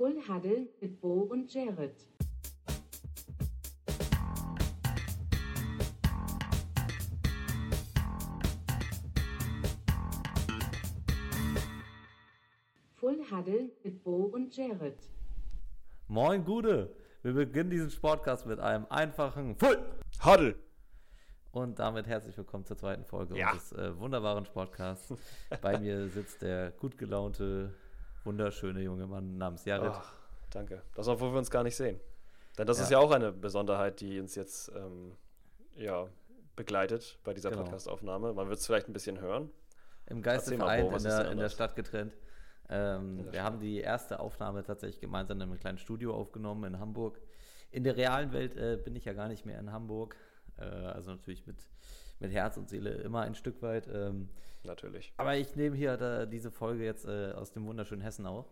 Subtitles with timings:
[0.00, 1.94] Full Huddle mit Bo und Jared.
[12.96, 14.98] Full Huddle mit Bo und Jared.
[16.08, 16.94] Moin Gude!
[17.22, 19.78] Wir beginnen diesen Sportcast mit einem einfachen Full
[20.24, 20.54] Huddle!
[21.52, 23.52] Und damit herzlich willkommen zur zweiten Folge Ja.
[23.52, 25.14] unseres äh, wunderbaren Sportcasts.
[25.62, 27.74] Bei mir sitzt der gut gelaunte,
[28.24, 29.92] wunderschöne junge Mann namens Jared.
[29.94, 30.12] Ach,
[30.50, 30.82] danke.
[30.94, 32.00] Das, obwohl wir uns gar nicht sehen.
[32.58, 32.84] Denn das Ja.
[32.84, 35.16] ist ja auch eine Besonderheit, die uns jetzt ähm,
[35.76, 36.08] ja,
[36.56, 37.62] begleitet bei dieser Genau.
[37.62, 38.32] Podcastaufnahme.
[38.34, 39.50] Man wird es vielleicht ein bisschen hören.
[40.06, 41.48] Im Geiste vereint in der, in der?
[41.48, 42.16] Stadt getrennt.
[42.68, 47.20] Ähm, wir haben die erste Aufnahme tatsächlich gemeinsam in einem kleinen Studio aufgenommen in Hamburg.
[47.70, 50.16] In der realen Welt äh, bin ich ja gar nicht mehr in Hamburg.
[50.58, 51.56] Äh, also natürlich mit,
[52.18, 53.88] mit Herz und Seele immer ein Stück weit.
[53.92, 54.28] Ähm,
[54.62, 55.12] Natürlich.
[55.16, 58.46] Aber ich nehme hier da, diese Folge jetzt äh, aus dem wunderschönen Hessen auf,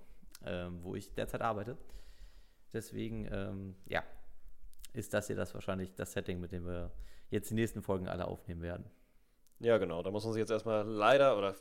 [0.44, 1.76] ähm, wo ich derzeit arbeite.
[2.72, 4.02] Deswegen, ähm, ja,
[4.92, 6.92] ist das hier das wahrscheinlich das Setting, mit dem wir
[7.30, 8.90] jetzt die nächsten Folgen alle aufnehmen werden.
[9.60, 10.02] Ja, genau.
[10.02, 11.54] Da muss man sich jetzt erstmal leider, oder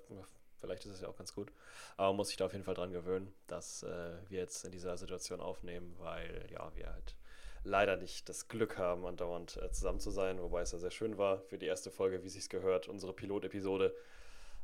[0.59, 1.51] vielleicht ist es ja auch ganz gut,
[1.97, 4.97] aber muss sich da auf jeden Fall dran gewöhnen, dass äh, wir jetzt in dieser
[4.97, 7.15] Situation aufnehmen, weil ja, wir halt
[7.63, 11.17] leider nicht das Glück haben, andauernd äh, zusammen zu sein, wobei es ja sehr schön
[11.17, 13.93] war für die erste Folge, wie sich's gehört, unsere Pilotepisode.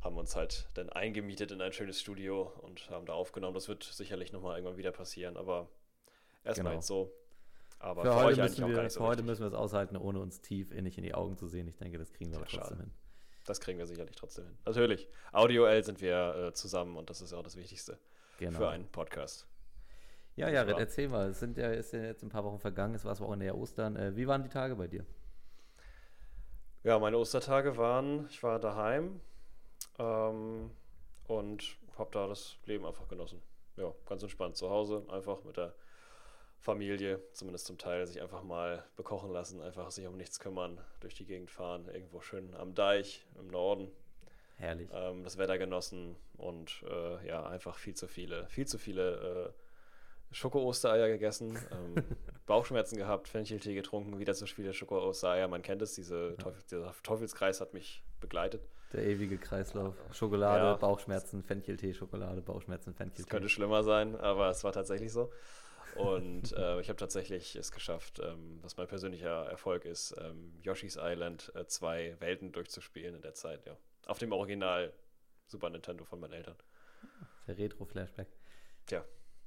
[0.04, 3.54] Haben uns halt dann eingemietet in ein schönes Studio und haben da aufgenommen.
[3.54, 5.70] Das wird sicherlich nochmal irgendwann wieder passieren, aber
[6.44, 6.76] erstmal Genau.
[6.80, 7.12] jetzt so.
[7.80, 10.42] Aber für für, heute, müssen wir, so für heute müssen wir es aushalten, ohne uns
[10.42, 11.68] tief innig in die Augen zu sehen.
[11.68, 12.76] Ich denke, das kriegen wir Ja, trotzdem schade.
[12.82, 12.92] hin.
[13.46, 14.58] Das kriegen wir sicherlich trotzdem hin.
[14.66, 15.08] Natürlich.
[15.34, 17.98] Audioell sind wir äh, zusammen und das ist ja auch das Wichtigste
[18.40, 18.58] Genau.
[18.58, 19.48] für einen Podcast.
[20.36, 21.30] ja, Nicht Jared, erzähl mal.
[21.30, 23.56] Es sind ja, ist ja jetzt ein paar Wochen vergangen, es war auch in der
[23.58, 23.96] Ostern.
[23.98, 25.06] Äh, wie waren die Tage bei dir?
[26.84, 29.20] Ja, meine Ostertage waren, ich war daheim
[30.00, 30.72] ähm,
[31.28, 33.42] und habe da das Leben einfach genossen.
[33.78, 35.74] Ja, ganz entspannt zu Hause, einfach mit der
[36.60, 41.14] Familie, zumindest zum Teil, sich einfach mal bekochen lassen, einfach sich um nichts kümmern, durch
[41.14, 43.92] die Gegend fahren, irgendwo schön am Deich im Norden,
[44.58, 44.90] Herrlich.
[44.94, 50.34] ähm, das Wetter genossen und äh, ja, einfach viel zu viele, viel zu viele äh,
[50.34, 52.04] Schoko-Ostereier gegessen, ähm,
[52.46, 55.48] Bauchschmerzen gehabt, Fencheltee getrunken, wieder zu viele Schoko-Ostereier.
[55.48, 58.62] Man kennt es, diese Teufel, dieser Teufelskreis hat mich begleitet.
[58.94, 59.96] Der ewige Kreislauf.
[60.12, 60.76] Schokolade, Ja.
[60.76, 63.30] Bauchschmerzen, Fencheltee, Schokolade, Bauchschmerzen, Es Fencheltee.
[63.30, 65.32] könnte schlimmer sein, aber es war tatsächlich so.
[65.96, 70.98] Und äh, ich habe tatsächlich es geschafft, ähm, was mein persönlicher Erfolg ist, ähm, Yoshi's
[71.00, 73.76] Island äh, zwei Welten durchzuspielen in der Zeit, ja.
[74.06, 74.94] Auf dem Original
[75.48, 76.56] Super Nintendo von meinen Eltern.
[77.48, 78.28] Der Retro-Flashback.
[78.86, 79.04] Tja.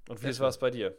[0.08, 0.94] Und wie war es bei dir?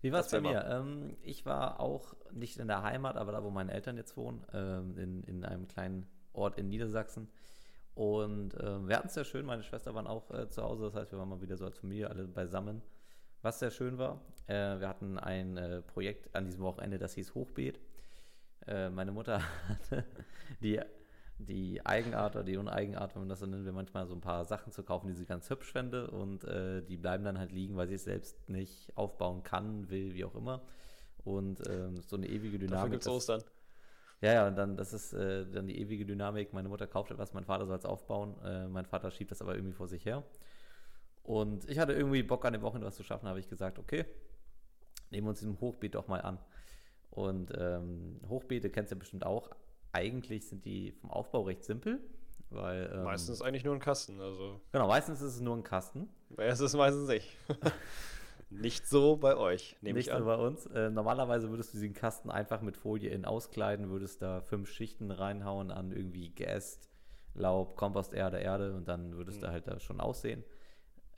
[0.00, 0.64] Wie war es bei mir?
[0.66, 4.44] Ähm, ich war auch nicht in der Heimat, aber da, wo meine Eltern jetzt wohnen,
[4.52, 7.30] ähm, in, in einem kleinen Ort in Niedersachsen.
[7.94, 9.46] Und ähm, wir hatten es sehr schön.
[9.46, 10.84] Meine Schwester waren auch äh, zu Hause.
[10.84, 12.82] Das heißt, wir waren mal wieder so als Familie alle beisammen.
[13.42, 17.34] Was sehr schön war, äh, wir hatten ein äh, Projekt an diesem Wochenende, das hieß
[17.34, 17.78] Hochbeet.
[18.66, 20.04] Äh, meine Mutter hatte
[20.60, 20.80] die,
[21.38, 24.44] die Eigenart oder die Uneigenart, wenn man das so nennen will, manchmal so ein paar
[24.46, 27.76] Sachen zu kaufen, die sie ganz hübsch fände und äh, die bleiben dann halt liegen,
[27.76, 30.62] weil sie es selbst nicht aufbauen kann, will, wie auch immer.
[31.22, 32.90] Und ähm, so eine ewige Dafür Dynamik.
[32.92, 33.42] gibt es das- Ostern.
[34.24, 36.54] Ja, ja, und dann, das ist äh, dann die ewige Dynamik.
[36.54, 38.34] Meine Mutter kauft etwas, mein Vater soll es aufbauen.
[38.42, 40.22] Äh, mein Vater schiebt das aber irgendwie vor sich her.
[41.22, 44.06] Und ich hatte irgendwie Bock an dem Wochenende was zu schaffen, habe ich gesagt, okay,
[45.10, 46.38] nehmen wir uns diesem Hochbeet doch mal an.
[47.10, 49.50] Und ähm, Hochbeete kennst du ja bestimmt auch.
[49.92, 52.00] Eigentlich sind die vom Aufbau recht simpel,
[52.48, 56.08] weil ähm, Meistens eigentlich nur ein Kasten, also genau, meistens ist es nur ein Kasten.
[56.38, 57.36] es ist meistens nicht.
[58.60, 60.24] nicht so bei euch, nehme Nicht ich so an.
[60.24, 60.66] bei uns.
[60.66, 65.10] Äh, normalerweise würdest du diesen Kasten einfach mit Folie innen auskleiden, würdest da fünf Schichten
[65.10, 66.88] reinhauen an irgendwie Geäst,
[67.34, 69.50] Laub, Komposterde, Erde und dann würdest du Mhm.
[69.52, 70.44] halt da schon aussehen.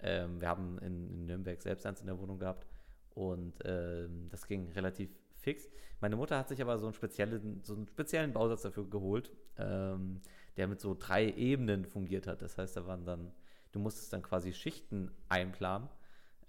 [0.00, 2.66] Ähm, wir haben in, in Nürnberg selbst eins in der Wohnung gehabt
[3.14, 5.68] und ähm, das ging relativ fix.
[6.00, 10.21] Meine Mutter hat sich aber so einen speziellen, so einen speziellen Bausatz dafür geholt, ähm,
[10.56, 12.42] der mit so drei Ebenen fungiert hat.
[12.42, 13.32] Das heißt, da waren dann,
[13.72, 15.89] du musstest dann quasi Schichten einplanen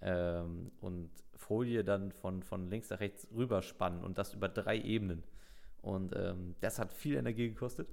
[0.02, 5.22] ähm, und Folie dann von, von links nach rechts rüberspannen und das über drei Ebenen.
[5.82, 7.88] Und ähm, das hat viel Energie gekostet.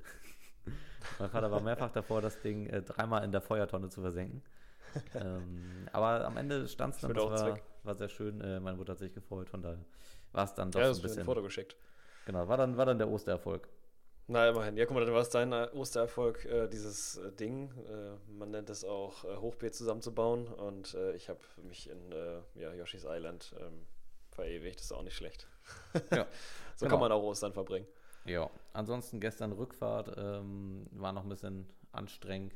[1.19, 4.41] mein Vater war mehrfach davor, das Ding äh, dreimal in der Feuertonne zu versenken.
[5.13, 8.41] ähm, aber am Ende stand es dann, das war, war sehr schön.
[8.41, 9.83] Äh, meine Mutter hat sich gefreut, von daher
[10.31, 11.25] war es dann doch Ja, ein mir ein bisschen.
[11.25, 11.75] Foto geschickt.
[12.25, 13.67] Genau, war dann, war dann der Ostererfolg.
[14.27, 14.75] Na, immerhin.
[14.75, 17.71] Ja, guck mal, dann war es dein äh, Ostererfolg, äh, dieses äh, Ding.
[17.87, 20.47] Äh, man nennt es auch äh, Hochbeet zusammenzubauen.
[20.47, 22.11] Und äh, ich habe mich in
[22.55, 23.85] ja, Yoshi's Island ähm,
[24.31, 24.79] verewigt.
[24.79, 25.47] Das ist auch nicht schlecht.
[26.11, 26.27] Ja,
[26.75, 26.89] so genau.
[26.91, 27.87] kann man auch Ostern verbringen.
[28.25, 32.53] Ja, ansonsten gestern Rückfahrt ähm, war noch ein bisschen anstrengend.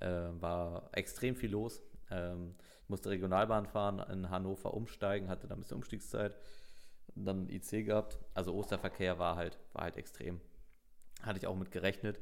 [0.00, 1.80] War extrem viel los.
[2.10, 6.36] Ähm, ich musste Regionalbahn fahren, in Hannover umsteigen, hatte da ein bisschen Umstiegszeit,
[7.14, 8.18] dann IC gehabt.
[8.34, 10.40] Also Osterverkehr war halt, war halt extrem.
[11.24, 12.20] Hatte ich auch mit gerechnet.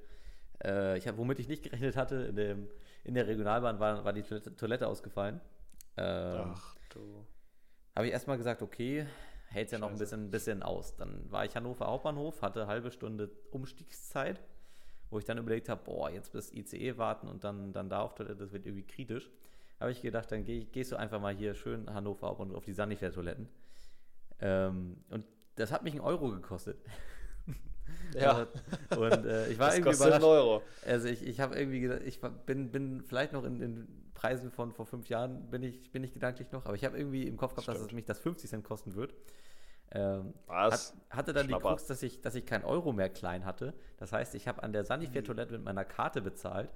[0.65, 2.69] Äh, ich hab, womit ich nicht gerechnet hatte, in, dem,
[3.05, 5.41] in der Regionalbahn war, war die Toilette, Toilette ausgefallen.
[5.97, 7.27] Ähm, Ach du.
[7.95, 9.07] habe ich erstmal gesagt, okay,
[9.47, 10.97] hält ja noch ein bisschen, bisschen aus.
[10.97, 14.41] Dann war ich Hannover Hauptbahnhof, hatte halbe Stunde Umstiegszeit,
[15.11, 18.15] wo ich dann überlegt habe, boah, jetzt bis ICE warten und dann, dann da auf
[18.15, 19.31] Toilette, das wird irgendwie kritisch.
[19.79, 22.73] Habe ich gedacht, dann geh, gehst du einfach mal hier schön Hannover Hauptbahnhof auf die
[22.73, 23.49] Sanifair-Toiletten.
[24.41, 25.25] Ähm, und
[25.57, 26.79] das hat mich einen Euro gekostet.
[28.15, 28.47] Ja,
[28.97, 30.25] Und äh, ich war das irgendwie überrascht.
[30.25, 30.63] Euro.
[30.85, 34.73] Also ich, ich habe irgendwie gedacht, ich bin, bin vielleicht noch in den Preisen von
[34.73, 37.53] vor fünf Jahren, bin ich, bin ich gedanklich noch, aber ich habe irgendwie im Kopf
[37.55, 37.95] gehabt, dass es Stimmt.
[37.95, 39.15] mich das 50 Cent kosten wird.
[39.95, 40.95] Ähm, Was?
[41.11, 41.63] hat, hatte dann Schnapper.
[41.63, 43.75] die Krux, dass ich, dass ich kein Euro mehr klein hatte.
[43.99, 46.71] Das heißt, ich habe an der Sanifair-Toilette mit meiner Karte bezahlt.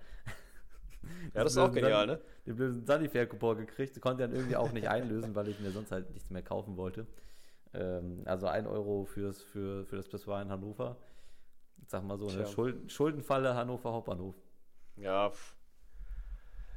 [1.35, 2.21] Ja, das ist auch genial, San- ne?
[2.47, 6.11] Den blöden Sanifair-Coupon gekriegt, konnte dann irgendwie auch nicht einlösen, weil ich mir sonst halt
[6.13, 7.07] nichts mehr kaufen wollte.
[7.75, 10.97] Ähm, also ein Euro fürs, für, für das Pissoir in Hannover.
[11.87, 12.47] Sag mal so, eine.
[12.47, 14.35] Schulden, Schuldenfalle Hannover Hauptbahnhof.
[14.97, 15.33] Ja,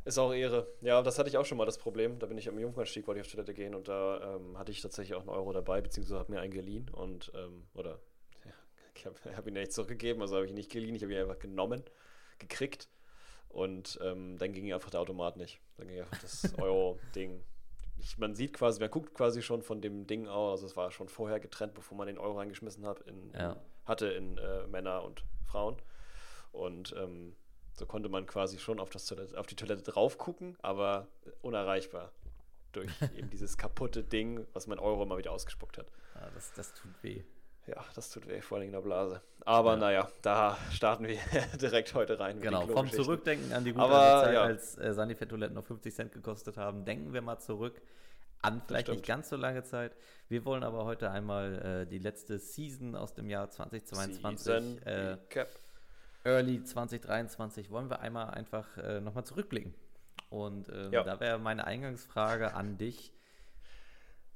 [0.06, 0.68] ist auch Ehre.
[0.82, 2.20] Ja, das hatte ich auch schon mal das Problem.
[2.20, 4.82] Da bin ich am Jungfernstieg, wollte ich auf Toilette gehen und da ähm, hatte ich
[4.82, 8.00] tatsächlich auch einen Euro dabei, beziehungsweise habe mir einen geliehen und, ähm, oder,
[8.46, 8.54] ja,
[8.96, 11.14] ich habe hab ihn ja nicht zurückgegeben, also habe ich ihn nicht geliehen, ich habe
[11.14, 11.84] ihn einfach genommen,
[12.40, 12.90] gekriegt
[13.50, 15.60] und ähm, dann ging einfach der Automat nicht.
[15.78, 17.44] Dann ging einfach das Euro-Ding.
[18.18, 21.10] Man sieht quasi, man guckt quasi schon von dem Ding aus, also es war schon
[21.10, 23.58] vorher getrennt, bevor man den Euro reingeschmissen hat, in, Ja.
[23.90, 25.76] Hatte in äh, Männer und Frauen.
[26.52, 27.36] Und ähm,
[27.74, 31.08] so konnte man quasi schon auf, das Toilette, auf die Toilette drauf gucken, aber
[31.42, 32.12] unerreichbar.
[32.72, 35.88] Durch eben dieses kaputte Ding, was mein Euro immer wieder ausgespuckt hat.
[36.16, 37.24] Ja, das, das tut weh.
[37.68, 39.22] Ja, das tut weh, vor allem in der Blase.
[39.46, 39.78] Aber Ja.
[39.78, 41.20] naja, da starten wir
[41.62, 42.42] direkt heute rein.
[42.42, 42.90] Genau, vom.
[42.92, 44.42] Zurückdenken an die gute Aber, Zeit, ja.
[44.44, 47.82] als äh, Sanifair-Toiletten noch 50 Cent gekostet haben, denken wir mal zurück
[48.42, 49.96] an vielleicht nicht ganz so lange Zeit.
[50.28, 55.18] Wir wollen aber heute einmal äh, die letzte Season aus dem Jahr 2022, Season äh.
[56.24, 59.74] Early 2023, wollen wir einmal einfach äh, nochmal zurückblicken.
[60.30, 61.04] Und ähm, Ja.
[61.04, 63.14] da wäre meine Eingangsfrage an dich.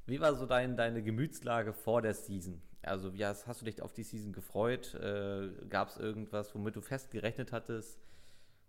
[0.05, 2.61] Wie war so dein, deine Gemütslage vor der Season?
[2.81, 4.93] Also wie hast, hast du dich auf die Season gefreut?
[4.95, 7.99] Äh, Gab es irgendwas, womit du fest gerechnet hattest?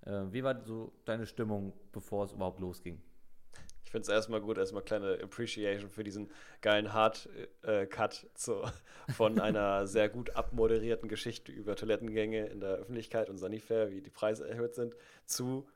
[0.03, 3.01] Äh, wie war so deine Stimmung, bevor es überhaupt losging?
[3.95, 6.29] Ich finde es erstmal gut, erstmal kleine Appreciation für diesen
[6.63, 8.65] geilen Hard-Cut zu
[9.17, 14.11] von einer sehr gut abmoderierten Geschichte über Toilettengänge in der Öffentlichkeit und Sanifair, wie die
[14.11, 14.97] Preise erhöht sind,
[15.27, 15.69] zu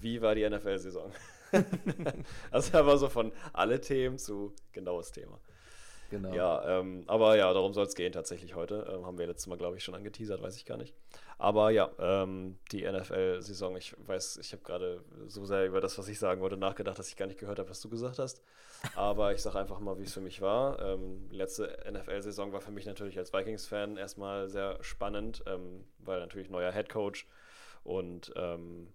[0.00, 1.10] wie war die NFL-Saison.
[2.52, 5.40] also war so von alle Themen zu genaues Thema.
[6.10, 6.34] Genau.
[6.34, 8.92] Ja, ähm, aber ja, darum soll es gehen tatsächlich heute.
[8.92, 10.92] Ähm, haben wir letztes Mal, glaube ich, schon angeteasert, weiß ich gar nicht.
[11.38, 16.08] Aber ja, ähm, die NFL-Saison, ich weiß, ich habe gerade so sehr über das, was
[16.08, 18.42] ich sagen wollte, nachgedacht, dass ich gar nicht gehört habe, was du gesagt hast.
[18.96, 20.80] Aber ich sage einfach mal, wie es für mich war.
[20.80, 26.50] Ähm, letzte NFL-Saison war für mich natürlich als Vikings-Fan erstmal sehr spannend, ähm, weil natürlich
[26.50, 27.28] neuer Head Coach
[27.84, 28.92] und ähm,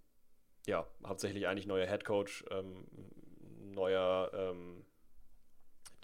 [0.67, 2.43] ja, hauptsächlich eigentlich neuer Head Coach,
[3.61, 4.31] neuer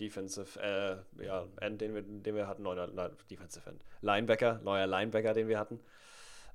[0.01, 2.87] Defensive, äh, ja, End, den wir, den wir hatten, neuer
[3.29, 5.79] Defensive End, Linebacker, neuer Linebacker, den wir hatten,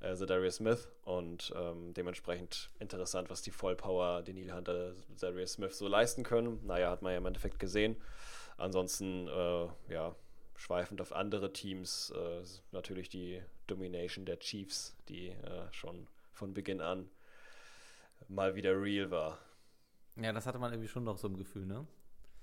[0.00, 5.78] äh, Zadarius Smith und ähm, dementsprechend interessant, was die Vollpower, die Neil Hunter, Zadarius Smith
[5.78, 6.60] so leisten können.
[6.66, 7.96] Naja, hat man ja im Endeffekt gesehen.
[8.58, 10.16] Ansonsten, äh, ja,
[10.56, 12.42] schweifend auf andere Teams, äh,
[12.72, 17.08] natürlich die Domination der Chiefs, die äh, schon von Beginn an
[18.28, 19.38] mal wieder real war.
[20.16, 21.86] Ja, das hatte man irgendwie schon noch so im Gefühl, ne?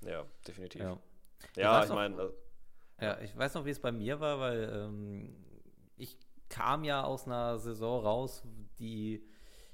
[0.06, 0.82] Ja, definitiv.
[0.82, 1.00] Ja.
[1.56, 2.22] Ja, ich noch- meine,
[3.00, 5.36] äh, Ja, ich weiß noch, wie es bei mir war, weil ähm,
[5.98, 6.18] ich
[6.50, 8.44] kam ja aus einer Saison raus,
[8.80, 9.26] die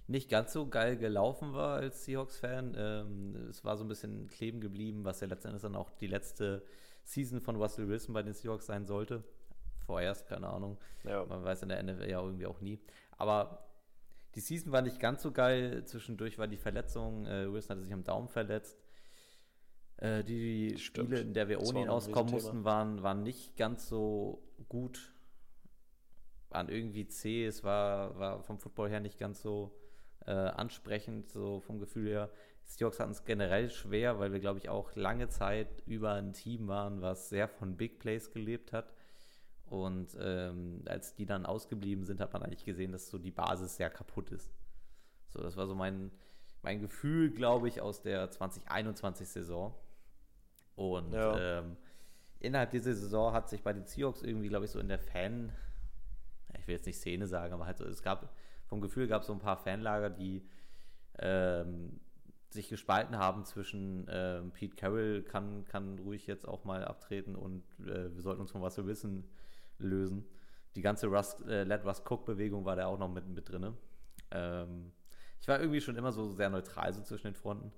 [0.08, 2.74] nicht ganz so geil gelaufen war als Seahawks-Fan.
[2.78, 6.64] Ähm, es war so ein bisschen kleben geblieben, was ja letztendlich dann auch die letzte
[7.04, 9.24] Season von Russell Wilson bei den Seahawks sein sollte.
[9.86, 10.78] Vorerst, keine Ahnung.
[11.04, 12.80] ja, Man weiß in der NFL ja irgendwie auch nie.
[13.18, 13.68] Aber
[14.36, 15.84] die Season war nicht ganz so geil.
[15.86, 17.26] Zwischendurch war die Verletzung.
[17.28, 18.78] Äh, Wilson hatte sich am Daumen verletzt.
[20.00, 21.10] Äh, die Stimmt.
[21.10, 25.14] Spiele, in der wir ohne ihn auskommen mussten, waren, waren nicht ganz so gut.
[26.50, 27.46] Waren irgendwie zäh.
[27.46, 29.76] Es war, war vom Football her nicht ganz so
[30.26, 32.30] äh, ansprechend, so vom Gefühl her.
[32.66, 36.34] Die Seahawks hatten es generell schwer, weil wir, glaube ich, auch lange Zeit über ein
[36.34, 38.94] Team waren, was sehr von Big Plays gelebt hat.
[39.66, 43.76] Und ähm, als die dann ausgeblieben sind, hat man eigentlich gesehen, dass so die Basis
[43.76, 44.50] sehr kaputt ist.
[45.28, 46.12] So, das war so mein,
[46.64, 49.76] mein Gefühl, glaube ich, aus der 2021-Saison.
[50.80, 51.60] Und Ja.
[51.60, 51.76] ähm,
[52.40, 55.52] innerhalb dieser Saison hat sich bei den Seahawks irgendwie, glaube ich, so in der Fan,
[56.58, 58.34] ich will jetzt nicht Szene sagen, aber halt so, es gab,
[58.66, 60.48] vom Gefühl gab es so ein paar Fanlager, die
[61.18, 62.00] ähm,
[62.50, 67.64] sich gespalten haben zwischen äh, Pete Carroll kann, kann ruhig jetzt auch mal abtreten und
[67.82, 69.26] äh, wir sollten uns von Russell Wilson
[69.80, 70.26] lösen.
[70.78, 73.74] Die ganze Russ, äh, Let Russ Cook-Bewegung war da auch noch mit, mit drin.
[74.32, 74.94] Ähm,
[75.42, 77.74] ich war irgendwie schon immer so sehr neutral so zwischen den Fronten,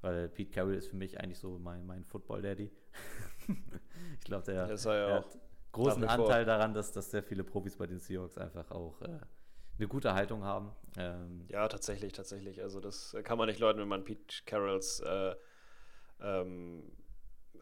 [0.00, 2.70] weil Pete Carroll ist für mich eigentlich so mein, mein Football-Daddy.
[4.20, 5.38] ich glaube, der, der auch hat
[5.72, 6.04] großen.
[6.04, 9.18] Anteil daran, dass, dass sehr viele Profis bei den Seahawks einfach auch äh,
[9.78, 10.72] eine gute Haltung haben.
[10.96, 12.62] Ähm, Ja, tatsächlich, tatsächlich.
[12.62, 15.34] Also das kann man nicht leugnen, wenn man Pete Carrolls äh,
[16.20, 16.92] ähm,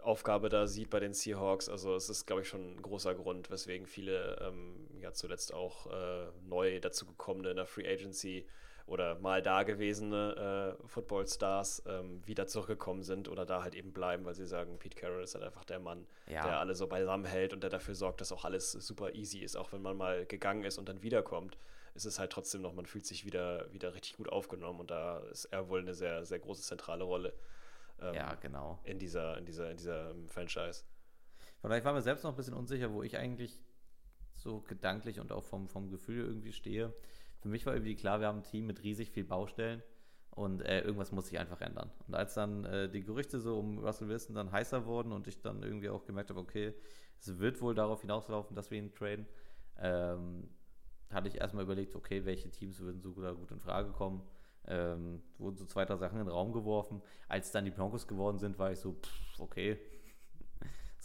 [0.03, 1.69] Aufgabe da sieht bei den Seahawks.
[1.69, 5.87] Also es ist, glaube ich, schon ein großer Grund, weswegen viele ähm, ja zuletzt auch
[5.93, 8.47] äh, neu dazugekommene in der Free Agency
[8.87, 14.35] oder mal dagewesene äh, Football-Stars ähm, wieder zurückgekommen sind oder da halt eben bleiben, weil
[14.35, 16.45] sie sagen, Pete Carroll ist halt einfach der Mann, Ja.
[16.45, 19.57] der alle so beisammen hält und der dafür sorgt, dass auch alles super easy ist,
[19.57, 21.59] auch wenn man mal gegangen ist und dann wiederkommt
[21.97, 25.19] ist es halt trotzdem noch, man fühlt sich wieder, wieder richtig gut aufgenommen und da
[25.31, 27.33] ist er wohl eine sehr, sehr große zentrale Rolle
[28.01, 28.79] ähm, ja, genau.
[28.85, 30.85] in dieser, in dieser, in dieser ähm, Franchise.
[31.61, 33.59] Vielleicht war mir selbst noch ein bisschen unsicher, wo ich eigentlich
[34.35, 36.93] so gedanklich und auch vom, vom Gefühl irgendwie stehe.
[37.41, 39.83] Für mich war irgendwie klar, wir haben ein Team mit riesig viel Baustellen
[40.31, 41.91] und äh, irgendwas muss sich einfach ändern.
[42.07, 45.41] Und als dann äh, die Gerüchte so um Russell Wilson dann heißer wurden und ich
[45.41, 46.75] dann irgendwie auch gemerkt habe, okay,
[47.19, 49.27] es wird wohl darauf hinauslaufen, dass wir ihn traden,
[49.79, 50.49] ähm,
[51.11, 54.23] hatte ich erstmal überlegt, okay, welche Teams würden so da gut in Frage kommen.
[54.69, 57.01] Ähm, wurden so zwei, drei Sachen in den Raum geworfen.
[57.29, 59.79] Als dann die Broncos geworden sind, war ich so, pff, okay.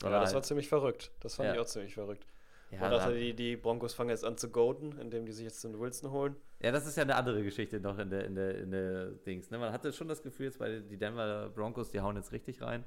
[0.02, 1.12] Ja, das war halt- ziemlich verrückt.
[1.20, 1.54] Das fand Ja.
[1.54, 2.26] ich auch ziemlich verrückt.
[2.72, 5.46] Ja, und da- dachte, die, die Broncos fangen jetzt an zu golden, indem die sich
[5.46, 6.36] jetzt den Wilson holen.
[6.62, 9.50] Ja, das ist ja eine andere Geschichte noch in der, in der, in der Dings.
[9.50, 9.58] Ne?
[9.58, 12.84] Man hatte schon das Gefühl, jetzt bei die Denver Broncos, die hauen jetzt richtig rein.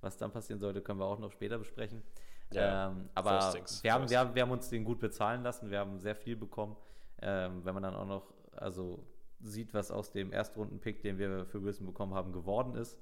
[0.00, 2.02] Was dann passieren sollte, können wir auch noch später besprechen.
[2.50, 5.70] Ja, ähm, aber wir haben, wir, haben, wir haben uns den gut bezahlen lassen.
[5.70, 6.76] Wir haben sehr viel bekommen.
[7.20, 9.04] Ähm, wenn man dann auch noch also
[9.40, 12.98] sieht, was aus dem Erstrunden-Pick, den wir für Wilson bekommen haben, geworden ist.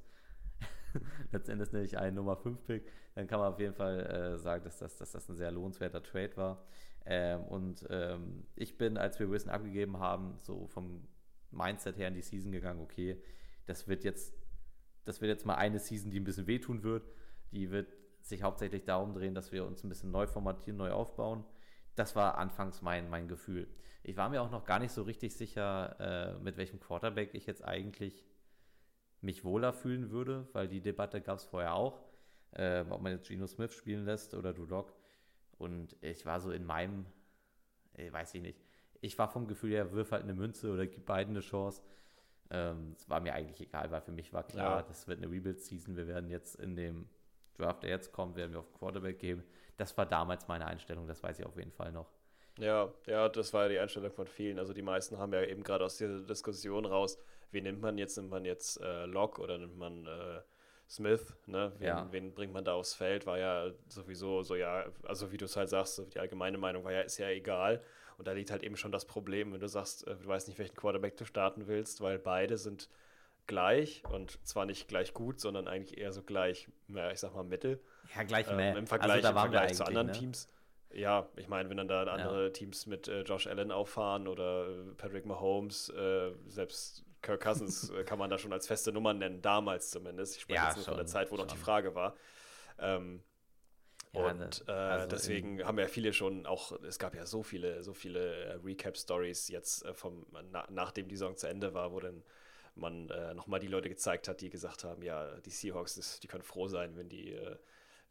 [1.32, 2.84] Letztendlich nämlich ein Nummer 5-Pick.
[3.14, 6.02] Dann kann man auf jeden Fall äh, sagen, dass das, dass das ein sehr lohnenswerter
[6.02, 6.64] Trade war.
[7.06, 11.08] Ähm, und ähm, ich bin, als wir Wilson abgegeben haben, so vom
[11.50, 13.22] Mindset her in die Season gegangen, okay,
[13.66, 14.34] das wird jetzt,
[15.04, 17.08] das wird jetzt mal eine Season, die ein bisschen wehtun wird.
[17.52, 17.88] Die wird
[18.22, 21.44] sich hauptsächlich darum drehen, dass wir uns ein bisschen neu formatieren, neu aufbauen.
[21.96, 23.68] Das war anfangs mein, mein Gefühl.
[24.02, 27.46] Ich war mir auch noch gar nicht so richtig sicher, äh, mit welchem Quarterback ich
[27.46, 28.24] jetzt eigentlich
[29.20, 32.00] mich wohler fühlen würde, weil die Debatte gab es vorher auch,
[32.52, 34.92] äh, ob man jetzt Geno Smith spielen lässt oder Lock.
[35.58, 37.04] Und ich war so in meinem,
[37.94, 38.58] äh, weiß ich nicht,
[39.02, 41.82] ich war vom Gefühl her, wirf halt eine Münze oder gib beiden eine Chance.
[42.50, 44.82] Ähm, Es war mir eigentlich egal, weil für mich war klar, Ja.
[44.82, 45.96] das wird eine Rebuild-Season.
[45.96, 47.08] Wir werden jetzt in dem
[47.56, 49.44] Draft, der jetzt kommt, werden wir auf Quarterback geben.
[49.76, 52.10] Das war damals meine Einstellung, das weiß ich auf jeden Fall noch.
[52.58, 54.58] Ja, ja, das war ja die Einstellung von vielen.
[54.58, 57.18] Also die meisten haben ja eben gerade aus dieser Diskussion raus,
[57.52, 58.16] wen nimmt man jetzt?
[58.16, 60.40] Nimmt man jetzt äh, Locke oder nimmt man äh,
[60.88, 61.34] Smith?
[61.46, 61.72] Ne?
[61.78, 62.08] Wen, Ja.
[62.10, 63.26] wen bringt man da aufs Feld?
[63.26, 66.84] War ja sowieso so, ja, also wie du es halt sagst, so die allgemeine Meinung
[66.84, 67.82] war ja, ist ja egal.
[68.18, 70.58] Und da liegt halt eben schon das Problem, wenn du sagst, äh, du weißt nicht,
[70.58, 72.88] welchen Quarterback du starten willst, weil beide sind
[73.46, 77.42] gleich und zwar nicht gleich gut, sondern eigentlich eher so gleich, ja, ich sag mal
[77.44, 77.80] Mittel.
[78.14, 78.76] Ja, gleich Ähm, mehr.
[78.76, 80.12] Im Vergleich, also, im Vergleich zu anderen ne?
[80.12, 80.48] Teams.
[80.92, 84.82] Ja, ich meine, wenn dann da andere Teams mit äh, Josh Allen auffahren oder äh,
[84.96, 89.42] Patrick Mahomes, äh, selbst Kirk Cousins äh, kann man da schon als feste Nummer nennen,
[89.42, 90.36] damals zumindest.
[90.36, 91.64] Ich spreche Ja, jetzt nur von der schon, Zeit, wo noch die schon.
[91.64, 92.16] Frage war.
[92.78, 93.22] Ähm,
[94.12, 97.42] Ja, und ne, äh, also deswegen haben ja viele schon auch, es gab ja so
[97.42, 101.92] viele, so viele äh, Recap-Stories jetzt äh, vom, na, nachdem die Saison zu Ende war,
[101.92, 102.24] wo dann
[102.74, 106.28] man äh, nochmal die Leute gezeigt hat, die gesagt haben, ja, die Seahawks, das, die
[106.28, 107.56] können froh sein, wenn die, äh,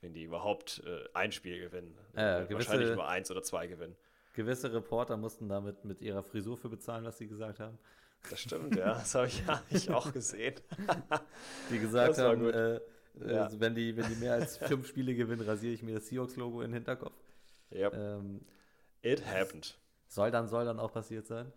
[0.01, 1.97] wenn die überhaupt äh, ein Spiel gewinnen.
[2.13, 3.95] Gewisse- Wahrscheinlich nur eins oder zwei gewinnen.
[4.33, 7.77] Gewisse Reporter mussten damit mit ihrer Frisur für bezahlen, was sie gesagt haben.
[8.29, 8.93] Das stimmt, ja.
[8.95, 10.55] Das habe ich, hab ich auch gesehen.
[11.71, 12.81] Die gesagt haben, äh, äh,
[13.25, 13.49] Ja.
[13.59, 16.69] wenn, die, wenn die mehr als fünf Spiele gewinnen, rasiere ich mir das Seahawks-Logo in
[16.71, 17.13] den Hinterkopf.
[17.71, 17.93] Yep.
[17.93, 18.41] Ähm,
[19.01, 19.77] It happened.
[20.07, 21.51] soll dann, soll dann auch passiert sein.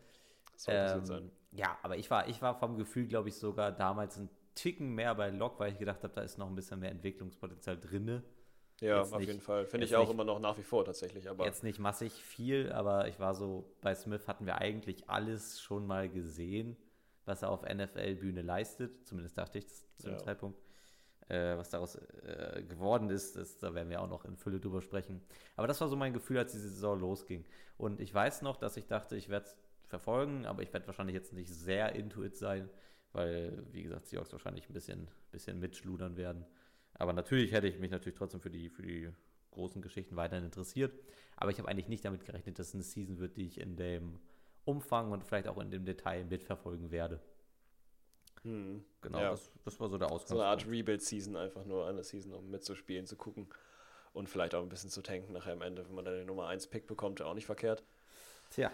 [0.57, 1.31] Soll passiert Ähm, sein.
[1.53, 5.15] Ja, aber ich war, ich war vom Gefühl, glaube ich, sogar damals ein Ticken mehr
[5.15, 8.23] bei Lok, weil ich gedacht habe, da ist noch ein bisschen mehr Entwicklungspotenzial drinne.
[8.83, 9.65] Ja, jetzt auf nicht- jeden Fall.
[9.67, 11.29] Finde ich auch nicht- immer noch nach wie vor tatsächlich.
[11.31, 15.61] Aber Jetzt nicht massig viel, aber ich war so, bei Smith hatten wir eigentlich alles
[15.61, 16.77] schon mal gesehen,
[17.25, 19.07] was er auf NFL-Bühne leistet.
[19.07, 20.19] Zumindest dachte ich das zu dem Ja.
[20.19, 20.59] Zeitpunkt.
[21.29, 24.83] Äh, was daraus äh, geworden ist, das, da werden wir auch noch in Fülle drüber
[24.83, 25.23] sprechen.
[25.57, 27.45] Aber das war so mein Gefühl, als die Saison losging.
[27.79, 31.15] Und ich weiß noch, dass ich dachte, ich werde es verfolgen, aber ich werde wahrscheinlich
[31.15, 32.69] jetzt nicht sehr into it sein,
[33.13, 36.45] weil, wie gesagt, Seahawks wahrscheinlich ein bisschen, bisschen mitschludern werden.
[37.03, 39.11] Aber natürlich hätte ich mich natürlich trotzdem für die, für die
[39.51, 40.95] großen Geschichten weiterhin interessiert.
[41.37, 43.75] Aber ich habe eigentlich nicht damit gerechnet, dass es eine Season wird, die ich in
[43.75, 44.21] dem
[44.65, 47.21] Umfang und vielleicht auch in dem Detail mitverfolgen werde.
[48.43, 48.85] Hm.
[49.01, 49.31] Genau, Ja.
[49.31, 50.43] das, das war so der So Ausgangspunkt.
[50.43, 53.49] eine Art Rebuild-Season, einfach nur eine Season, um mitzuspielen, zu gucken
[54.13, 56.47] und vielleicht auch ein bisschen zu tanken nachher am Ende, wenn man dann den Nummer
[56.47, 57.83] 1 Pick bekommt, auch nicht verkehrt.
[58.51, 58.71] Tja,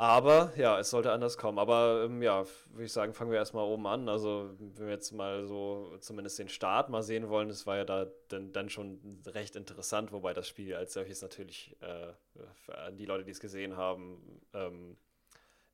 [0.00, 1.58] Aber ja, es sollte anders kommen.
[1.58, 4.08] Aber ähm, ja, würde ich sagen, fangen wir erstmal oben an.
[4.08, 7.84] Also, wenn wir jetzt mal so zumindest den Start mal sehen wollen, das war ja
[7.84, 12.14] da dann, dann schon recht interessant, wobei das Spiel als solches natürlich äh,
[12.92, 14.96] die Leute, die es gesehen haben, ähm,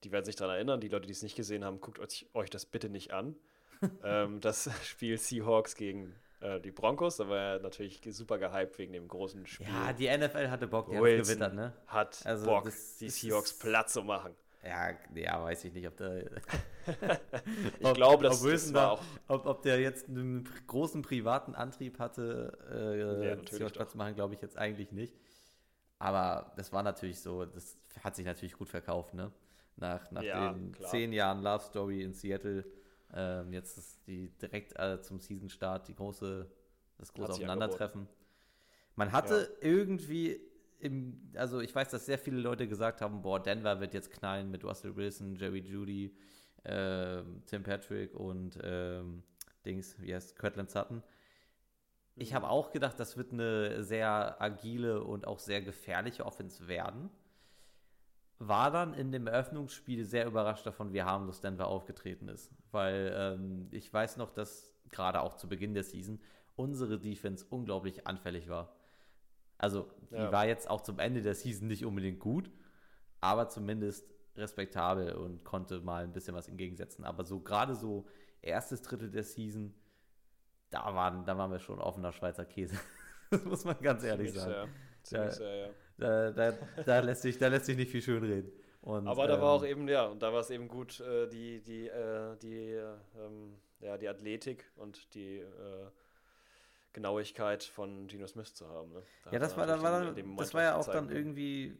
[0.02, 0.80] die werden sich daran erinnern.
[0.80, 3.36] Die Leute, die es nicht gesehen haben, guckt euch, euch das bitte nicht an.
[4.02, 8.92] ähm, das Spiel Seahawks gegen äh, die Broncos, da war er natürlich super gehypt wegen
[8.92, 9.66] dem großen Spiel.
[9.66, 11.72] ja, die NFL hatte Bock, die Wilson gewittert, ne?
[11.86, 14.34] hat Also, Bock, das- die Seahawks platt zu machen.
[14.64, 16.24] Ja, ja, weiß ich nicht, ob der.
[17.80, 21.98] Ich glaube, das, ob das war auch ob, ob der jetzt einen großen privaten Antrieb
[21.98, 25.14] hatte, äh, Ja, natürlich Platz machen, glaube ich jetzt eigentlich nicht.
[25.98, 29.30] Aber das war natürlich so, das hat sich natürlich gut verkauft, ne?
[29.76, 30.90] Nach, nach Ja, den klar.
[30.90, 32.64] zehn Jahren Love Story in Seattle,
[33.16, 36.48] ähm, jetzt ist die direkt äh, zum Season-Start die große,
[36.98, 38.06] das große Aufeinandertreffen.
[38.94, 40.40] Man hatte irgendwie
[40.78, 44.50] im, also ich weiß, dass sehr viele Leute gesagt haben, boah, Denver wird jetzt knallen
[44.50, 46.14] mit Russell Wilson, Jerry Judy,
[46.64, 49.22] ähm, Tim Patrick und ähm,
[49.64, 51.02] Dings, wie heißt Cortland Sutton.
[52.14, 57.10] Ich habe auch gedacht, das wird eine sehr agile und auch sehr gefährliche Offense werden.
[58.38, 62.50] War dann in dem Eröffnungsspiel sehr überrascht davon, wie harmlos Denver aufgetreten ist.
[62.70, 66.20] Weil ähm, ich weiß noch, dass gerade auch zu Beginn der Season
[66.54, 68.74] unsere Defense unglaublich anfällig war.
[69.58, 70.32] Also, die Ja.
[70.32, 72.50] war jetzt auch zum Ende der Season nicht unbedingt gut,
[73.20, 77.04] aber zumindest respektabel und konnte mal ein bisschen was entgegensetzen.
[77.04, 78.06] Aber so gerade so
[78.42, 79.74] erstes Drittel der Season,
[80.70, 82.76] da waren, da waren wir schon offener Schweizer Käse.
[83.30, 84.70] das muss man ganz ehrlich ziemlich sagen.
[85.02, 85.36] sehr, ziemlich Ja.
[85.38, 85.70] sehr, ja.
[85.98, 86.52] Da, da,
[86.84, 88.52] da, lässt sich, da lässt sich nicht viel schönreden.
[88.82, 91.26] Und, Aber da war auch ähm, eben, ja, und da war es eben gut, äh,
[91.28, 95.90] die, die, äh, die, äh, ähm, ja, die Athletik und die äh,
[96.92, 98.92] Genauigkeit von Geno Smith zu haben.
[98.92, 99.02] Ne?
[99.24, 101.76] Da Ja, das war, da war dann, das war ja auch was dann gezeigt, irgendwie,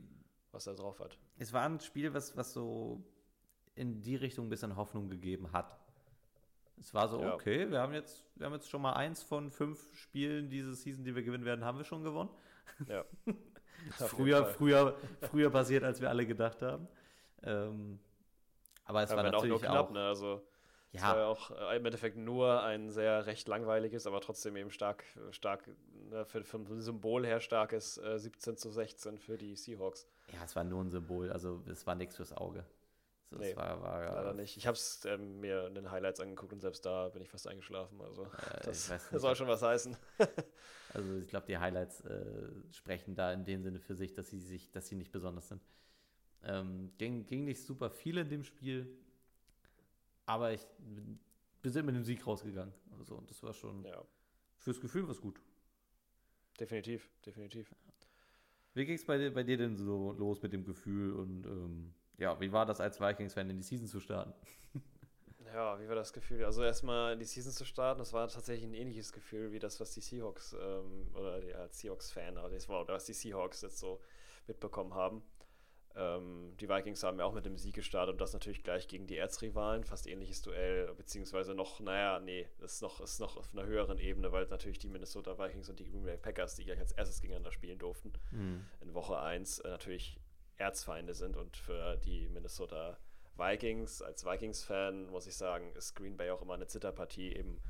[0.53, 1.17] Was er drauf hat.
[1.39, 3.03] es war ein Spiel, was, was so
[3.77, 5.79] in die Richtung ein bisschen Hoffnung gegeben hat.
[6.79, 7.35] Es war so, Ja.
[7.35, 11.05] okay, wir haben jetzt, wir haben jetzt schon mal eins von fünf Spielen diese Season,
[11.05, 12.31] die wir gewinnen werden, haben wir schon gewonnen.
[12.89, 13.05] Ja.
[13.99, 16.89] Früher, früher, früher passiert, als wir alle gedacht haben.
[17.43, 17.99] Ähm,
[18.85, 20.07] aber es Ja, war auch natürlich nur knapp, auch, ne?
[20.07, 20.47] Also
[20.93, 24.57] es war ja ja, auch äh, im Endeffekt nur ein sehr recht langweiliges, aber trotzdem
[24.57, 25.69] eben stark, stark
[26.11, 30.07] ne, für, vom Symbol her starkes äh, 17 zu 16 für die Seahawks.
[30.33, 32.65] ja, es war nur ein Symbol, also es war nichts fürs Auge.
[33.31, 34.57] So, Nee, es war, war, Leider nicht.
[34.57, 37.49] Ich habe es ähm, mir in den Highlights angeguckt und selbst da bin ich fast
[37.49, 38.01] eingeschlafen.
[38.01, 39.97] Also Äh, das, das soll schon was heißen.
[40.97, 44.41] Also ich glaube, die Highlights äh, sprechen da in dem Sinne für sich, dass sie
[44.41, 45.61] sich, dass sie nicht besonders sind.
[46.45, 48.89] Ähm, ging, ging nicht super viel in dem Spiel,
[50.27, 51.19] aber ich bin-
[51.63, 52.73] wir sind mit dem Sieg rausgegangen.
[52.99, 54.03] Also und das war schon Ja,
[54.59, 55.41] fürs Gefühl was gut.
[56.59, 57.75] definitiv, definitiv.
[58.75, 61.95] Wie ging es bei, dir- bei dir denn so los mit dem Gefühl und ähm,
[62.19, 64.33] ja, wie war das als Vikings-Fan in die Season zu starten?
[65.57, 66.45] Ja, wie war das Gefühl?
[66.45, 69.95] Also erstmal die Season zu starten, das war tatsächlich ein ähnliches Gefühl wie das, was
[69.95, 73.79] die Seahawks ähm, oder ja, als Seahawks-Fan, aber das war, oder was die Seahawks jetzt
[73.79, 74.03] so
[74.47, 75.23] mitbekommen haben.
[75.95, 79.07] Ähm, die Vikings haben ja auch mit dem Sieg gestartet und das natürlich gleich gegen
[79.07, 83.49] die Erzrivalen, fast ähnliches Duell, beziehungsweise noch, naja, nee, das ist noch, ist noch auf
[83.55, 86.81] einer höheren Ebene, weil natürlich die Minnesota Vikings und die Green Bay Packers, die gleich
[86.81, 88.13] als erstes gegeneinander spielen durften,
[88.83, 90.21] in Woche 1 äh, natürlich
[90.59, 92.99] Erzfeinde sind und für die Minnesota
[93.37, 97.61] Vikings, als Vikings-Fan muss ich sagen, ist Green Bay auch immer eine Zitterpartie, eben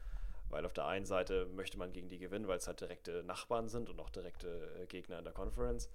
[0.49, 3.69] weil auf der einen Seite möchte man gegen die gewinnen, weil es halt direkte Nachbarn
[3.69, 5.91] sind und auch direkte äh, Gegner in der Conference.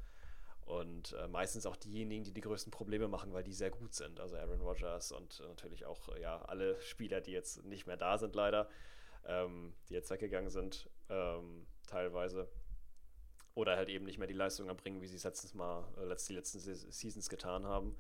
[0.66, 4.20] Und äh, meistens auch diejenigen, die die größten Probleme machen, weil die sehr gut sind.
[4.20, 8.18] Also Aaron Rodgers und natürlich auch äh, ja, alle Spieler, die jetzt nicht mehr da
[8.18, 8.70] sind, leider,
[9.26, 12.48] ähm, die jetzt weggegangen sind, ähm, teilweise.
[13.54, 16.34] Oder halt eben nicht mehr die Leistung erbringen, wie sie es letztens mal, äh, die
[16.34, 17.98] letzten Se Seasons getan haben.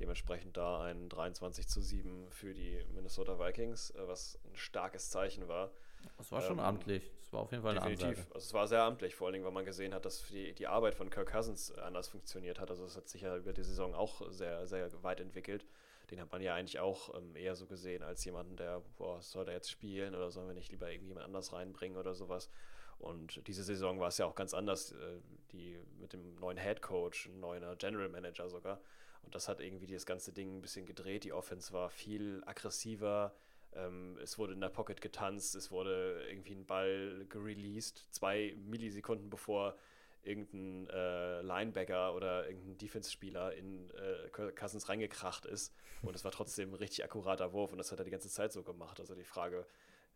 [0.00, 5.46] Dementsprechend da ein 23 zu 7 für die Minnesota Vikings, äh, was ein starkes Zeichen
[5.46, 5.70] war.
[6.16, 7.10] Das war schon Ähm, amtlich.
[7.20, 8.08] Das war auf jeden Fall eine Definitiv.
[8.08, 8.34] Ansage.
[8.34, 10.66] Also es war sehr amtlich, vor allen Dingen, weil man gesehen hat, dass die, die
[10.66, 12.70] Arbeit von Kirk Cousins anders funktioniert hat.
[12.70, 15.66] Also es hat sich ja über die Saison auch sehr, sehr weit entwickelt.
[16.10, 19.44] Den hat man ja eigentlich auch ähm, eher so gesehen als jemanden, der, boah, soll
[19.44, 22.50] der jetzt spielen oder sollen wir nicht lieber irgendjemand anders reinbringen oder sowas.
[22.98, 25.20] Und diese Saison war es ja auch ganz anders, äh,
[25.52, 28.80] die mit dem neuen Head Coach, neuer General Manager sogar.
[29.22, 31.24] Und das hat irgendwie das ganze Ding ein bisschen gedreht.
[31.24, 33.34] Die Offense war viel aggressiver.
[33.72, 39.30] Ähm, es wurde in der Pocket getanzt, es wurde irgendwie ein Ball gereleased, zwei Millisekunden
[39.30, 39.76] bevor
[40.22, 46.70] irgendein äh, Linebacker oder irgendein Defense-Spieler in äh, Cousins reingekracht ist und es war trotzdem
[46.70, 49.00] ein richtig akkurater Wurf und das hat er die ganze Zeit so gemacht.
[49.00, 49.66] Also die Frage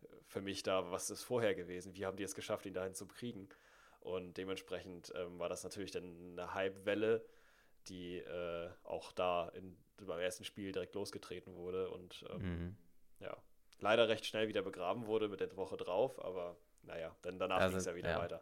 [0.03, 1.95] äh, für mich da, was ist vorher gewesen?
[1.95, 3.49] Wie haben die es geschafft, ihn dahin zu kriegen?
[4.01, 7.25] Und dementsprechend ähm, war das natürlich dann eine Hype-Welle,
[7.87, 12.77] die äh, auch da in, beim ersten Spiel direkt losgetreten wurde und ähm, mhm.
[13.19, 13.35] ja,
[13.79, 17.69] leider recht schnell wieder begraben wurde mit der Woche drauf, aber naja, dann danach also,
[17.69, 18.19] ging es ja wieder ja.
[18.19, 18.41] weiter.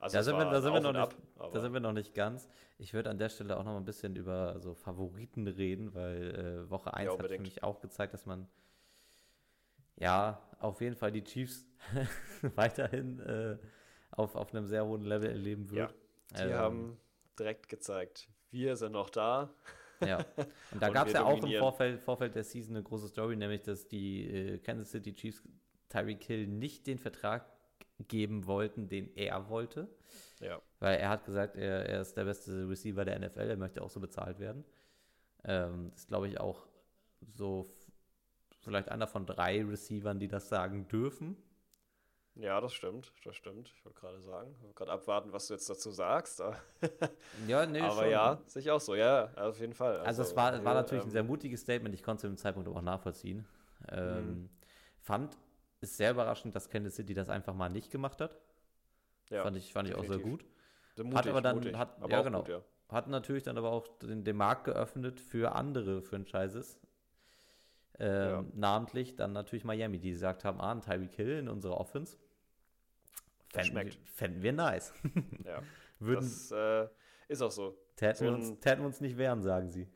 [0.00, 1.14] Also da, sind wir, da, sind wir noch nicht, ab,
[1.52, 2.48] da sind wir noch nicht ganz.
[2.78, 6.70] Ich würde an der Stelle auch noch ein bisschen über so Favoriten reden, weil äh,
[6.70, 8.46] Woche 1 ja, hat für mich auch gezeigt, dass man
[9.96, 11.66] ja auf jeden Fall die Chiefs
[12.54, 13.56] weiterhin äh,
[14.10, 15.94] auf, auf einem sehr hohen Level erleben wird.
[16.32, 17.00] Ja, die ähm, haben
[17.38, 19.52] direkt gezeigt, wir sind noch da.
[20.00, 20.18] Ja,
[20.72, 23.62] und da gab es ja auch im Vorfeld, Vorfeld der Season eine große Story, nämlich
[23.62, 25.42] dass die äh, Kansas City Chiefs
[25.90, 27.44] Tyreek Hill nicht den Vertrag
[28.08, 29.88] geben wollten, den er wollte.
[30.40, 30.60] Ja.
[30.80, 33.90] Weil er hat gesagt, er, er ist der beste Receiver der NFL, er möchte auch
[33.90, 34.64] so bezahlt werden.
[35.44, 36.66] Ähm, das ist, glaube ich, auch
[37.20, 37.66] so
[38.60, 41.36] vielleicht einer von drei Receivern, die das sagen dürfen.
[42.36, 43.72] Ja, das stimmt, das stimmt.
[43.76, 46.40] Ich wollte gerade sagen, gerade abwarten, was du jetzt dazu sagst.
[47.46, 48.10] ja, nee, aber schon.
[48.10, 49.98] ja, sehe ich auch so, ja, auf jeden Fall.
[49.98, 52.26] Also, also es war, war natürlich ähm, ein sehr mutiges Statement, ich konnte es zu
[52.28, 53.46] dem Zeitpunkt auch nachvollziehen.
[53.88, 54.50] Ähm, mhm.
[55.00, 55.36] Fand
[55.80, 58.36] ist sehr überraschend, dass Kansas City das einfach mal nicht gemacht hat.
[59.30, 60.44] Ja, fand ich, fand ich auch sehr gut.
[60.96, 62.62] Sehr mutig, hat aber dann, mutig, hat, aber ja genau, gut, ja.
[62.88, 66.80] hat natürlich dann aber auch den, den Markt geöffnet für andere Franchises.
[67.98, 68.44] Ähm, ja.
[68.54, 72.16] Namentlich dann natürlich Miami, die gesagt haben, ah, ein Tyreek Hill in unserer Offense.
[73.54, 74.92] Fänden, wir, fänden wir nice.
[75.44, 75.62] ja,
[75.98, 76.88] Würden, das äh,
[77.28, 77.78] ist auch so.
[77.96, 79.88] Täten, so uns, täten wir uns nicht wehren, sagen sie.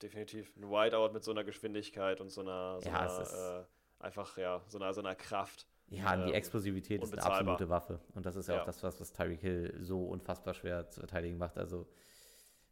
[0.00, 0.56] Definitiv.
[0.56, 4.62] Ein Whiteout mit so einer Geschwindigkeit und so einer, so ja, einer äh, einfach ja,
[4.68, 5.66] so einer, so einer Kraft.
[5.88, 8.00] Ja, die ähm, Explosivität ist eine absolute Waffe.
[8.14, 8.60] Und das ist ja, ja.
[8.62, 11.58] auch das, was, was Tyreek Hill so unfassbar schwer zu verteidigen macht.
[11.58, 11.86] Also,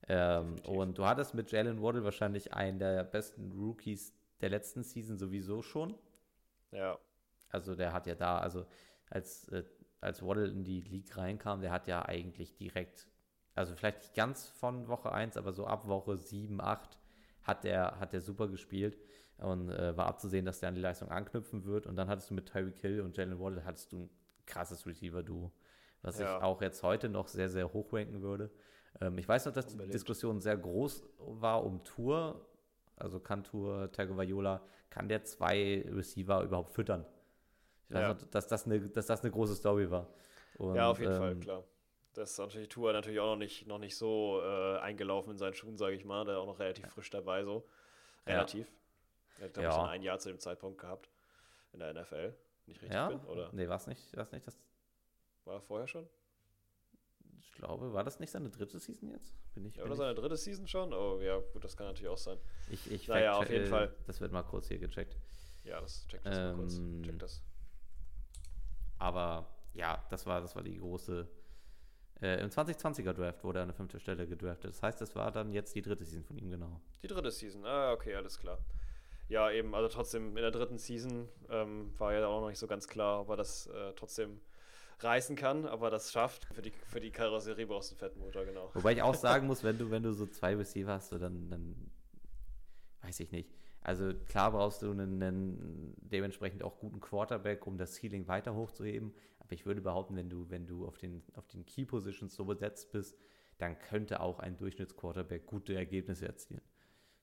[0.09, 5.19] ähm, und du hattest mit Jalen Waddle wahrscheinlich einen der besten Rookies der letzten Season
[5.19, 5.95] sowieso schon.
[6.73, 6.99] Ja.
[7.51, 8.67] Also der hat ja da, also
[9.11, 9.65] als, äh,
[10.01, 13.09] als Waddle in die League reinkam, der hat ja eigentlich direkt,
[13.55, 16.99] also vielleicht nicht ganz von Woche 1, aber so ab Woche 7, 8
[17.43, 18.99] hat der, hat der super gespielt.
[19.39, 21.87] Und äh, war abzusehen, dass der an die Leistung anknüpfen wird.
[21.87, 24.11] Und dann hattest du mit Tyreek Hill und Jalen Waddle hattest du ein
[24.45, 25.51] krasses Receiver-Duo,
[26.03, 26.37] was ja.
[26.37, 28.51] ich auch jetzt heute noch sehr, sehr hoch ranken würde.
[29.01, 29.89] Ähm, ich weiß noch, dass Unbedingt.
[29.89, 32.47] die Diskussion sehr groß war um Tour.
[32.97, 34.61] Also kann Tour Tagovailoa,
[34.91, 37.07] kann der zwei Receiver überhaupt füttern?
[37.91, 38.15] Ich weiß ja.
[38.15, 40.07] noch, dass das, eine, dass das eine große Story war.
[40.59, 41.65] Und, ja, auf jeden ähm, Fall, klar.
[42.15, 45.55] Das ist natürlich Tour natürlich auch noch nicht, noch nicht so äh, eingelaufen in seinen
[45.55, 46.25] Schuhen, sage ich mal.
[46.25, 47.67] Der auch noch relativ frisch dabei, so.
[48.27, 48.69] Relativ.
[48.69, 48.75] Ja.
[49.41, 49.85] Er hat, glaube ja.
[49.85, 51.11] ich, ein Jahr zu dem Zeitpunkt gehabt
[51.73, 52.33] in der NFL.
[52.67, 53.09] Nicht richtig ja?
[53.09, 53.51] bin, oder?
[53.53, 54.57] Nee, war es nicht, war's nicht das.
[55.45, 56.09] War er vorher schon?
[57.41, 59.35] Ich glaube, war das nicht seine dritte Season jetzt?
[59.55, 60.93] Bin ich, ja, oder seine dritte Season schon?
[60.93, 62.39] Oh ja, gut, das kann natürlich auch sein.
[62.71, 63.93] Ich, ich naja, auf jeden Fall.
[64.07, 65.17] Das wird mal kurz hier gecheckt.
[65.65, 66.81] Ja, das checkt das ähm, mal kurz.
[67.03, 67.43] Check das.
[69.01, 71.27] Aber ja, das war, das war die große.
[72.23, 74.71] Äh, Im 2020er Draft wurde er an der fünften Stelle gedraftet.
[74.71, 76.81] Das heißt, das war dann jetzt die dritte Season von ihm, genau.
[77.03, 78.59] Die dritte Season, ah, okay, alles klar
[79.31, 82.67] ja, eben, also trotzdem in der dritten Season ähm, war ja auch noch nicht so
[82.67, 84.41] ganz klar, ob er das äh, trotzdem
[84.99, 86.47] reißen kann, aber das schafft.
[86.53, 88.71] Für die, für die Karosserie brauchst du einen fetten Motor, genau.
[88.75, 91.49] Wobei ich auch sagen muss, wenn du, wenn du so zwei Receiver hast, so dann,
[91.49, 91.91] dann
[93.03, 93.49] weiß ich nicht.
[93.83, 99.15] Also klar brauchst du einen, einen, dementsprechend auch guten Quarterback, um das Ceiling weiter hochzuheben.
[99.39, 102.45] Aber ich würde behaupten, wenn du, wenn du auf den, auf den Key Positions so
[102.45, 103.17] besetzt bist,
[103.59, 106.63] dann könnte auch ein Durchschnittsquarterback gute Ergebnisse erzielen.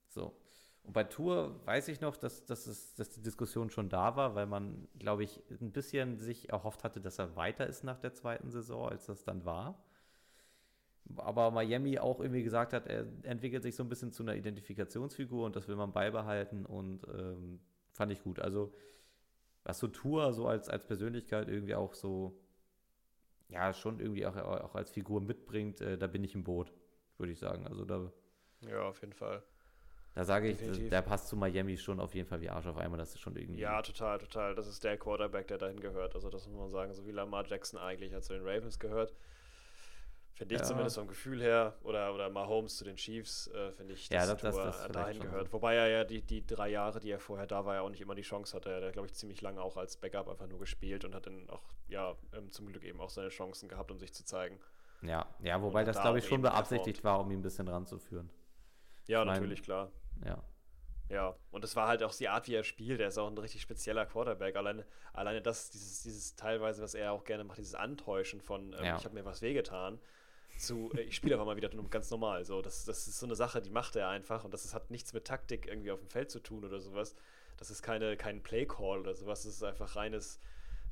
[0.08, 0.36] So.
[0.84, 4.36] Und bei Tour weiß ich noch, dass, dass, es, dass die Diskussion schon da war,
[4.36, 8.14] weil man, glaube ich, ein bisschen sich erhofft hatte, dass er weiter ist nach der
[8.14, 9.84] zweiten Saison, als das dann war.
[11.16, 15.46] Aber Miami auch irgendwie gesagt hat, er entwickelt sich so ein bisschen zu einer Identifikationsfigur
[15.46, 17.60] und das will man beibehalten und ähm,
[17.92, 18.40] fand ich gut.
[18.40, 18.74] Also,
[19.64, 22.40] was so Tour so als, als Persönlichkeit irgendwie auch so,
[23.50, 26.74] ja, schon irgendwie auch, auch als Figur mitbringt, äh, da bin ich im Boot,
[27.18, 27.68] würde ich sagen.
[27.68, 28.12] Also da.
[28.62, 29.44] Ja, auf jeden Fall.
[30.18, 30.90] Da sage ich, Definitiv.
[30.90, 32.98] der passt zu Miami schon auf jeden Fall wie Arsch auf einmal.
[32.98, 33.62] Das ist schon irgendwie.
[33.62, 34.56] Ja, total, total.
[34.56, 36.16] Das ist der Quarterback, der dahin gehört.
[36.16, 39.14] Also, das muss man sagen, so wie Lamar Jackson eigentlich hat zu den Ravens gehört.
[40.38, 40.68] Finde ich ja.
[40.68, 41.74] zumindest vom Gefühl her.
[41.82, 45.20] Oder, oder Mahomes zu den Chiefs, äh, finde ich, dass ja, das, das, das dahin
[45.20, 45.52] gehört.
[45.52, 48.02] Wobei er ja die, die drei Jahre, die er vorher da war, ja auch nicht
[48.02, 48.70] immer die Chance hatte.
[48.70, 51.50] Er hat, glaube ich, ziemlich lange auch als Backup einfach nur gespielt und hat dann
[51.50, 54.60] auch, ja, ähm, zum Glück eben auch seine Chancen gehabt, um sich zu zeigen.
[55.02, 58.30] Ja, ja wobei das, da glaube ich, schon beabsichtigt war, um ihn ein bisschen ranzuführen.
[59.08, 59.92] Ja, ich natürlich, mein, klar.
[60.24, 60.44] Ja.
[61.10, 63.00] Ja, und es war halt auch die Art, wie er spielt.
[63.00, 64.56] Er ist auch ein richtig spezieller Quarterback.
[64.56, 68.84] Alleine, alleine das, dieses, dieses teilweise, was er auch gerne macht, dieses Antäuschen von, ähm,
[68.84, 68.98] ja.
[68.98, 70.00] ich habe mir was wehgetan.
[70.60, 72.46] Zu, äh, ich spiele einfach mal wieder ganz normal.
[72.46, 74.92] So, das, das ist so eine Sache, die macht er einfach und das ist, hat
[74.92, 77.16] nichts mit Taktik irgendwie auf dem Feld zu tun oder sowas.
[77.58, 80.40] Das ist keine, kein Play-Call oder sowas, das ist einfach reines,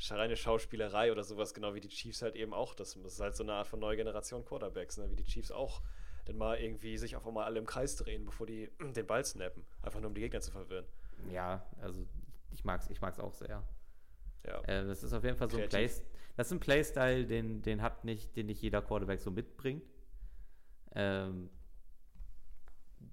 [0.10, 2.73] reine Schauspielerei oder sowas, genau wie die Chiefs halt eben auch.
[2.73, 5.10] Das, das ist halt so eine Art von neue Generation Quarterbacks, ne?
[5.12, 5.82] wie die Chiefs auch
[6.25, 9.63] dann mal irgendwie sich auf einmal alle im Kreis drehen, bevor die den Ball snappen.
[9.82, 10.86] Einfach nur um die Gegner zu verwirren.
[11.32, 12.06] Ja, also
[12.51, 13.63] ich mag's, ich mag's auch sehr.
[14.45, 14.62] Ja.
[14.62, 15.89] Äh, das ist auf jeden Fall so ein Play,
[16.36, 19.84] das ist ein Playstyle, den, den hat nicht, den nicht jeder Quarterback so mitbringt.
[20.93, 21.50] Ähm,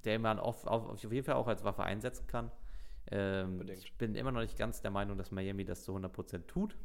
[0.04, 2.50] den man auf, auf, auf jeden Fall auch als Waffe einsetzen kann.
[3.10, 6.76] Ähm, ich bin immer noch nicht ganz der Meinung, dass Miami das zu 100% tut.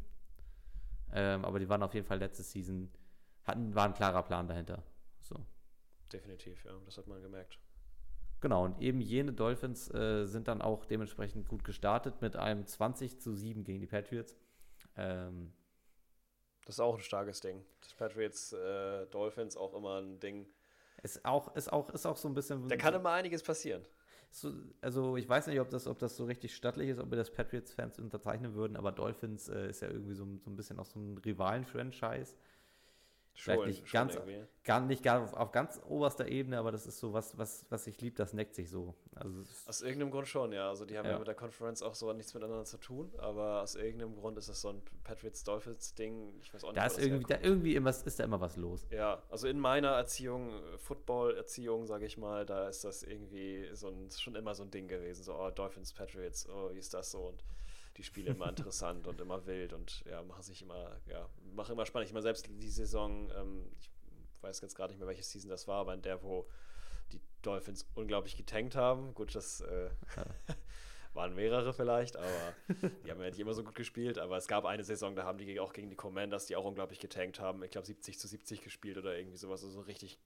[1.13, 2.91] Ähm, aber die waren auf jeden Fall letzte Season,
[3.43, 4.83] hatten, war ein klarer Plan dahinter.
[5.21, 5.35] So.
[6.11, 7.59] Definitiv, ja, das hat man gemerkt.
[8.39, 13.19] Genau, und eben jene Dolphins äh, sind dann auch dementsprechend gut gestartet mit einem 20
[13.19, 14.37] zu 7 gegen die Patriots.
[14.95, 15.53] Ähm,
[16.67, 17.63] das ist auch ein starkes Ding.
[17.79, 20.45] Das Patriots äh, Dolphins auch immer ein Ding.
[21.01, 22.67] Ist auch, ist auch, ist auch so ein bisschen.
[22.67, 23.85] Da kann immer einiges passieren.
[24.31, 24.51] So,
[24.81, 27.31] also ich weiß nicht, ob das, ob das so richtig stattlich ist, ob wir das
[27.31, 30.99] Patriots-Fans unterzeichnen würden, aber Dolphins äh, ist ja irgendwie so, so ein bisschen auch so
[30.99, 32.35] ein Rivalen-Franchise.
[33.39, 34.17] Vielleicht schon, nicht, ganz,
[34.63, 38.01] gar, nicht gar auf, ganz oberster Ebene, aber das ist so was, was, was ich
[38.01, 38.95] liebe, das neckt sich so.
[39.13, 40.69] Also aus irgendeinem Grund schon, ja.
[40.69, 41.11] Also die haben ja.
[41.11, 41.19] ja.
[41.19, 44.61] mit der Conference auch so nichts miteinander zu tun, aber aus irgendeinem Grund ist das
[44.61, 46.39] so ein Patriots-Dolphins-Ding.
[46.41, 48.87] Ich weiß auch nicht, da ist irgendwie, da irgendwie immer, ist da immer was los.
[48.89, 54.09] Ja, also in meiner Erziehung, Football-Erziehung, sage ich mal, da ist das irgendwie so ein,
[54.09, 55.23] schon immer so ein Ding gewesen.
[55.23, 57.19] So, oh, Dolphins, Patriots, oh, wie ist das so?
[57.19, 57.43] Und
[57.97, 61.85] die Spiele immer interessant und immer wild und ja, machen sich immer, ja, machen immer
[61.85, 62.07] spannend.
[62.07, 63.89] Ich meine, selbst die Saison, ähm, ich
[64.41, 66.47] weiß jetzt gerade nicht mehr, welche Season das war, aber in der, wo
[67.11, 69.13] die Dolphins unglaublich getankt haben.
[69.13, 69.89] Gut, das äh,
[71.13, 72.53] waren mehrere vielleicht, aber
[73.05, 74.19] die haben ja nicht immer so gut gespielt.
[74.19, 76.99] Aber es gab eine Saison, da haben die auch gegen die Commanders, die auch unglaublich
[76.99, 77.63] getankt haben.
[77.63, 79.63] Ich glaube 70 zu 70 gespielt oder irgendwie sowas.
[79.63, 80.19] Also so ein richtig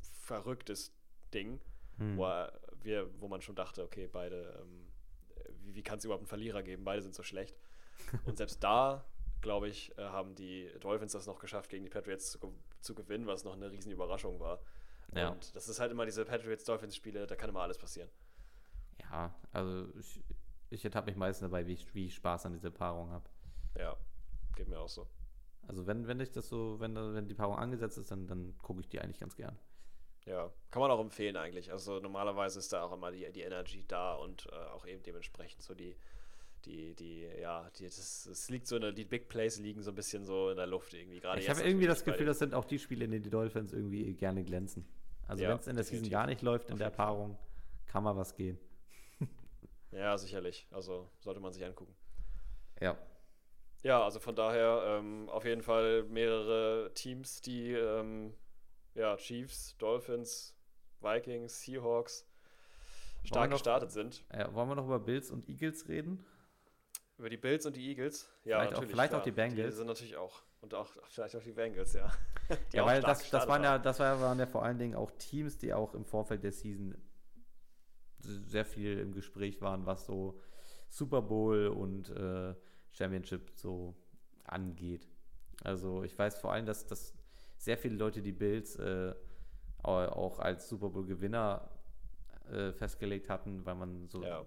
[0.00, 0.92] verrücktes
[1.34, 1.60] Ding,
[1.98, 2.16] hm.
[2.16, 2.24] wo,
[2.82, 4.87] wir, wo man schon dachte, okay, beide ähm,
[5.68, 6.84] wie, wie kann es überhaupt einen Verlierer geben?
[6.84, 7.56] Beide sind so schlecht.
[8.24, 9.04] Und selbst da,
[9.40, 13.26] glaube ich, äh, haben die Dolphins das noch geschafft, gegen die Patriots zu, zu gewinnen,
[13.26, 14.60] was noch eine riesen Überraschung war.
[15.14, 15.30] Ja.
[15.30, 18.10] Und das ist halt immer diese Patriots-Dolphins-Spiele, da kann immer alles passieren.
[19.00, 20.22] Ja, also ich,
[20.70, 23.28] ich ertappe mich meistens dabei, wie ich, wie ich Spaß an dieser Paarung habe.
[23.76, 23.96] Ja,
[24.54, 25.08] geht mir auch so.
[25.66, 28.80] Also wenn, wenn ich das so, wenn, wenn die Paarung angesetzt ist, dann, dann gucke
[28.80, 29.58] ich die eigentlich ganz gern.
[30.28, 31.72] Ja, kann man auch empfehlen eigentlich.
[31.72, 35.62] Also normalerweise ist da auch immer die, die Energy da und äh, auch eben dementsprechend
[35.62, 35.96] so die,
[36.66, 39.90] die, die, ja, die, das, das liegt so in der, die Big Plays liegen so
[39.90, 41.20] ein bisschen so in der Luft irgendwie.
[41.20, 43.72] Gerade ich habe irgendwie das Gefühl, das sind auch die Spiele, in denen die Dolphins
[43.72, 44.86] irgendwie gerne glänzen.
[45.26, 47.38] Also ja, wenn es in der Season gar nicht läuft, in der Paarung,
[47.86, 48.58] kann mal was gehen.
[49.92, 50.66] ja, sicherlich.
[50.70, 51.94] Also sollte man sich angucken.
[52.80, 52.98] Ja.
[53.82, 58.34] Ja, also von daher ähm, auf jeden Fall mehrere Teams, die ähm,
[58.94, 60.56] ja, Chiefs, Dolphins,
[61.00, 62.26] Vikings, Seahawks
[63.24, 64.24] stark noch, gestartet sind.
[64.32, 66.24] Ja, wollen wir noch über Bills und Eagles reden?
[67.18, 68.30] Über die Bills und die Eagles?
[68.44, 68.76] Ja, vielleicht.
[68.76, 69.70] Auch, vielleicht auch die Bengals.
[69.70, 70.42] Die sind natürlich auch.
[70.60, 72.10] Und auch vielleicht auch die Bengals, ja.
[72.72, 75.72] ja, weil das, das, waren ja, das waren ja vor allen Dingen auch Teams, die
[75.72, 76.96] auch im Vorfeld der Season
[78.20, 80.40] sehr viel im Gespräch waren, was so
[80.88, 82.54] Super Bowl und äh,
[82.90, 83.94] Championship so
[84.44, 85.08] angeht.
[85.62, 87.14] Also ich weiß vor allem, dass, dass
[87.58, 89.14] sehr viele Leute die Bills äh,
[89.82, 91.70] auch als Super Bowl-Gewinner
[92.50, 94.44] äh, festgelegt hatten, weil man so ja.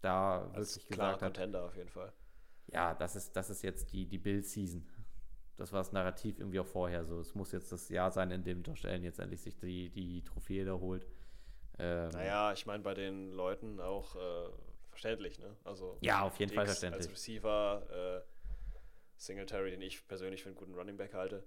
[0.00, 1.34] da als wirklich gesagt hat.
[1.34, 2.12] Contender auf jeden Fall.
[2.68, 4.86] Ja, das ist, das ist jetzt die, die Bill-Season.
[5.56, 7.18] Das war das Narrativ irgendwie auch vorher so.
[7.20, 10.22] Es muss jetzt das Jahr sein, in dem Josh Allen jetzt endlich sich die, die
[10.22, 11.06] Trophäe da holt.
[11.78, 14.50] Ähm, naja, ich meine, bei den Leuten auch äh,
[14.88, 15.56] verständlich, ne?
[15.64, 17.08] Also ja, auf jeden Fall verständlich.
[17.08, 18.20] Als Receiver, äh,
[19.16, 21.44] Singletary, den ich persönlich für einen guten Running Back halte.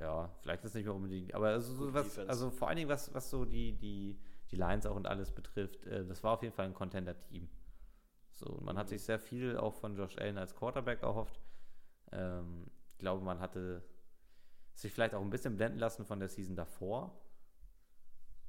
[0.00, 1.34] Ja, vielleicht ist es nicht mehr unbedingt.
[1.34, 4.18] Aber also, was, also vor allen Dingen, was, was so die, die,
[4.50, 7.48] die Lines auch und alles betrifft, äh, das war auf jeden Fall ein Contender-Team.
[8.32, 8.80] So, und man mhm.
[8.80, 11.40] hat sich sehr viel auch von Josh Allen als Quarterback erhofft.
[12.10, 13.82] Ähm, ich glaube, man hatte
[14.74, 17.20] sich vielleicht auch ein bisschen blenden lassen von der Season davor.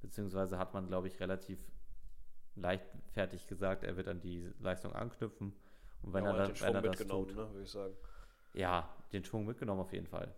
[0.01, 1.59] Beziehungsweise hat man, glaube ich, relativ
[2.55, 5.53] leichtfertig gesagt, er wird an die Leistung anknüpfen.
[6.01, 7.93] Und wenn ja, er, den Schwung wenn er das tut, ne, würde ich sagen.
[8.53, 10.33] Ja, den Schwung mitgenommen auf jeden Fall.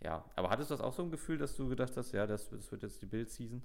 [0.00, 2.48] Ja, aber hattest du das auch so ein Gefühl, dass du gedacht hast, ja, das,
[2.50, 3.62] das wird jetzt die Bild-Season?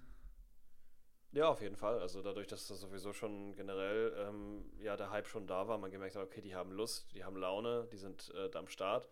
[1.32, 2.00] Ja, auf jeden Fall.
[2.00, 5.90] Also dadurch, dass das sowieso schon generell ähm, ja der Hype schon da war, man
[5.90, 9.10] gemerkt hat, okay, die haben Lust, die haben Laune, die sind äh, da am Start.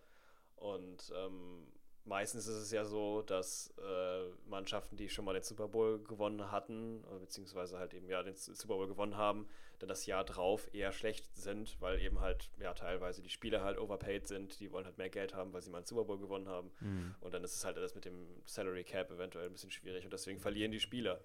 [0.55, 1.67] Und ähm,
[2.06, 6.52] meistens ist es ja so, dass äh, Mannschaften, die schon mal den Super Bowl gewonnen
[6.52, 9.48] hatten, beziehungsweise halt eben ja den Super Bowl gewonnen haben,
[9.80, 13.78] dann das Jahr drauf eher schlecht sind, weil eben halt ja teilweise die Spieler halt
[13.78, 16.48] overpaid sind, die wollen halt mehr Geld haben, weil sie mal einen Super Bowl gewonnen
[16.48, 16.72] haben.
[16.80, 17.16] Mhm.
[17.20, 20.14] Und dann ist es halt alles mit dem Salary Cap eventuell ein bisschen schwierig und
[20.14, 21.22] deswegen verlieren die Spieler.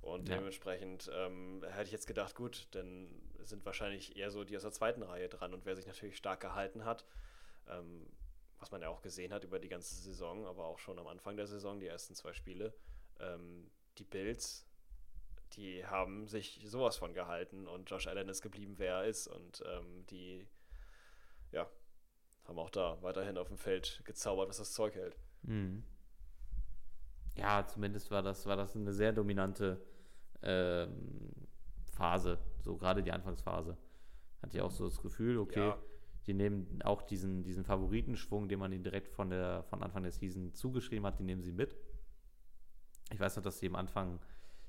[0.00, 0.36] Und Ja.
[0.36, 3.08] dementsprechend ähm, hätte ich jetzt gedacht, gut, dann
[3.44, 5.54] sind wahrscheinlich eher so die aus der zweiten Reihe dran.
[5.54, 7.04] Und wer sich natürlich stark gehalten hat,
[7.68, 8.06] ähm,
[8.62, 11.36] was man ja auch gesehen hat über die ganze Saison, aber auch schon am Anfang
[11.36, 12.72] der Saison, die ersten zwei Spiele,
[13.18, 14.66] ähm, die Bills,
[15.54, 19.26] die haben sich sowas von gehalten und Josh Allen ist geblieben, wer er ist.
[19.26, 20.46] Und ähm, die,
[21.50, 21.68] ja,
[22.44, 25.18] haben auch da weiterhin auf dem Feld gezaubert, was das Zeug hält.
[25.42, 25.84] Mhm.
[27.36, 29.80] Ja, zumindest war das, war das eine sehr dominante
[30.42, 31.32] ähm,
[31.92, 33.76] Phase, so gerade die Anfangsphase.
[34.40, 35.78] Hatte ich auch so das Gefühl, okay, Ja.
[36.26, 40.12] Die nehmen auch diesen, diesen Favoritenschwung, den man ihnen direkt von, der, von Anfang der
[40.12, 41.76] Season zugeschrieben hat, den nehmen sie mit.
[43.12, 44.20] Ich weiß noch, dass sie am Anfang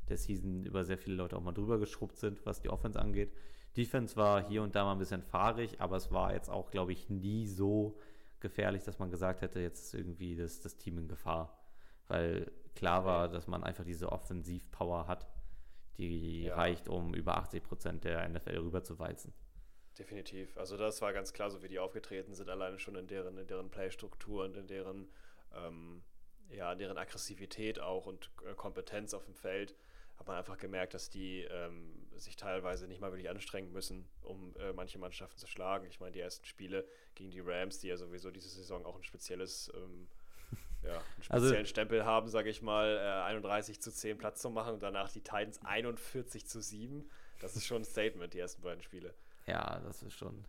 [0.10, 3.34] der Season über sehr viele Leute auch mal drüber geschrubbt sind, was die Offense angeht.
[3.78, 6.92] Defense war hier und da mal ein bisschen fahrig, aber es war jetzt auch, glaube
[6.92, 7.98] ich, nie so
[8.40, 11.58] gefährlich, dass man gesagt hätte, jetzt ist irgendwie das, das Team in Gefahr.
[12.08, 15.28] Weil klar war, dass man einfach diese Offensivpower hat,
[15.98, 16.56] die Ja.
[16.56, 19.34] reicht, um über 80 Prozent der NFL rüberzuweizen.
[19.98, 20.58] Definitiv.
[20.58, 23.48] Also das war ganz klar, so wie die aufgetreten sind, alleine schon in deren, in
[23.48, 25.08] deren Playstruktur und in deren,
[25.56, 26.02] ähm,
[26.50, 29.76] ja, in deren Aggressivität auch und äh, Kompetenz auf dem Feld,
[30.18, 34.56] hat man einfach gemerkt, dass die ähm, sich teilweise nicht mal wirklich anstrengen müssen, um
[34.58, 35.86] äh, manche Mannschaften zu schlagen.
[35.88, 39.04] Ich meine, die ersten Spiele gegen die Rams, die ja sowieso diese Saison auch ein
[39.04, 40.08] spezielles, ähm,
[40.84, 44.50] ja, einen Also- speziellen Stempel haben, sage ich mal, äh, 31 zu 10 Platz zu
[44.50, 47.10] machen und danach die Titans 41 zu 7.
[47.42, 49.14] Das ist schon ein Statement, die ersten beiden Spiele.
[49.48, 50.44] Ja, das ist schon,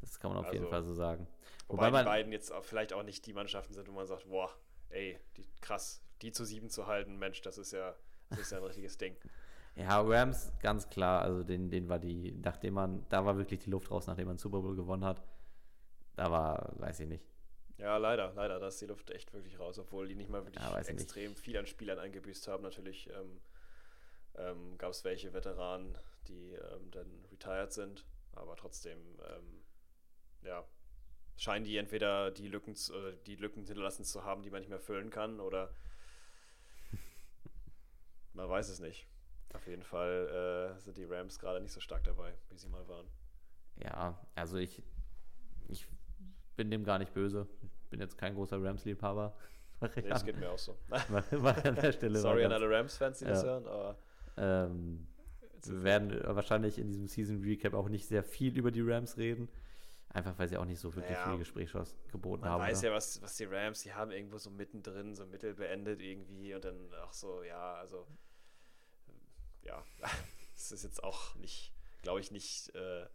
[0.00, 1.26] das kann man auf jeden Also, Fall so sagen.
[1.68, 4.06] Wobei, Wobei man- die beiden jetzt auch vielleicht auch nicht die Mannschaften sind, wo man
[4.06, 4.50] sagt, boah,
[4.90, 7.94] ey, die, krass, die zu sieben zu halten, Mensch, das ist ja,
[8.30, 9.16] das ist ja ein richtiges Ding.
[9.76, 13.70] Ja, Rams, ganz klar, also den, den war die, nachdem man, da war wirklich die
[13.70, 15.22] Luft raus, nachdem man Super Bowl gewonnen hat.
[16.16, 17.24] Da war, weiß ich nicht.
[17.78, 20.62] Ja, leider, leider, da ist die Luft echt wirklich raus, obwohl die nicht mal wirklich
[20.62, 21.00] Ja, ich nicht.
[21.00, 22.64] extrem viel an Spielern eingebüßt haben.
[22.64, 23.40] Natürlich ähm,
[24.36, 25.96] ähm, gab es welche Veteranen,
[26.28, 29.64] die ähm, dann retired sind, aber trotzdem, ähm,
[30.42, 30.64] ja,
[31.36, 34.68] scheinen die entweder die Lücken, zu, äh, die Lücken hinterlassen zu haben, die man nicht
[34.70, 35.70] mehr füllen kann, oder
[38.34, 39.06] man weiß es nicht.
[39.54, 42.86] Auf jeden Fall äh, sind die Rams gerade nicht so stark dabei, wie sie mal
[42.88, 43.06] waren.
[43.76, 44.82] Ja, also ich,
[45.68, 45.88] ich
[46.56, 47.48] bin dem gar nicht böse.
[47.62, 49.36] Ich bin jetzt kein großer Rams-Liebhaber.
[49.80, 50.76] Nee, das geht mir auch so.
[50.88, 53.48] mach- mach an der Stelle Sorry an alle Rams-Fans, die das Ja.
[53.48, 53.96] hören, aber
[54.36, 55.06] Ähm,
[55.66, 59.48] wir werden wahrscheinlich in diesem Season Recap auch nicht sehr viel über die Rams reden.
[60.10, 61.28] Einfach weil sie auch nicht so wirklich Ja.
[61.28, 62.60] viel Gesprächsstoff geboten Man haben.
[62.62, 62.88] weiß ne?
[62.88, 66.64] ja, was, was die Rams, die haben irgendwo so mittendrin, so mittel beendet irgendwie und
[66.64, 68.06] dann auch so, ja, also,
[69.62, 69.82] ja,
[70.56, 73.06] es ist jetzt auch nicht, glaube ich, nicht, äh,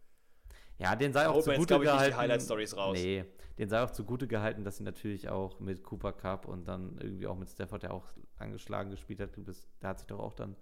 [0.78, 2.16] Ja, den sei auch man zugute gehalten.
[2.16, 2.96] Highlight-Stories raus.
[2.96, 3.24] Nee,
[3.58, 7.26] den sei auch zugute gehalten, dass sie natürlich auch mit Cooper Cup und dann irgendwie
[7.26, 8.06] auch mit Stafford, der auch
[8.38, 10.56] angeschlagen gespielt hat, du bist, der hat sich doch auch dann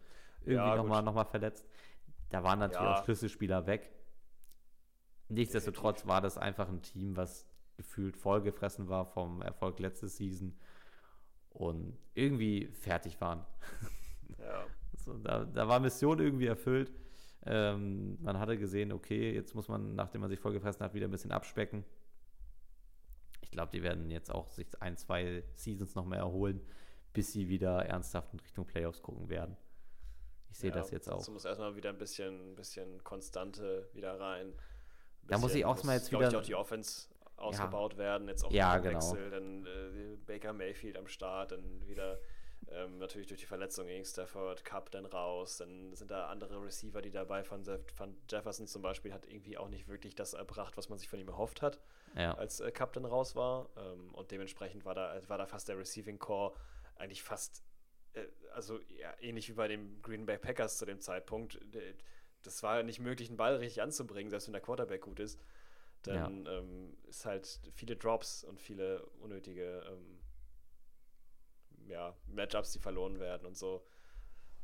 [0.46, 1.66] irgendwie Ja, nochmal noch mal verletzt.
[2.30, 2.92] Da waren natürlich Ja.
[3.00, 3.90] auch Schlüsselspieler weg.
[5.28, 10.54] Nichtsdestotrotz war das einfach ein Team, was gefühlt vollgefressen war vom Erfolg letzte Season
[11.50, 13.44] und irgendwie fertig waren.
[14.38, 16.92] ja, So, da, da war Mission irgendwie erfüllt.
[17.44, 21.10] Ähm, man hatte gesehen, okay, jetzt muss man, nachdem man sich vollgefressen hat, wieder ein
[21.10, 21.84] bisschen abspecken.
[23.40, 26.60] Ich glaube, die werden jetzt auch sich ein, zwei Seasons noch mehr erholen,
[27.12, 29.56] bis sie wieder ernsthaft in Richtung Playoffs gucken werden.
[30.52, 31.16] Ich sehe ja, das jetzt auch.
[31.16, 34.52] dazu muss erstmal wieder ein bisschen, bisschen Konstante wieder rein.
[35.24, 38.44] Da muss ich auch mal jetzt glaub ich, wieder- auch die Offense ausgebaut werden, jetzt
[38.44, 38.94] auch Ja, genau.
[38.94, 42.20] Wechsel, dann äh, Baker Mayfield am Start, dann wieder
[42.68, 47.00] ähm, natürlich durch die Verletzung gegen Stafford, Cup dann raus, dann sind da andere Receiver,
[47.02, 50.88] die dabei von, von Jefferson zum Beispiel hat irgendwie auch nicht wirklich das erbracht, was
[50.88, 51.80] man sich von ihm erhofft hat,
[52.14, 55.68] Ja, als äh, Cup dann raus war ähm, und dementsprechend war da, war da fast
[55.68, 56.54] der Receiving Core
[56.96, 57.64] eigentlich fast,
[58.54, 61.94] also ja, ähnlich wie bei den Green Bay Packers zu dem Zeitpunkt, äh,
[62.42, 65.40] das war nicht möglich, einen Ball richtig anzubringen, selbst wenn der Quarterback gut ist.
[66.02, 70.18] Dann ähm, ist halt viele Drops und viele unnötige ähm,
[71.86, 73.86] ja, Matchups, die verloren werden und so.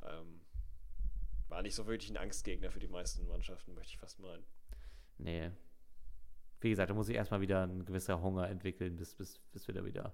[0.02, 0.40] Ähm,
[1.48, 4.44] war nicht so wirklich ein Angstgegner für die meisten Mannschaften, möchte ich fast meinen.
[5.18, 5.50] nee.
[6.60, 9.76] Wie gesagt, da muss ich erstmal wieder ein gewisser Hunger entwickeln, bis, bis, bis wir
[9.76, 10.12] da wieder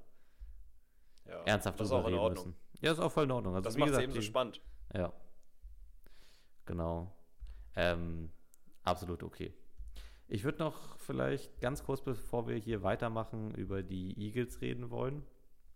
[1.27, 2.47] Ja, ernsthaft das ist drüber auch in reden Ordnung.
[2.49, 2.59] müssen.
[2.81, 3.55] Ja, ist auch voll in Ordnung.
[3.55, 4.61] Also, Das macht es eben so die- spannend.
[4.95, 5.13] Ja.
[6.67, 7.15] Genau.
[7.77, 8.31] Ähm,
[8.83, 9.53] absolut okay.
[10.29, 15.25] Ich würde noch vielleicht ganz kurz, bevor wir hier weitermachen, über die Eagles reden wollen.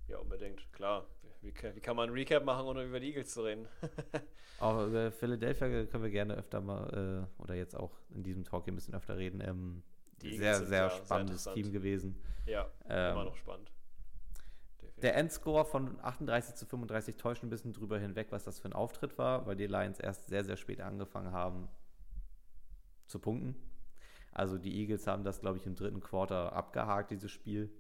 [0.07, 1.07] Ja, unbedingt, klar.
[1.43, 3.69] Wie, wie kann man ein Recap machen, ohne über die Eagles zu reden?
[4.61, 8.65] auch über Philadelphia können wir gerne öfter mal, äh, oder jetzt auch in diesem Talk
[8.65, 9.41] hier ein bisschen öfter reden.
[9.41, 9.83] Ähm,
[10.21, 12.21] sehr, sehr ja, spannendes sehr Team gewesen.
[12.47, 13.71] Ja, ähm, immer noch spannend.
[15.03, 18.73] Der Endscore von 38 zu 35 täuscht ein bisschen drüber hinweg, was das für ein
[18.73, 21.69] Auftritt war, weil die Lions erst sehr, sehr spät angefangen haben
[23.07, 23.55] zu punkten.
[24.33, 27.71] Also die Eagles haben das, glaube ich, im dritten Quarter abgehakt, dieses Spiel.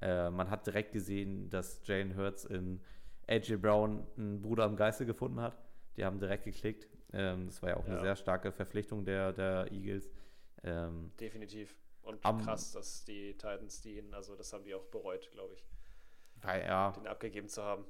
[0.00, 2.80] Äh, man hat direkt gesehen, dass Jalen Hurts in
[3.26, 5.56] AJ Brown einen Bruder im Geiste gefunden hat.
[5.96, 6.88] Die haben direkt geklickt.
[7.12, 7.92] Ähm, das war ja auch ja.
[7.92, 10.10] eine sehr starke Verpflichtung der, der Eagles.
[10.62, 11.76] Ähm, Definitiv.
[12.02, 15.54] Und am, krass, dass die Titans die ihn, also das haben die auch bereut, glaube
[15.54, 15.64] ich.
[16.42, 16.92] Weil, ja.
[16.92, 17.84] Den abgegeben zu haben.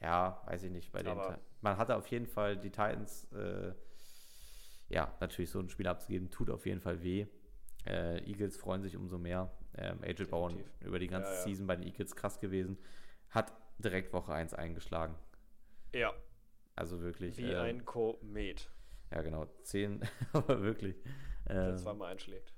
[0.00, 0.92] Ja, weiß ich nicht.
[0.92, 1.18] Bei den
[1.60, 3.72] man hatte auf jeden Fall die Titans, äh,
[4.88, 7.26] ja, natürlich so ein Spiel abzugeben, tut auf jeden Fall weh.
[7.86, 9.50] Äh, Eagles freuen sich umso mehr.
[9.76, 11.42] Ähm, AJ Bowen über die ganze ja, ja.
[11.42, 12.78] Season bei den Eagles krass gewesen.
[13.30, 15.14] Hat direkt Woche 1 eingeschlagen.
[15.94, 16.12] Ja.
[16.74, 17.36] Also wirklich.
[17.38, 18.70] Wie äh, ein Komet.
[19.10, 19.46] Ja, genau.
[19.62, 20.00] Zehn,
[20.32, 20.96] aber wirklich.
[21.46, 22.52] Äh, zweimal einschlägt.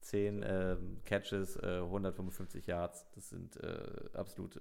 [0.00, 3.06] 10 äh, Catches, äh, 155 Yards.
[3.14, 4.60] Das sind äh, absolut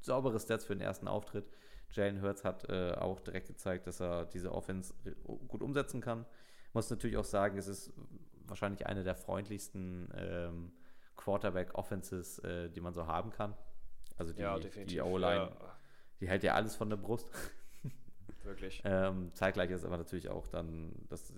[0.00, 1.46] saubere Stats für den ersten Auftritt.
[1.92, 4.94] Jalen Hurts hat äh, auch direkt gezeigt, dass er diese Offense
[5.48, 6.24] gut umsetzen kann.
[6.72, 7.92] Muss natürlich auch sagen, es ist
[8.46, 10.72] wahrscheinlich eine der freundlichsten ähm,
[11.16, 13.54] Quarterback-Offenses, äh, die man so haben kann.
[14.16, 15.76] Also die, ja, die O-Line, ja.
[16.20, 17.30] die hält ja alles von der Brust.
[18.42, 18.82] Wirklich.
[18.84, 21.32] ähm, zeitgleich ist aber natürlich auch dann, das,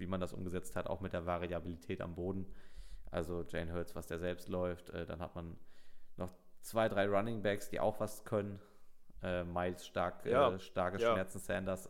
[0.00, 2.46] wie man das umgesetzt hat, auch mit der Variabilität am Boden.
[3.10, 4.90] Also Jane Hurts, was der selbst läuft.
[4.90, 5.56] Äh, dann hat man
[6.16, 6.32] noch
[6.62, 8.60] zwei, drei Running Backs, die auch was können.
[9.22, 10.52] Äh, Miles stark, ja.
[10.52, 11.12] äh, starke ja.
[11.12, 11.88] Schmerzen Sanders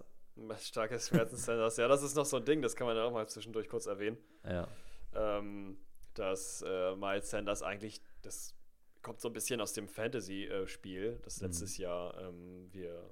[0.59, 1.77] Starkes Schmerzenscenters.
[1.79, 3.87] ja, das ist noch so ein Ding, das kann man ja auch mal zwischendurch kurz
[3.87, 4.17] erwähnen.
[4.45, 4.67] Ja.
[5.15, 5.79] Ähm,
[6.15, 8.55] dass äh, Miles Sanders eigentlich, das
[9.03, 11.47] kommt so ein bisschen aus dem Fantasy-Spiel, das mhm.
[11.47, 13.11] letztes Jahr ähm, wir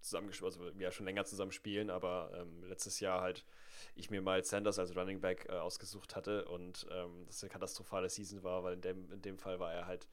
[0.00, 3.44] zusammen, also wir schon länger zusammen spielen, aber ähm, letztes Jahr halt
[3.94, 8.08] ich mir Miles Sanders als Running Back äh, ausgesucht hatte und ähm, das eine katastrophale
[8.08, 10.06] Season war, weil in dem, in dem Fall war er halt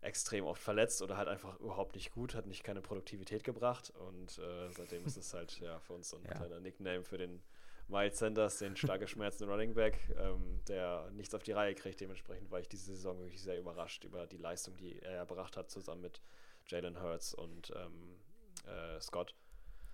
[0.00, 4.38] extrem oft verletzt oder halt einfach überhaupt nicht gut, hat nicht keine Produktivität gebracht und
[4.38, 6.34] äh, seitdem ist es halt ja für uns so ein ja.
[6.34, 7.42] kleiner Nickname für den
[7.88, 12.00] Miles Sanders, den starke Schmerzen Running Back, ähm, der nichts auf die Reihe kriegt.
[12.00, 15.70] Dementsprechend war ich diese Saison wirklich sehr überrascht über die Leistung, die er erbracht hat,
[15.70, 16.20] zusammen mit
[16.66, 18.16] Jalen Hurts und ähm,
[18.66, 19.34] äh, Scott.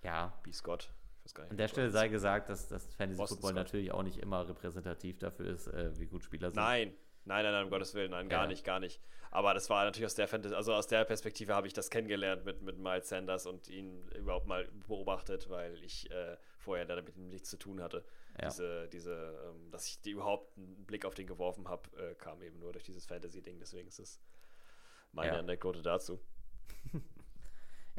[0.03, 0.37] Ja.
[0.43, 0.51] B.
[0.51, 0.93] Scott.
[1.49, 3.55] An der Stelle sei gesagt, dass das Fantasy Boston Football Scott.
[3.55, 6.57] natürlich auch nicht immer repräsentativ dafür ist, äh, wie gut Spieler sind.
[6.57, 6.93] Nein,
[7.25, 8.47] nein, nein, nein, um Gottes Willen, nein, gar ja.
[8.47, 9.01] nicht, gar nicht.
[9.31, 12.45] Aber das war natürlich aus der Fantasy, also aus der Perspektive habe ich das kennengelernt
[12.45, 17.49] mit, mit Miles Sanders und ihn überhaupt mal beobachtet, weil ich äh, vorher damit nichts
[17.49, 18.05] zu tun hatte.
[18.39, 18.47] Ja.
[18.47, 22.41] Diese, diese, ähm, dass ich die überhaupt einen Blick auf den geworfen habe, äh, kam
[22.41, 23.59] eben nur durch dieses Fantasy-Ding.
[23.59, 24.21] Deswegen ist es
[25.11, 25.39] meine ja.
[25.39, 26.19] Anekdote dazu.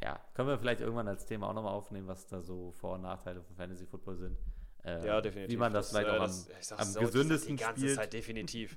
[0.03, 3.03] ja, können wir vielleicht irgendwann als Thema auch nochmal aufnehmen, was da so Vor- und
[3.03, 4.39] Nachteile von Fantasy Football sind.
[4.85, 5.53] Äh, ja, definitiv.
[5.53, 7.97] Wie man das, das vielleicht äh, auch das, am, am so, gesündesten die ganze spielt.
[7.97, 8.77] Zeit definitiv.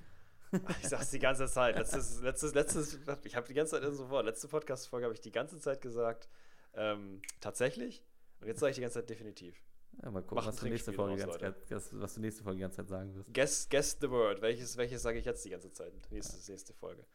[0.82, 1.76] Ich sag's die ganze Zeit.
[1.76, 4.24] Letztes, letztes, letztes, ich habe die ganze Zeit so vor.
[4.24, 6.28] Letzte Podcast-Folge habe ich die ganze Zeit gesagt,
[6.74, 8.04] ähm, tatsächlich.
[8.42, 9.62] Und jetzt sage ich die ganze Zeit definitiv.
[10.02, 11.38] Ja, mal gucken, was du, nächste Folge raus,
[11.70, 13.34] ganz, was du nächste Folge die ganze Zeit sagen wirst.
[13.34, 14.42] Guess, guess the word.
[14.42, 15.94] Welches, welches sage ich jetzt die ganze Zeit?
[16.10, 16.54] Nächste, ja.
[16.54, 17.06] nächste Folge.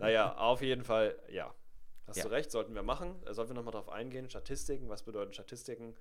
[0.00, 1.54] naja, auf jeden Fall, ja.
[2.06, 2.24] Hast ja.
[2.24, 3.14] du recht, sollten wir machen.
[3.30, 4.28] Sollten wir nochmal drauf eingehen.
[4.28, 5.94] Statistiken, was bedeuten Statistiken?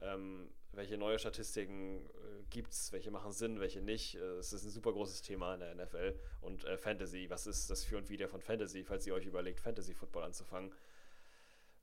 [0.00, 4.16] Ähm, welche neue Statistiken äh, gibt es, welche machen Sinn, welche nicht.
[4.16, 6.18] Äh, es ist ein super großes Thema in der NFL.
[6.40, 9.60] Und äh, Fantasy, was ist das für und wieder von Fantasy, falls ihr euch überlegt,
[9.60, 10.72] Fantasy-Football anzufangen?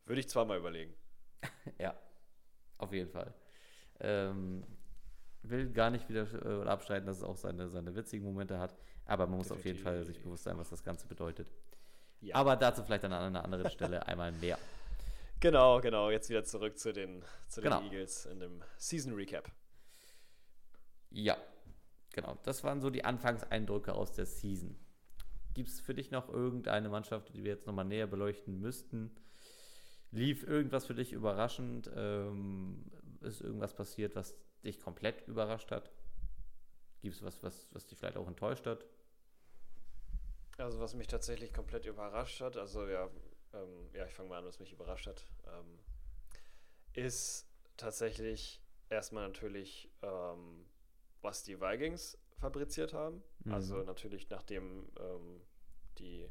[0.05, 0.93] Würde ich zweimal überlegen.
[1.79, 1.97] ja,
[2.77, 3.33] auf jeden Fall.
[3.99, 4.63] Ähm,
[5.43, 9.25] will gar nicht wieder äh, abstreiten, dass es auch seine, seine witzigen Momente hat, aber
[9.27, 9.61] man muss Definitiv.
[9.61, 11.47] auf jeden Fall sich bewusst sein, was das Ganze bedeutet.
[12.21, 12.35] Ja.
[12.35, 14.57] Aber dazu vielleicht an einer anderen Stelle einmal mehr.
[15.39, 16.11] Genau, genau.
[16.11, 17.83] Jetzt wieder zurück zu den, zu den genau.
[17.83, 19.51] Eagles in dem Season Recap.
[21.09, 21.35] Ja,
[22.13, 22.37] genau.
[22.43, 24.77] Das waren so die Anfangseindrücke aus der Season.
[25.53, 29.11] Gibt es für dich noch irgendeine Mannschaft, die wir jetzt nochmal näher beleuchten müssten?
[30.11, 31.89] Lief irgendwas für dich überraschend?
[31.95, 32.85] Ähm,
[33.21, 35.91] ist irgendwas passiert, was dich komplett überrascht hat?
[37.01, 38.85] Gibt es was, was, was dich vielleicht auch enttäuscht hat?
[40.61, 43.09] Also was mich tatsächlich komplett überrascht hat, also ja,
[43.53, 45.79] ähm, ja, ich fange mal an, was mich überrascht hat, ähm,
[46.93, 47.47] ist
[47.77, 50.65] tatsächlich erstmal natürlich, ähm,
[51.21, 53.23] was die Vikings fabriziert haben.
[53.43, 53.53] Mhm.
[53.53, 55.41] Also natürlich, nachdem ähm,
[55.97, 56.29] die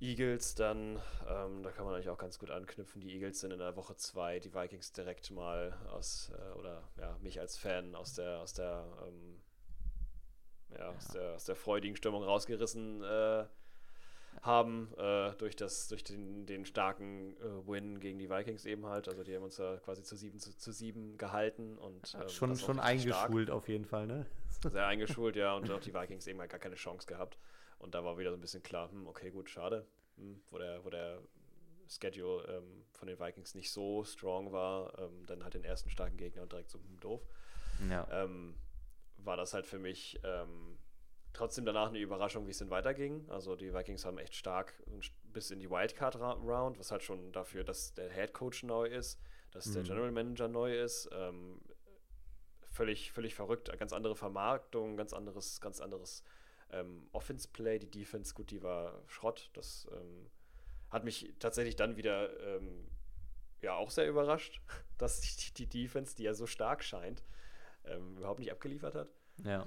[0.00, 3.58] Eagles dann, ähm, da kann man eigentlich auch ganz gut anknüpfen, die Eagles sind in
[3.58, 8.14] der Woche 2, die Vikings direkt mal aus, äh, oder ja, mich als Fan aus
[8.14, 9.42] der, aus der, ähm,
[10.78, 10.90] ja.
[10.90, 13.44] Aus der, aus der freudigen Stimmung rausgerissen äh,
[14.42, 19.08] haben äh, durch, das, durch den, den starken äh, Win gegen die Vikings eben halt.
[19.08, 22.56] Also die haben uns ja quasi zu 7 zu, zu 7 gehalten und ähm, schon
[22.56, 23.24] schon richtig stark.
[23.26, 24.26] eingeschult auf jeden Fall, ne?
[24.70, 27.38] Sehr eingeschult, ja, und auch die Vikings eben halt gar keine Chance gehabt.
[27.78, 30.84] Und da war wieder so ein bisschen klar, hm, okay, gut, schade, hm, wo der,
[30.84, 31.20] wo der
[31.88, 36.16] Schedule ähm, von den Vikings nicht so strong war, ähm, dann halt den ersten starken
[36.16, 37.26] Gegner und direkt so hm, doof.
[37.88, 38.06] Ja.
[38.10, 38.54] Ähm,
[39.24, 40.78] war das halt für mich ähm,
[41.32, 43.28] trotzdem danach eine Überraschung, wie es denn weiterging.
[43.30, 44.82] Also die Vikings haben echt stark
[45.24, 49.20] bis in die Wildcard-Round, was halt schon dafür, dass der Head Coach neu ist,
[49.52, 49.74] dass Mhm.
[49.74, 51.08] der General Manager neu ist.
[51.12, 51.60] Ähm,
[52.70, 53.76] völlig, völlig verrückt.
[53.78, 56.24] Ganz andere Vermarktung, ganz anderes, ganz anderes
[56.70, 57.78] ähm, Offense-Play.
[57.78, 59.50] Die Defense, gut, die war Schrott.
[59.54, 60.30] Das ähm,
[60.90, 62.86] hat mich tatsächlich dann wieder ähm,
[63.60, 64.60] ja auch sehr überrascht,
[64.98, 67.22] dass die, die Defense, die ja so stark scheint,
[67.84, 69.08] ähm, überhaupt nicht abgeliefert hat.
[69.44, 69.66] Ja.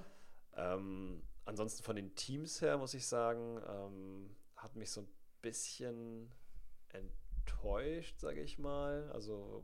[0.55, 5.09] Ähm, ansonsten von den Teams her muss ich sagen, ähm, hat mich so ein
[5.41, 6.31] bisschen
[6.89, 9.11] enttäuscht, sage ich mal.
[9.11, 9.63] Also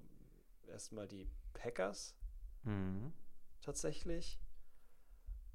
[0.68, 2.16] erstmal die Packers
[2.64, 3.14] Mhm.
[3.62, 4.39] tatsächlich.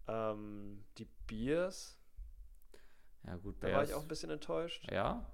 [0.07, 1.99] Ähm, die Bears,
[3.27, 5.27] Ja, gut, da war ich auch ein bisschen enttäuscht, Ja,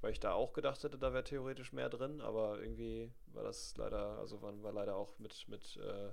[0.00, 3.76] weil ich da auch gedacht hätte, da wäre theoretisch mehr drin, aber irgendwie war das
[3.76, 6.12] leider, also war, war leider auch mit, mit äh,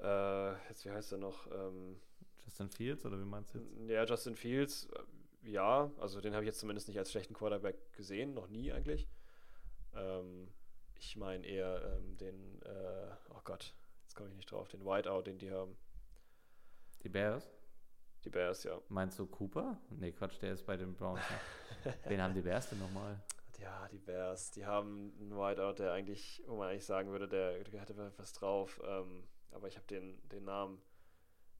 [0.00, 1.46] äh, jetzt wie heißt er noch?
[1.50, 1.96] Ähm,
[2.44, 3.76] Justin Fields oder wie meinst du jetzt?
[3.88, 7.92] Ja, Justin Fields, äh, ja, also den habe ich jetzt zumindest nicht als schlechten Quarterback
[7.92, 9.08] gesehen, noch nie eigentlich.
[9.94, 10.48] Ähm,
[10.94, 15.22] ich meine eher ähm, den, äh, oh Gott, jetzt komme ich nicht drauf, den Whiteout,
[15.22, 15.76] den die haben.
[17.02, 17.48] Die Bears?
[18.24, 18.80] Die Bears, ja.
[18.88, 19.78] Meinst du Cooper?
[19.90, 21.20] Nee, Quatsch, der ist bei den Browns.
[21.84, 21.94] Ne?
[22.06, 23.20] Wen haben die Bears denn nochmal?
[23.60, 27.62] Ja, die Bears, die haben einen Whiteout, der eigentlich, wo man eigentlich sagen würde, der,
[27.64, 28.80] der hatte was drauf.
[28.84, 30.80] Ähm, aber ich habe den, den Namen,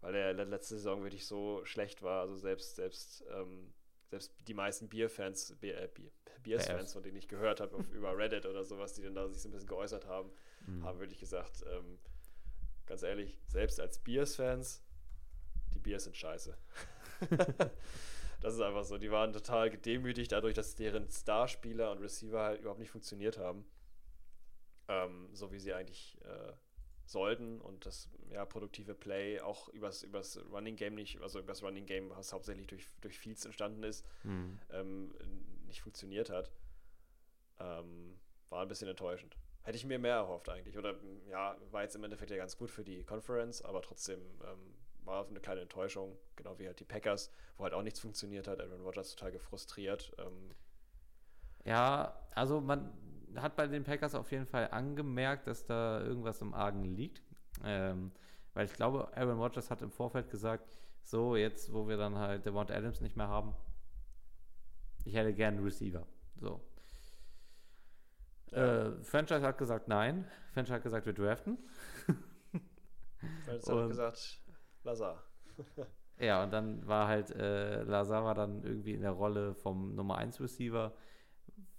[0.00, 2.20] weil der le- letzte Saison wirklich so schlecht war.
[2.22, 3.72] Also selbst, selbst, ähm,
[4.10, 6.10] selbst die meisten Bierfans, Bier, äh, Bier,
[6.42, 6.92] Bears-Fans, Bears.
[6.92, 9.52] von denen ich gehört habe über Reddit oder sowas, die dann da sich so ein
[9.52, 10.30] bisschen geäußert haben,
[10.66, 10.84] Mhm.
[10.84, 11.98] haben wirklich gesagt, ähm,
[12.86, 14.82] ganz ehrlich, selbst als Bears-Fans,
[15.74, 16.56] die Bears sind scheiße.
[18.40, 18.98] das ist einfach so.
[18.98, 23.64] Die waren total gedemütigt dadurch, dass deren Starspieler und Receiver halt überhaupt nicht funktioniert haben.
[24.88, 26.52] Ähm, so wie sie eigentlich äh,
[27.08, 31.86] sollten und das ja, produktive Play auch übers, übers Running Game nicht, also übers Running
[31.86, 34.58] Game, was hauptsächlich durch, durch Fields entstanden ist, Mhm.
[34.70, 35.14] ähm,
[35.66, 36.50] nicht funktioniert hat.
[37.60, 38.18] Ähm,
[38.50, 39.36] war ein bisschen enttäuschend.
[39.62, 40.78] Hätte ich mir mehr erhofft eigentlich.
[40.78, 40.94] Oder
[41.28, 45.26] ja, war jetzt im Endeffekt ja ganz gut für die Conference, aber trotzdem ähm, war
[45.26, 48.60] eine kleine Enttäuschung, genau wie halt die Packers, wo halt auch nichts funktioniert hat.
[48.60, 50.12] Aaron Rodgers total gefrustriert.
[50.18, 50.54] Ähm,
[51.64, 52.92] Ja, also man
[53.36, 57.22] hat bei den Packers auf jeden Fall angemerkt, dass da irgendwas im Argen liegt.
[57.64, 58.12] Ähm,
[58.54, 62.44] weil ich glaube, Aaron Rodgers hat im Vorfeld gesagt, so jetzt, wo wir dann halt
[62.44, 63.54] Devont Adams nicht mehr haben,
[65.04, 66.06] ich hätte gerne einen Receiver.
[66.40, 66.60] So.
[68.52, 70.26] Äh, Franchise hat gesagt, nein.
[70.52, 71.58] Franchise hat gesagt, wir draften.
[73.46, 74.40] Jetzt hat gesagt,
[74.84, 75.22] Lazar.
[76.20, 80.18] Ja, und dann war halt äh, Lazar war dann irgendwie in der Rolle vom Nummer
[80.18, 80.92] 1 Receiver.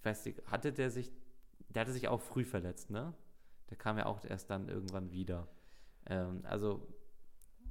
[0.04, 1.12] Weiß ich, hatte der sich,
[1.70, 3.14] der hatte sich auch früh verletzt, ne?
[3.70, 5.48] Der kam ja auch erst dann irgendwann wieder.
[6.08, 6.88] Ähm, also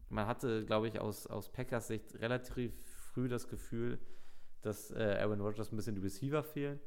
[0.08, 2.72] man hatte, glaube ich, aus, aus Packers Sicht relativ
[3.12, 3.98] früh das Gefühl,
[4.62, 6.80] dass äh, Aaron Rodgers ein bisschen die Receiver fehlen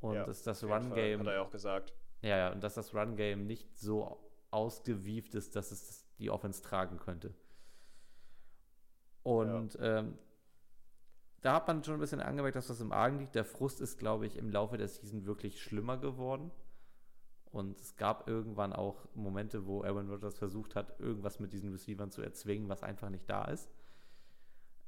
[0.00, 1.94] und Ja, dass das Auf jeden Fall, Hat er ja auch gesagt.
[2.22, 4.18] ja, ja, und dass das Run-Game nicht so
[4.50, 7.34] ausgewieft ist, dass es die Offense tragen könnte.
[9.22, 10.18] Und ähm,
[11.40, 13.34] da hat man schon ein bisschen angemerkt, dass das im Argen liegt.
[13.34, 16.50] Der Frust ist, glaube ich, im Laufe der Season wirklich schlimmer geworden.
[17.50, 22.10] Und es gab irgendwann auch Momente, wo Aaron Rodgers versucht hat, irgendwas mit diesen Receivern
[22.10, 23.70] zu erzwingen, was einfach nicht da ist.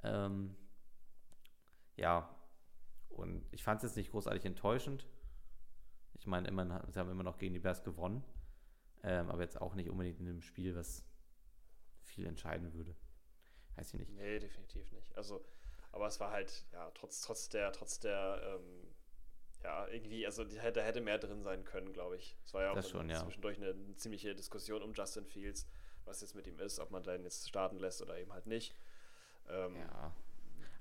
[0.02, 0.56] Ähm,
[1.96, 2.28] ja,
[3.08, 5.06] und ich fand es jetzt nicht großartig enttäuschend.
[6.14, 8.22] Ich meine, immerhin, sie haben immer noch gegen die Bears gewonnen.
[9.02, 11.06] Ähm, aber jetzt auch nicht unbedingt in einem Spiel, was
[12.02, 12.94] viel entscheiden würde.
[13.76, 14.12] Weiß ich nicht.
[14.12, 15.16] Nee, definitiv nicht.
[15.16, 15.44] Also,
[15.92, 18.86] aber es war halt, ja, trotz, trotz der, trotz der, ähm,
[19.62, 22.36] ja, irgendwie, also da hätte mehr drin sein können, glaube ich.
[22.44, 23.16] Es war ja auch schon, ja.
[23.16, 25.66] zwischendurch eine, eine ziemliche Diskussion um Justin Fields,
[26.06, 28.74] was jetzt mit ihm ist, ob man den jetzt starten lässt oder eben halt nicht.
[29.48, 30.14] Ähm, Ja.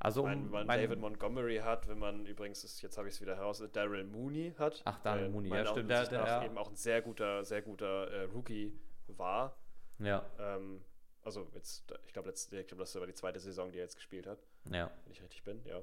[0.01, 3.22] Also, mein, wenn man David Montgomery hat, wenn man übrigens, ist, jetzt habe ich es
[3.22, 4.82] wieder heraus, Daryl Mooney hat.
[4.86, 8.24] Ach, der Mooney, ja, stimmt, der- der- eben auch ein sehr guter, sehr guter äh,
[8.24, 9.57] Rookie war.
[9.97, 10.82] ja, Ähm,
[11.24, 14.28] also jetzt, ich glaube, ich glaube, das war die zweite Saison, die er jetzt gespielt
[14.28, 14.39] hat,
[14.72, 14.91] ja.
[15.03, 15.82] wenn ich richtig bin, ja.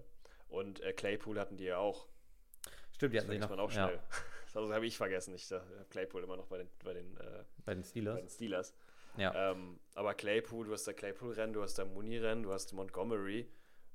[0.48, 2.06] Und äh, Claypool hatten die ja auch.
[2.92, 4.00] Stimmt, die hatten vergisst noch man auch ja, schnell.
[4.54, 5.34] Also habe ich vergessen.
[5.34, 8.18] Ich habe Claypool immer noch bei den, bei den, äh, bei den bei Steelers.
[8.20, 8.74] den Steelers.
[9.18, 9.50] Ja.
[9.50, 13.50] Ähm, aber Claypool, du hast da Claypool-Rennen, du hast da Mooney-Rennen, du hast Montgomery.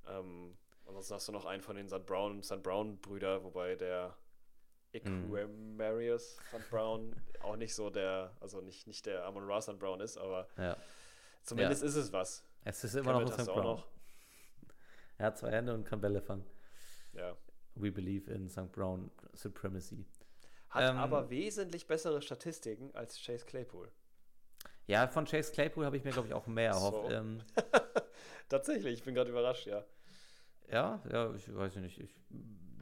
[0.07, 2.05] Ähm, Ansonsten hast du noch einen von den St.
[2.05, 2.61] Brown, St.
[2.61, 4.15] Brown Brüder, wobei der
[4.93, 5.35] Mhm.
[5.37, 6.69] Equimarius St.
[6.69, 9.79] Brown auch nicht so der, also nicht, nicht der Amon Ra St.
[9.79, 10.75] Brown ist, aber Ja.
[11.43, 12.43] Zumindest ist es was.
[12.63, 13.39] Es ist immer noch St.
[13.47, 13.65] du auch Brown.
[13.65, 13.87] noch.
[15.17, 16.45] Er hat zwei Hände und kann Bälle fangen.
[17.13, 17.35] Ja.
[17.75, 18.71] We believe in St.
[18.71, 20.05] Brown Supremacy.
[20.69, 23.91] Hat Ähm, aber wesentlich bessere Statistiken als Chase Claypool.
[24.87, 27.09] Ja, von Chase Claypool habe ich mir, glaube ich, auch mehr erhofft.
[27.09, 27.15] So.
[27.15, 27.41] Ähm,
[28.49, 29.83] Tatsächlich, ich bin gerade überrascht, ja.
[30.69, 31.99] ja, ja, ich weiß nicht.
[31.99, 32.13] Ich,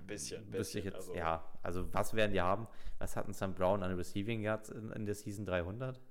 [0.08, 2.68] Bisschen, bisschen, jetzt, also- ja, also was werden die haben?
[2.98, 3.54] Was hat ein St.
[3.54, 6.02] Brown an Receiving Yards in, in der Season 300?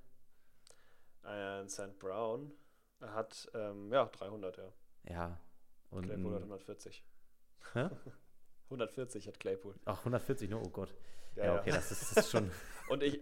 [1.28, 1.98] Ein St.
[1.98, 2.52] Brown
[3.00, 4.72] hat, ähm, ja, 300, ja.
[5.08, 5.40] Ja.
[5.90, 7.04] Und Claypool hat ein, 140.
[7.74, 7.90] Hä?
[8.64, 9.74] 140 hat Claypool.
[9.84, 10.58] ach, 140, ne?
[10.58, 10.94] Oh Gott.
[11.36, 11.60] Ja, Ja, ja.
[11.60, 12.50] okay, das ist, das ist schon.
[12.88, 13.20] Und ich,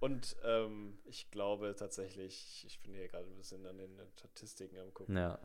[0.00, 4.92] und ähm, ich glaube tatsächlich, ich bin hier gerade ein bisschen an den Statistiken am
[4.92, 5.16] gucken.
[5.16, 5.38] ja.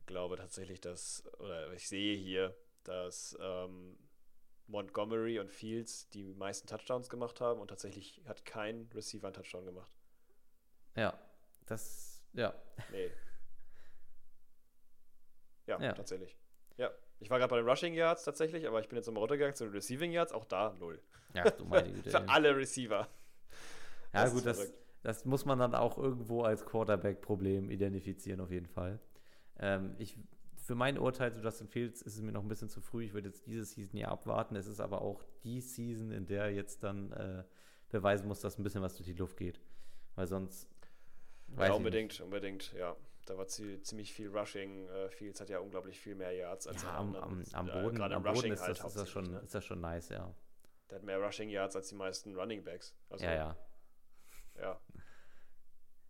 [0.00, 3.98] Ich glaube tatsächlich, dass, oder ich sehe hier, dass ähm,
[4.66, 9.64] Montgomery und Fields die meisten Touchdowns gemacht haben und tatsächlich hat kein Receiver einen Touchdown
[9.64, 9.90] gemacht.
[10.96, 11.18] Ja.
[11.68, 12.54] Das, ja.
[12.90, 13.10] Nee.
[15.66, 15.92] Ja, Ja.
[15.92, 16.36] tatsächlich.
[16.76, 16.90] Ja.
[17.20, 19.64] Ich war gerade bei den Rushing Yards tatsächlich, aber ich bin jetzt nochmal runtergegangen zu
[19.64, 21.02] den Receiving Yards, auch da null.
[21.34, 22.10] Ja, du meine Güte.
[22.10, 23.08] Für alle Receiver.
[24.14, 28.66] Ja, Das gut, das, das muss man dann auch irgendwo als Quarterback-Problem identifizieren, auf jeden
[28.68, 29.00] Fall.
[29.58, 30.16] Ähm, ich,
[30.56, 33.04] für mein Urteil zu Justin Fields ist es mir noch ein bisschen zu früh.
[33.04, 34.54] Ich würde jetzt diese Season ja abwarten.
[34.54, 37.42] Es ist aber auch die Season, in der er jetzt dann äh,
[37.88, 39.60] beweisen muss, dass ein bisschen was durch die Luft geht.
[40.14, 40.68] Weil sonst.
[41.48, 42.96] Weiß Ja, unbedingt, unbedingt, ja.
[43.26, 44.88] Da war zi- ziemlich viel Rushing.
[44.88, 46.82] Äh, Fields hat ja unglaublich viel mehr Yards als.
[46.82, 49.10] Ja, am, am, am Äh, Boden, gerade am Boden Rushing ist, halt das, ist, das
[49.10, 49.38] schon, ne?
[49.40, 50.32] ist das schon nice, ja.
[50.90, 52.94] Der hat mehr Rushing Yards als die meisten Running Backs.
[53.10, 53.56] Also, ja, ja.
[54.58, 54.80] ja.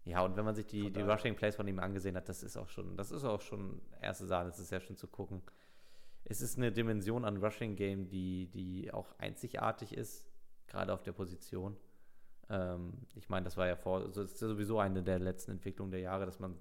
[0.05, 1.15] Ja, und wenn man sich die, Von die daher.
[1.15, 4.27] Rushing Plays von ihm angesehen hat, das ist auch schon, das ist auch schon erste
[4.27, 5.43] Sahne, das ist sehr schön zu gucken.
[6.25, 10.25] Es ist eine Dimension an Rushing Game, die, die auch einzigartig ist,
[10.67, 11.77] gerade auf der Position.
[12.51, 15.91] Ähm, ich meine, das war ja vor, so ist ja sowieso eine der letzten Entwicklungen
[15.91, 16.57] der Jahre, dass man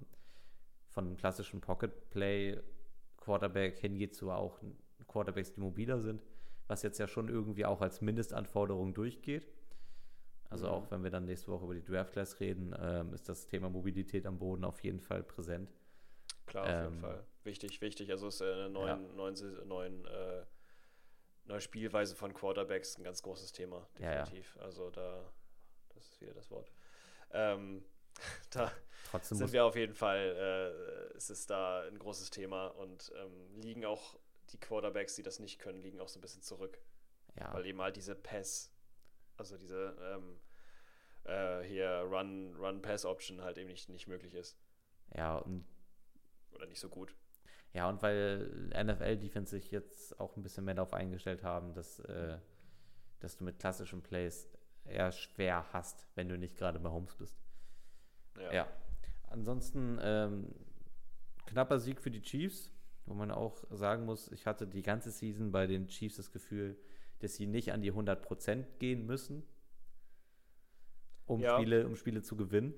[0.90, 2.62] von einem klassischen Pocket Play
[3.18, 4.60] Quarterback hingeht zu auch
[5.08, 6.22] Quarterbacks, die mobiler sind,
[6.68, 9.48] was jetzt ja schon irgendwie auch als Mindestanforderung durchgeht.
[10.50, 10.72] Also Mhm.
[10.72, 13.70] auch wenn wir dann nächste Woche über die Draft Class reden, ähm, ist das Thema
[13.70, 15.74] Mobilität am Boden auf jeden Fall präsent.
[16.46, 17.24] Klar, auf jeden Ähm, Fall.
[17.44, 18.10] Wichtig, wichtig.
[18.12, 20.46] Also ist äh, eine neuen, neuen, Saison- neuen, äh,
[21.46, 24.24] neue Spielweise von Quarterbacks ein ganz großes Thema, Ja, ja.
[24.24, 24.58] definitiv.
[24.60, 25.32] Also da,
[25.98, 26.72] das ist wieder das Wort.
[27.32, 27.84] Ähm,
[28.52, 28.72] da
[29.10, 33.62] Trotzdem sind wir auf jeden Fall, äh, es ist da ein großes Thema und ähm,
[33.62, 34.18] liegen auch
[34.52, 36.80] die Quarterbacks, die das nicht können, liegen auch so ein bisschen zurück.
[37.38, 38.72] ja, Weil eben halt diese Pass,
[39.38, 40.40] also diese ähm,
[41.24, 44.58] äh, hier Run, Run-Pass-Option halt eben nicht, nicht möglich ist.
[45.16, 45.66] ja, und
[46.54, 47.16] Oder nicht so gut.
[47.74, 52.40] Ja, und weil NFL-Defense sich jetzt auch ein bisschen mehr darauf eingestellt haben, dass, äh,
[53.20, 54.50] dass du mit klassischen Plays
[54.90, 57.38] eher schwer hast, wenn du nicht gerade bei Holmes bist.
[58.40, 58.54] Ja.
[58.54, 58.68] Ja.
[59.30, 60.48] Ansonsten ähm,
[61.46, 62.72] knapper Sieg für die Chiefs,
[63.06, 66.78] wo man auch sagen muss, ich hatte die ganze Season bei den Chiefs das Gefühl,
[67.20, 69.44] dass sie nicht an die 100% gehen müssen,
[71.26, 71.58] um, Ja.
[71.58, 72.74] Spiele, um Spiele zu gewinnen.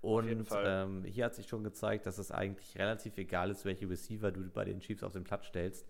[0.00, 4.30] Und ähm, hier hat sich schon gezeigt, dass es eigentlich relativ egal ist, welche Receiver
[4.30, 5.86] du bei den Chiefs auf den Platz stellst.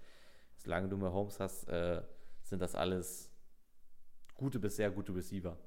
[0.56, 2.02] Solange du mehr Holmes hast, äh,
[2.42, 3.27] sind das alles
[4.38, 5.58] gute bis sehr gute Receiver.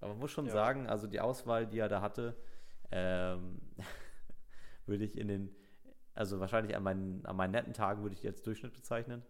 [0.00, 0.52] Aber man muss schon Ja.
[0.52, 2.36] sagen, also die Auswahl, die er da hatte,
[2.90, 3.60] ähm,
[4.86, 5.54] würde ich in den,
[6.14, 9.22] also wahrscheinlich an meinen, an meinen netten Tagen würde ich die als Durchschnitt bezeichnen.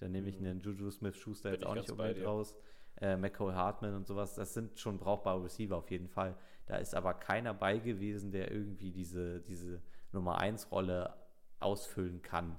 [0.00, 0.46] Dann nehme ich Mhm.
[0.46, 2.54] einen Juju Smith-Schuster jetzt auch nicht unbedingt raus.
[3.00, 6.36] Äh, McCall Hartman und sowas, das sind schon brauchbare Receiver auf jeden Fall.
[6.66, 9.80] Da ist aber keiner bei gewesen, der irgendwie diese, diese
[10.12, 11.14] Nummer 1 Rolle
[11.60, 12.56] ausfüllen kann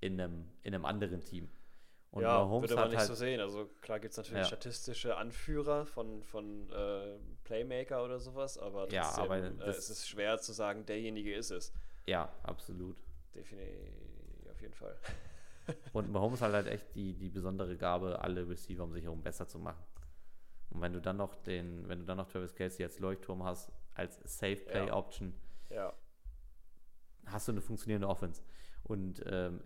[0.00, 1.48] in einem, in einem anderen Team.
[2.12, 3.40] Und ja, Mahomes würde man hat nicht halt, so sehen.
[3.40, 4.44] Also klar gibt es natürlich Ja.
[4.46, 9.90] statistische Anführer von, von äh, Playmaker oder sowas, aber trotzdem, Ja, aber äh, das- es
[9.90, 11.72] ist schwer zu sagen, derjenige ist es.
[12.06, 12.96] ja, absolut.
[13.34, 13.78] Definitiv,
[14.50, 14.96] auf jeden Fall.
[15.92, 19.46] Und Mahomes hat halt echt die, die besondere Gabe, alle Receiver um sich herum besser
[19.46, 19.84] zu machen.
[20.70, 23.70] Und wenn du dann noch den, wenn du dann noch Travis Kelsey als Leuchtturm hast,
[23.94, 24.90] als Safe Play.
[24.90, 25.32] Option,
[25.68, 25.92] Ja,
[27.26, 28.42] hast du eine funktionierende Offense.
[28.82, 29.62] Und ähm,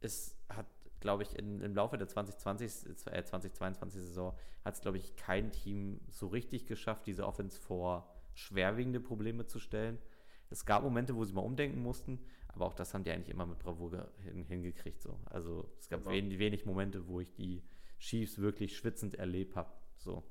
[0.00, 0.66] es hat,
[1.06, 5.52] glaube ich, in, im Laufe der 2020, äh, 2022 Saison hat es, glaube ich, kein
[5.52, 9.98] Team so richtig geschafft, diese Offense vor schwerwiegende Probleme zu stellen.
[10.50, 13.46] Es gab Momente, wo sie mal umdenken mussten, aber auch das haben die eigentlich immer
[13.46, 15.00] mit Bravour hin, hingekriegt.
[15.00, 15.20] So.
[15.26, 16.10] Also es gab Immer.
[16.10, 17.62] wenig, wenig Momente, wo ich die
[18.00, 19.70] Chiefs wirklich schwitzend erlebt habe.
[19.96, 20.24] So.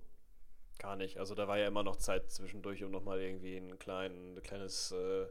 [0.77, 1.19] gar nicht.
[1.19, 4.91] Also da war ja immer noch Zeit zwischendurch, um nochmal irgendwie einen kleinen, ein kleines
[4.91, 5.25] äh,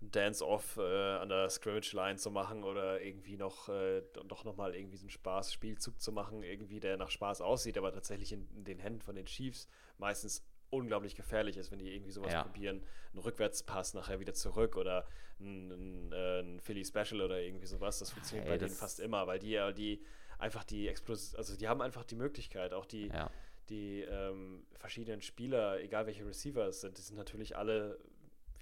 [0.00, 5.04] Dance-Off äh, an der Scrimmage-Line zu machen oder irgendwie noch, äh, doch nochmal irgendwie so
[5.04, 9.00] einen Spaß-Spielzug zu machen, irgendwie der nach Spaß aussieht, aber tatsächlich in, in, den Händen
[9.00, 9.68] von den Chiefs
[9.98, 12.42] meistens unglaublich gefährlich ist, wenn die irgendwie sowas Ja.
[12.42, 12.82] probieren,
[13.12, 15.06] einen Rückwärtspass nachher wieder zurück oder
[15.40, 17.98] ein, ein, äh, ein Philly Special oder irgendwie sowas.
[17.98, 20.02] Das funktioniert Ey, bei denen das- fast immer, weil die ja die
[20.38, 23.30] einfach die Explos also die haben einfach die Möglichkeit, auch die, Ja.
[23.70, 27.98] die ähm, verschiedenen Spieler, egal welche Receiver es sind, die sind natürlich alle,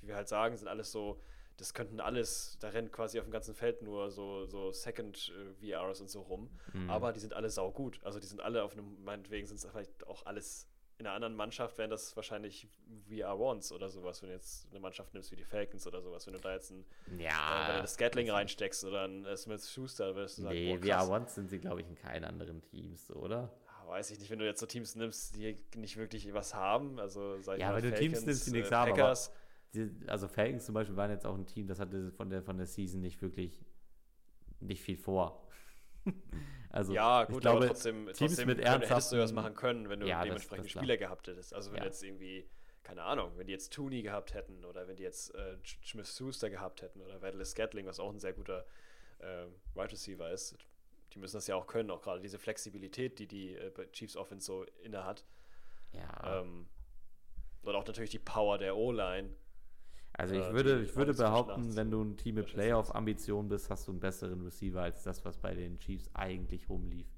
[0.04, 1.18] wie wir halt sagen, sind alles so,
[1.56, 5.32] das könnten alles, da rennt quasi auf dem ganzen Feld nur so, so Second
[5.62, 6.90] äh, VRs und so rum, Mhm.
[6.90, 8.00] aber die sind alle saugut.
[8.02, 11.34] Also die sind alle auf einem, meinetwegen sind es vielleicht auch alles in einer anderen
[11.34, 12.68] Mannschaft wären das wahrscheinlich
[13.08, 16.24] VR Ones oder sowas, wenn du jetzt eine Mannschaft nimmst wie die Falcons oder sowas,
[16.26, 16.84] wenn du da jetzt ein,
[17.18, 17.80] äh, ja.
[17.82, 20.78] das Scatling reinsteckst oder ein äh, Smith Schuster, würdest du sagen, Nee.
[20.78, 23.50] VR Ones sind sie, glaube ich, in keinen anderen Teams, oder?
[23.86, 27.38] Weiß ich nicht, wenn du jetzt so Teams nimmst, die nicht wirklich was haben, also
[27.40, 29.02] sag ich Ja, mal, wenn du Teams Falcons, nimmst, die nichts äh, haben, aber-
[29.74, 32.56] Die, also Falcons zum Beispiel waren jetzt auch ein Team, das hatte von der, von
[32.56, 33.64] der Season nicht wirklich
[34.60, 35.48] nicht viel vor.
[36.70, 39.34] also ja, ich gut, glaube, aber trotzdem, Teams trotzdem mit können, hättest du was ernsthaften-
[39.34, 40.72] machen können, wenn du Ja, das- dementsprechende das.
[40.72, 41.54] Spieler gehabt hättest.
[41.54, 41.84] Also wenn Ja.
[41.86, 42.48] jetzt irgendwie,
[42.82, 46.50] keine Ahnung, wenn die jetzt Tooney gehabt hätten oder wenn die jetzt äh, Smith Schuster
[46.50, 48.64] gehabt hätten oder Vadele Scatling, was auch ein sehr guter
[49.18, 50.56] äh, Wide Receiver ist,
[51.14, 54.44] die müssen das ja auch können, auch gerade diese Flexibilität, die die äh, Chiefs Offense
[54.46, 55.24] so inne hat.
[55.92, 56.66] ja, Ähm,
[57.62, 59.30] und auch natürlich die Power der O-Line.
[60.14, 62.54] Also ich äh, würde, ich würde alles zwischen behaupten, wenn du ein Team mit zwischen
[62.54, 67.08] Playoff-Ambitionen bist, hast du einen besseren Receiver als das, was bei den Chiefs eigentlich rumlief.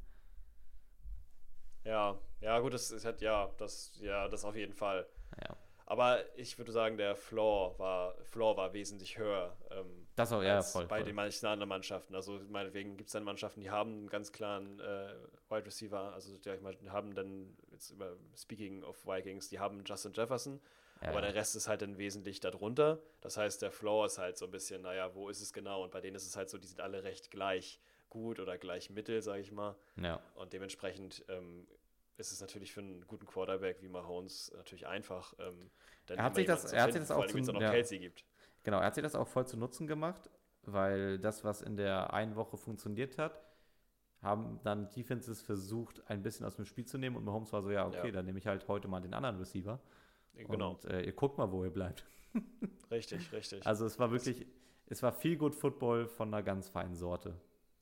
[1.85, 5.07] Ja, ja, gut, das ist halt, ja, das, ja, das auf jeden Fall.
[5.41, 9.57] Ja, Aber ich würde sagen, der Floor war, Floor war wesentlich höher.
[9.71, 10.87] Ähm, das auch, ja, als voll.
[10.87, 11.05] bei voll.
[11.05, 12.15] den manchen anderen Mannschaften.
[12.15, 15.15] Also meinetwegen gibt es dann Mannschaften, die haben einen ganz klaren äh,
[15.49, 16.41] Wide Receiver, also die
[16.81, 20.61] die haben dann, jetzt über Speaking of Vikings, die haben Justin Jefferson,
[21.03, 22.99] Ja, aber der Rest ist halt dann wesentlich darunter.
[23.21, 25.83] Das heißt, der Floor ist halt so ein bisschen, naja, wo ist es genau?
[25.85, 28.89] Und bei denen ist es halt so, die sind alle recht gleich gut oder gleich
[28.91, 29.77] mittel, sage ich mal.
[29.97, 30.21] ja.
[30.35, 31.67] Und dementsprechend ähm,
[32.17, 35.35] ist es natürlich für einen guten Quarterback wie Mahomes natürlich einfach.
[35.39, 35.71] Ähm,
[36.07, 37.71] dann Er hat sich das- zu er hat sich finden, das auch zum- noch ja.
[37.71, 38.25] Kelsey gibt.
[38.63, 40.31] Genau, er hat sich das auch voll zu Nutzen gemacht,
[40.63, 43.43] weil das, was in der einen Woche funktioniert hat,
[44.23, 47.71] haben dann Defenses versucht, ein bisschen aus dem Spiel zu nehmen und Mahomes war so,
[47.71, 48.13] ja, okay, Ja.
[48.13, 49.79] dann nehme ich halt heute mal den anderen Receiver
[50.37, 52.05] Genau, und äh, ihr guckt mal, wo ihr bleibt.
[52.91, 53.67] richtig, richtig.
[53.67, 54.47] Also es war wirklich,
[54.87, 57.35] es war viel gut Football von einer ganz feinen Sorte.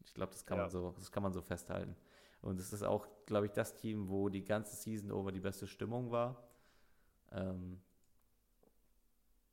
[0.05, 0.65] Ich glaube, das kann Ja.
[0.65, 1.97] man so, das kann man so festhalten.
[2.43, 5.67] Und es ist auch, glaube ich, das Team, wo die ganze Season over die beste
[5.67, 6.47] Stimmung war.
[7.33, 7.81] Ähm,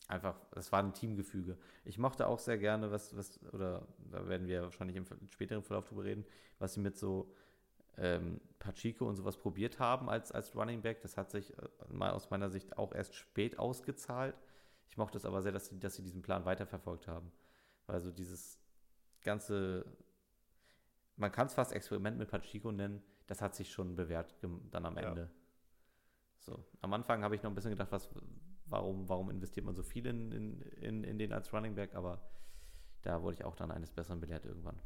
[0.07, 1.57] einfach, es war ein Teamgefüge.
[1.85, 5.85] Ich mochte auch sehr gerne, was, was, oder da werden wir wahrscheinlich im späteren Verlauf
[5.87, 6.25] drüber reden,
[6.59, 7.33] was sie mit so
[7.97, 11.01] ähm, Pacheco und sowas probiert haben als, als Running Back.
[11.01, 14.35] Das hat sich äh, mal aus meiner Sicht auch erst spät ausgezahlt.
[14.87, 17.31] Ich mochte es aber sehr, dass sie, dass sie diesen Plan weiterverfolgt haben.
[17.87, 18.59] Weil so dieses
[19.21, 19.85] ganze,
[21.15, 24.35] man kann es fast Experiment mit Pacheco nennen, das hat sich schon bewährt
[24.71, 25.09] dann am Ja.
[25.09, 25.29] Ende.
[26.39, 28.09] So, am Anfang habe ich noch ein bisschen gedacht, was,
[28.65, 32.21] warum, warum investiert man so viel in, in, in, in den als Running Back, aber
[33.03, 34.79] da wurde ich auch dann eines Besseren belehrt irgendwann.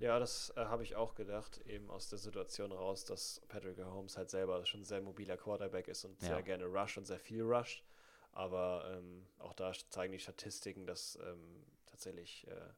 [0.00, 4.16] Ja, das äh, habe ich auch gedacht, eben aus der Situation raus, dass Patrick Mahomes
[4.16, 6.28] halt selber schon ein sehr mobiler Quarterback ist und Ja.
[6.28, 7.84] sehr gerne rusht und sehr viel rusht.
[8.32, 12.70] Aber ähm, auch da zeigen die Statistiken, dass ähm, tatsächlich äh,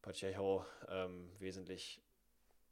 [0.00, 2.00] Pacheco ähm, wesentlich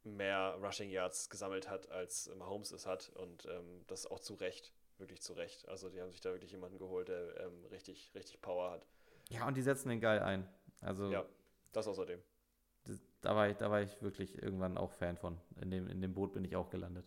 [0.03, 3.09] mehr Rushing Yards gesammelt hat, als Mahomes es hat.
[3.15, 5.67] Und ähm, das auch zu Recht, wirklich zu Recht.
[5.67, 8.87] Also die haben sich da wirklich jemanden geholt, der ähm, richtig, richtig Power hat.
[9.29, 10.47] Ja, und die setzen den geil ein.
[10.81, 11.25] Also Ja,
[11.73, 12.21] das außerdem.
[13.25, 15.37] Da, war ich, da war ich wirklich irgendwann auch Fan von.
[15.61, 17.05] In dem, in dem Boot bin ich auch gelandet.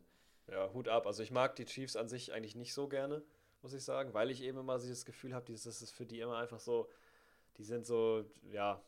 [0.50, 1.06] Ja, Hut ab.
[1.06, 3.22] Also ich mag die Chiefs an sich eigentlich nicht so gerne,
[3.62, 6.38] muss ich sagen, weil ich eben immer dieses Gefühl habe, das ist für die immer
[6.38, 6.88] einfach so,
[7.56, 8.80] die sind so, ja,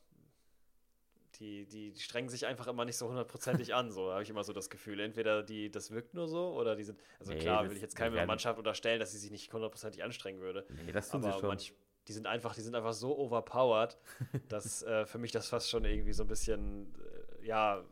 [1.39, 4.45] die, die, die strengen sich einfach immer nicht so hundertprozentig an, so habe ich immer
[4.45, 5.01] so das Gefühl.
[5.01, 7.97] Entweder die, das wirkt nur so oder die sind, also Nee, klar, will ich jetzt
[7.97, 10.66] keiner Mannschaft unterstellen, dass sie sich nicht hundertprozentig anstrengen würde.
[10.85, 11.49] Nee, das tun Aber sie schon.
[11.49, 11.74] manch,
[12.09, 13.97] die sind einfach, die sind einfach so overpowered,
[14.49, 17.84] dass äh, für mich das fast schon irgendwie so ein bisschen, äh, ja,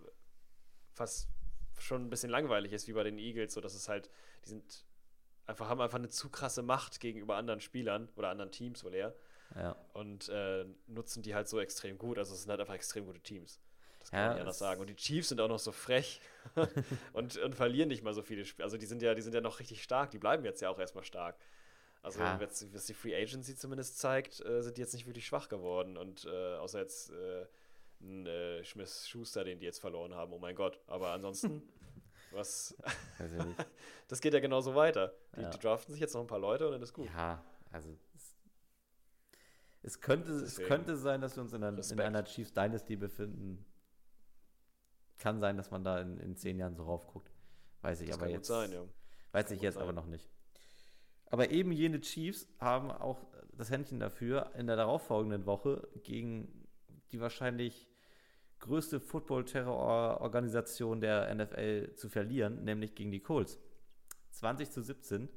[0.95, 1.29] fast
[1.79, 4.11] schon ein bisschen langweilig ist, wie bei den Eagles, so dass es halt,
[4.45, 4.85] die sind
[5.47, 9.15] einfach, haben einfach eine zu krasse Macht gegenüber anderen Spielern oder anderen Teams wohl eher
[9.55, 9.77] ja.
[9.93, 12.19] und äh, nutzen die halt so extrem gut.
[12.19, 13.61] Also es sind halt einfach extrem gute Teams.
[14.01, 14.81] Das kann Ja, man nicht anders sagen.
[14.81, 16.21] Und die Chiefs sind auch noch so frech
[17.13, 18.65] und, und verlieren nicht mal so viele Spiele.
[18.65, 20.11] Also die sind ja, die sind ja noch richtig stark.
[20.11, 21.37] Die bleiben jetzt ja auch erstmal stark.
[22.03, 22.39] Also Ja.
[22.41, 25.97] jetzt, was die Free Agency zumindest zeigt, äh, sind die jetzt nicht wirklich schwach geworden.
[25.97, 27.47] Und äh, außer jetzt äh,
[28.01, 30.79] ein äh, Schmiss Schuster, den die jetzt verloren haben, oh mein Gott.
[30.87, 31.63] Aber ansonsten,
[32.33, 32.77] was,
[34.09, 35.13] das geht ja genauso weiter.
[35.37, 35.51] Die, Ja.
[35.51, 37.07] die draften sich jetzt noch ein paar Leute und dann ist gut.
[37.09, 38.35] Ja, also es-
[39.83, 43.65] Es könnte, es könnte sein, dass wir uns in einer, in einer Chiefs Dynasty befinden.
[45.19, 47.33] Kann sein, dass man da in, in zehn Jahren so raufguckt.
[47.83, 48.47] Weiß ich Das aber jetzt.
[48.47, 48.85] sein, ja.
[49.33, 49.83] Weiß ich jetzt sein.
[49.83, 50.31] aber noch nicht.
[51.27, 56.67] Aber eben jene Chiefs haben auch das Händchen dafür, in der darauffolgenden Woche gegen
[57.13, 57.88] die wahrscheinlich
[58.61, 63.59] größte Football-Terror-Organisation der NFL zu verlieren, nämlich gegen die Colts.
[64.33, 65.29] 20 zu 17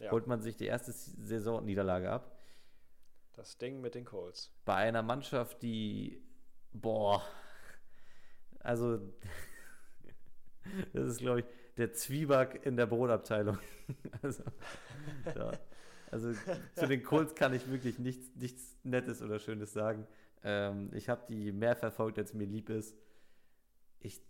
[0.00, 2.38] Ja, holt man sich die erste Saisonniederlage ab.
[3.34, 4.50] das Ding mit den Colts.
[4.64, 6.22] Bei einer Mannschaft, die,
[6.72, 7.22] boah,
[8.60, 8.98] also,
[10.92, 11.46] das ist, glaube ich,
[11.76, 13.58] der Zwieback in der Brotabteilung.
[14.22, 14.44] also,
[15.34, 15.52] ja.
[16.10, 16.32] also,
[16.74, 20.06] zu den Colts kann ich wirklich nichts, nichts Nettes oder Schönes sagen.
[20.44, 22.96] Ähm, ich habe die mehr verfolgt, als mir lieb ist.
[24.00, 24.20] Ich,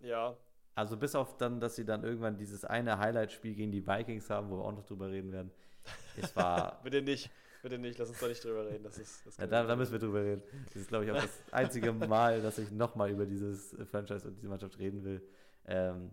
[0.00, 0.36] Ja,
[0.74, 4.50] also, bis auf dann, dass sie dann irgendwann dieses eine Highlight-Spiel gegen die Vikings haben,
[4.50, 5.50] wo wir auch noch drüber reden werden.
[6.20, 7.30] Es war, bitte nicht.
[7.62, 8.84] Bitte nicht, lass uns da nicht drüber reden.
[8.84, 10.42] Das ist, das Ja, da, da müssen wir drüber reden.
[10.66, 14.28] Das ist, glaube ich, auch das einzige Mal, dass ich nochmal über dieses äh, Franchise
[14.28, 15.22] und diese Mannschaft reden will.
[15.66, 16.10] Ähm,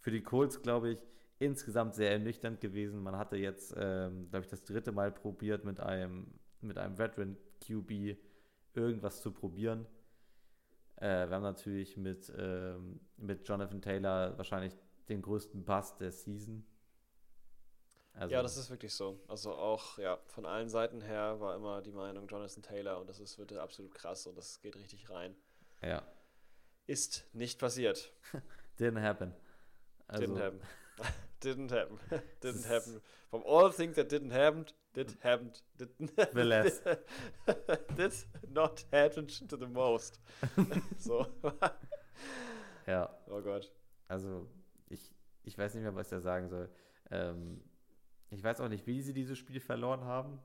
[0.00, 1.02] für die Colts, glaube ich,
[1.40, 3.02] insgesamt sehr ernüchternd gewesen.
[3.02, 6.28] Man hatte jetzt, ähm, glaube ich, das dritte Mal probiert, mit einem,
[6.60, 7.36] mit einem Veteran
[7.66, 8.16] QB
[8.76, 9.86] irgendwas zu probieren.
[10.96, 14.74] Äh, wir haben natürlich mit, ähm, mit Jonathan Taylor wahrscheinlich
[15.08, 16.66] den größten Bust der Season.
[18.14, 19.20] Also, Ja, das ist wirklich so.
[19.28, 23.20] Also auch, ja, von allen Seiten her war immer die Meinung Jonathan Taylor und das
[23.20, 25.36] ist, wird absolut krass und das geht richtig rein.
[25.82, 26.02] ja,
[26.86, 28.10] Ist nicht passiert.
[28.78, 29.34] didn't happen.
[30.08, 30.60] Also, didn't happen.
[31.42, 31.98] didn't happen.
[32.40, 33.02] Das didn't happen.
[33.28, 34.64] From all things that didn't happen,
[34.96, 35.62] did happened.
[35.78, 36.82] Didn't The less.
[37.96, 38.12] did
[38.48, 40.20] not happen to the most.
[40.98, 41.26] so.
[42.86, 43.70] Ja, oh Gott.
[44.08, 44.48] also
[44.88, 45.12] ich,
[45.44, 46.70] ich weiß nicht mehr, was ich da sagen soll.
[47.10, 47.62] Ähm,
[48.30, 50.40] ich weiß auch nicht, wie sie dieses Spiel verloren haben.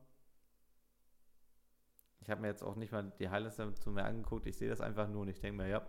[2.19, 4.45] Ich habe mir jetzt auch nicht mal die Highlights dazu mehr angeguckt.
[4.45, 5.87] Ich sehe das einfach nur und ich denke mir, ja,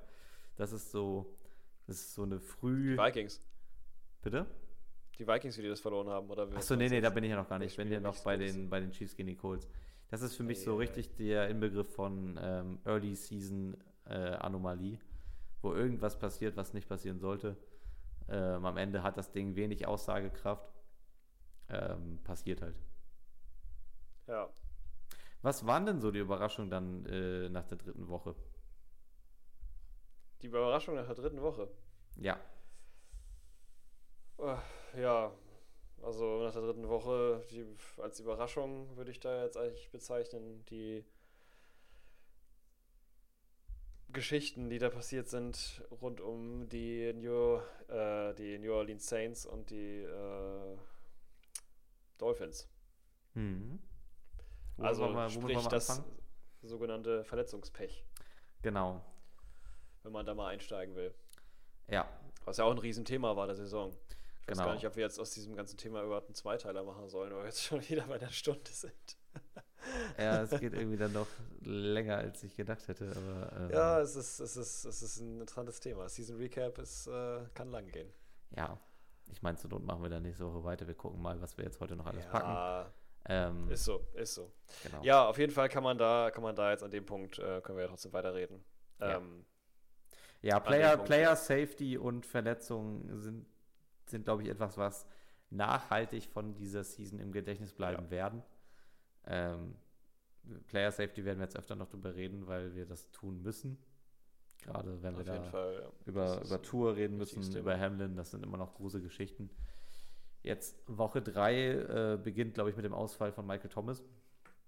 [0.57, 1.37] das ist so,
[1.87, 2.97] das ist so eine früh.
[2.97, 3.43] Die Vikings.
[4.23, 4.47] Bitte?
[5.19, 6.49] Die Vikings, wie die das verloren haben, oder?
[6.55, 7.73] Achso, nee, nee, da bin ich ja noch gar nicht.
[7.73, 9.69] Ich bin ja noch bei so den, bei den Chiefs gegen die Colts.
[10.09, 10.79] Das ist für mich so Eieiei.
[10.79, 14.99] richtig der Inbegriff von ähm, Early Season äh, Anomalie,
[15.63, 17.57] wo irgendwas passiert, was nicht passieren sollte.
[18.29, 20.73] Ähm, am Ende hat das Ding wenig Aussagekraft.
[21.69, 22.77] Ähm, passiert halt.
[24.27, 24.49] Ja.
[25.43, 28.35] Was waren denn so die Überraschungen dann äh, nach der dritten Woche?
[30.43, 31.69] Die Überraschung nach der dritten Woche.
[32.17, 32.39] Ja,
[34.39, 34.57] Äh,
[34.97, 35.33] Ja,
[36.03, 37.65] also nach der dritten Woche die,
[37.99, 41.05] als Überraschung würde ich da jetzt eigentlich bezeichnen, die
[44.13, 47.57] Geschichten, die da passiert sind rund um die New,
[47.89, 50.77] äh, die New Orleans Saints und die äh,
[52.19, 52.69] Dolphins.
[53.35, 53.81] Mhm.
[54.77, 56.19] Wo also wir- sprich das anfangen?
[56.63, 58.05] sogenannte Verletzungspech,
[58.61, 59.03] Genau.
[60.03, 61.15] wenn man da mal einsteigen will.
[61.89, 62.07] Ja,
[62.45, 63.97] Was ja auch ein Riesenthema war der Saison.
[64.43, 64.67] Ich weiß Genau.
[64.69, 67.41] gar nicht, ob wir jetzt aus diesem ganzen Thema überhaupt einen Zweiteiler machen sollen, weil
[67.41, 68.93] wir jetzt schon wieder bei der Stunde sind.
[70.19, 71.27] ja, es geht irgendwie dann noch
[71.61, 73.11] länger, als ich gedacht hätte.
[73.11, 76.09] Aber, ähm, Ja, es ist, es ist, es ist ein interessantes Thema.
[76.09, 78.13] Season Recap ist, äh, kann lang gehen.
[78.57, 78.79] ja.
[79.31, 80.87] Ich meine, zur Not machen wir dann nächste Woche weiter.
[80.87, 82.51] Wir gucken mal, was wir jetzt heute noch alles packen.
[82.51, 82.93] Ja,
[83.27, 84.53] Ähm, ist so, ist so.
[84.83, 85.03] genau.
[85.05, 87.61] Ja, auf jeden Fall kann man da, kann man da jetzt an dem Punkt, äh,
[87.63, 88.63] können wir ja trotzdem weiterreden.
[89.01, 89.17] Ja.
[89.17, 89.47] Ähm,
[90.43, 91.35] Ja, Player, Player.
[91.37, 93.47] Safety und Verletzungen sind,
[94.13, 95.07] sind glaube ich, etwas, was
[95.51, 98.11] nachhaltig von dieser Season im Gedächtnis bleiben Ja.
[98.11, 98.43] werden.
[99.27, 99.75] Ähm,
[100.67, 103.79] Player Safety werden wir jetzt öfter noch drüber reden, weil wir das tun müssen.
[104.63, 105.81] Gerade wenn wir auf da jeden Fall.
[105.83, 105.93] Ja.
[106.07, 107.59] über, über Tour reden müssen, Thema.
[107.59, 109.51] über Hamlin, das sind immer noch große Geschichten.
[110.43, 111.55] Jetzt Woche 3
[112.15, 114.03] äh, beginnt, glaube ich, mit dem Ausfall von Michael Thomas.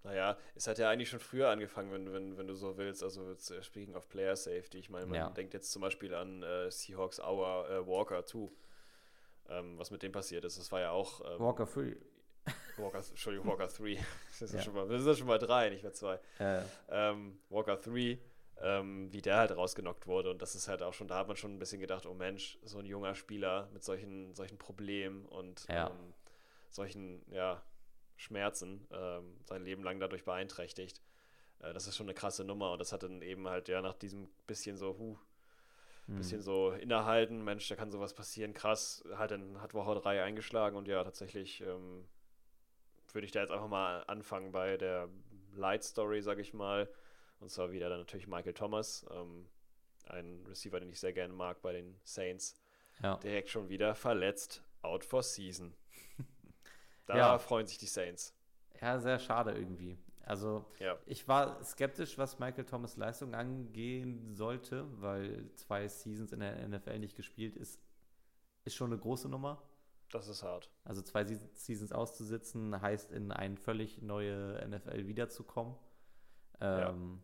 [0.05, 3.03] Naja, es hat ja eigentlich schon früher angefangen, wenn, wenn, wenn du so willst.
[3.03, 5.31] Also jetzt, äh, speaking of Player Safety, ich meine, man Ja.
[5.31, 8.51] denkt jetzt zum Beispiel an äh, Seahawks Hour äh, Walker 2.
[9.49, 10.59] Ähm, was mit dem passiert ist.
[10.59, 11.21] Das war ja auch.
[11.21, 11.97] Ähm, Walker Free.
[12.77, 13.99] Walker, Entschuldigung, Walker 3.
[14.31, 14.59] Das ist ja.
[14.59, 14.65] Ja.
[14.65, 16.19] schon mal, das ist schon mal drei, nicht mehr zwei.
[16.39, 18.19] Äh, Ähm, Walker 3,
[18.61, 20.31] ähm, wie der halt rausgenockt wurde.
[20.31, 22.59] Und das ist halt auch schon, da hat man schon ein bisschen gedacht, oh Mensch,
[22.65, 25.89] so ein junger Spieler mit solchen, solchen Problemen und Ja.
[25.91, 26.15] ähm,
[26.71, 27.63] solchen, ja,
[28.17, 31.01] Schmerzen ähm, sein Leben lang dadurch beeinträchtigt.
[31.61, 33.95] Äh, das ist schon eine krasse Nummer und das hat dann eben halt ja nach
[33.95, 35.17] diesem bisschen so, huh,
[36.07, 36.17] hm.
[36.17, 40.77] bisschen so innehalten, Mensch, da kann sowas passieren, krass, halt dann hat Woche 3 eingeschlagen
[40.77, 42.07] und ja, tatsächlich ähm,
[43.13, 45.09] würde ich da jetzt einfach mal anfangen bei der
[45.55, 46.89] Light Story, sage ich mal.
[47.41, 49.49] Und zwar wieder dann natürlich Michael Thomas, ähm,
[50.07, 52.57] ein Receiver, den ich sehr gerne mag bei den Saints,
[53.03, 53.17] ja.
[53.19, 55.75] direkt schon wieder verletzt, out for season.
[57.07, 57.39] Da Ja.
[57.39, 58.35] freuen sich die Saints.
[58.81, 59.99] ja, sehr schade irgendwie.
[60.27, 66.41] Also Ja, ich war skeptisch, was Michael Thomas Leistung angehen sollte, weil zwei Seasons in
[66.41, 67.81] der NFL nicht gespielt ist,
[68.65, 69.63] ist schon eine große Nummer.
[70.11, 70.71] das ist hart.
[70.85, 75.75] Also zwei Se- Seasons auszusitzen, heißt in eine völlig neue NFL wiederzukommen.
[76.61, 76.91] Ja.
[76.91, 77.21] Ähm,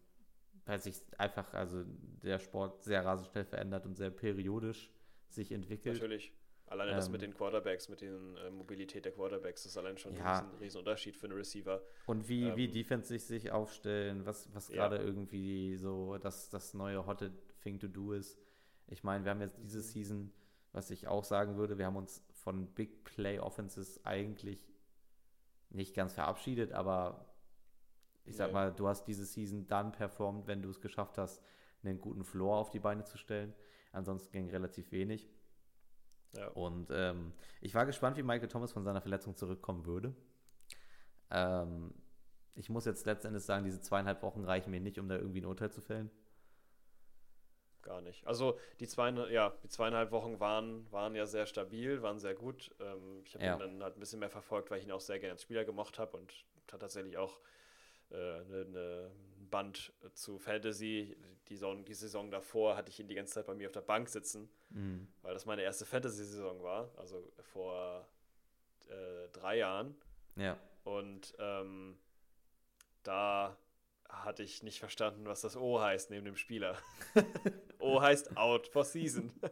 [0.66, 1.82] Weil sich einfach, also
[2.22, 4.90] der Sport sehr rasend schnell verändert und sehr periodisch
[5.28, 5.94] sich entwickelt.
[5.96, 6.32] Natürlich.
[6.70, 10.14] Alleine das Ähm, mit den Quarterbacks, mit der äh, Mobilität der Quarterbacks, ist allein schon
[10.14, 10.38] Ja.
[10.38, 11.82] ein riesen, riesen Unterschied für einen Receiver.
[12.06, 14.76] Und wie, wie Ähm, Defense sich, sich aufstellen, was, was Ja.
[14.88, 18.38] gerade irgendwie so das, das neue hotte Thing to do ist.
[18.86, 20.32] Ich meine, wir haben jetzt diese Season,
[20.72, 24.72] was ich auch sagen würde, wir haben uns von Big Play Offenses eigentlich
[25.70, 27.34] nicht ganz verabschiedet, aber
[28.24, 28.54] ich sag Nee.
[28.54, 31.42] mal, du hast diese Season dann performt, wenn du es geschafft hast,
[31.82, 33.54] einen guten Floor auf die Beine zu stellen.
[33.92, 35.28] Ansonsten ging relativ wenig.
[36.32, 36.48] Ja.
[36.48, 40.14] Und ähm, ich war gespannt, wie Michael Thomas von seiner Verletzung zurückkommen würde.
[41.30, 41.94] Ähm,
[42.54, 45.46] ich muss jetzt letztendlich sagen, diese zweieinhalb Wochen reichen mir nicht, um da irgendwie ein
[45.46, 46.10] Urteil zu fällen.
[47.82, 48.26] Gar nicht.
[48.26, 52.74] Also die, zweieinhalb, ja, die zweieinhalb Wochen waren, waren ja sehr stabil, waren sehr gut.
[52.78, 53.54] Ähm, ich habe Ja.
[53.54, 55.64] ihn dann halt ein bisschen mehr verfolgt, weil ich ihn auch sehr gerne als Spieler
[55.64, 57.40] gemocht habe und tatsächlich auch
[58.16, 61.16] eine, eine ein Band zu Fantasy.
[61.48, 63.80] Die Saison, die Saison davor hatte ich ihn die ganze Zeit bei mir auf der
[63.80, 65.08] Bank sitzen, Mhm.
[65.22, 68.06] weil das meine erste Fantasy-Saison war, also vor
[68.88, 69.96] äh, drei Jahren.
[70.36, 71.98] Ja, Und ähm,
[73.02, 73.56] da
[74.08, 76.76] hatte ich nicht verstanden, was das O heißt neben dem Spieler.
[77.78, 79.32] o heißt out for season.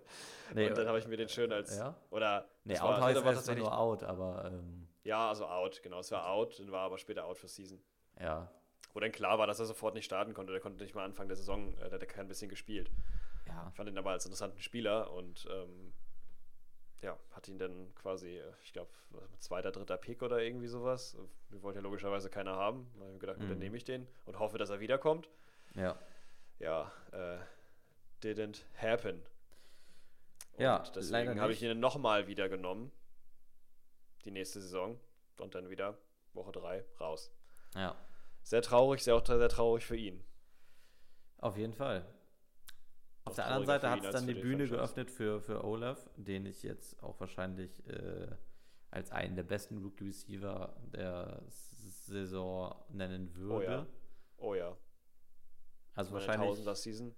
[0.55, 1.77] Nee, und dann habe ich mir den schön als.
[1.77, 1.95] ja?
[2.11, 2.49] Oder.
[2.65, 3.63] Nee, out war, heißt das war tatsächlich.
[3.65, 5.99] nur out, aber ähm, Ja, also out, genau.
[6.01, 7.79] Es war out, dann war aber später out for season.
[8.21, 8.51] Ja,
[8.95, 10.53] Wo dann klar war, dass er sofort nicht starten konnte.
[10.53, 12.91] Der konnte nicht mal Anfang der Saison, äh, der hat kein bisschen gespielt.
[13.47, 13.67] ja.
[13.71, 15.93] Ich fand ihn aber als interessanten Spieler und ähm,
[17.01, 18.91] ja, hat ihn dann quasi, äh, ich glaube,
[19.39, 21.17] zweiter, dritter Pick oder irgendwie sowas.
[21.51, 22.91] Wir wollten ja logischerweise keiner haben.
[22.99, 23.63] Da habe ich gedacht, gut, dann Mhm.
[23.65, 25.29] nehme ich den und hoffe, dass er wiederkommt.
[25.75, 25.97] Ja,
[26.59, 27.39] Ja, äh,
[28.21, 29.23] didn't happen.
[30.55, 32.91] Und Ja, deswegen habe ich ihn nochmal wieder genommen.
[34.25, 34.99] Die nächste Saison.
[35.39, 35.97] Und dann wieder
[36.33, 37.31] Woche 3 raus.
[37.77, 37.95] ja,
[38.49, 40.25] Sehr traurig, sehr, auch sehr traurig für ihn.
[41.37, 42.07] auf jeden Fall.
[43.25, 44.75] Auf der anderen Seite hat es dann die Bühne Franchise.
[44.75, 48.27] geöffnet für, für Olaf, den ich jetzt auch wahrscheinlich äh,
[48.91, 53.65] als einen der besten Rookie Receiver der Saison nennen würde.
[53.67, 53.87] ja.
[54.39, 54.75] Oh ja.
[55.95, 57.15] Also Meine wahrscheinlich, Tausender-Season.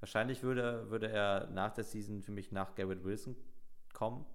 [0.00, 3.36] wahrscheinlich würde, würde er nach der Season für mich nach Garrett Wilson
[3.92, 4.26] kommen,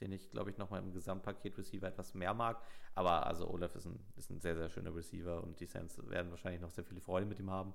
[0.00, 2.62] den ich, glaube ich, nochmal im Gesamtpaket Receiver etwas mehr mag.
[2.94, 6.30] Aber also Olaf ist ein, ist ein sehr, sehr schöner Receiver und die Saints werden
[6.30, 7.74] wahrscheinlich noch sehr viele Freude mit ihm haben.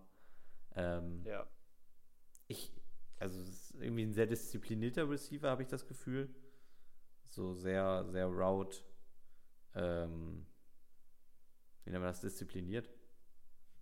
[0.76, 1.47] Ähm, Ja.
[2.47, 2.71] ich,
[3.19, 6.34] also es ist irgendwie ein sehr disziplinierter Receiver, habe ich das Gefühl.
[7.26, 8.80] So sehr, sehr route,
[9.76, 10.45] ähm,
[11.84, 12.89] wie nennt man das, diszipliniert.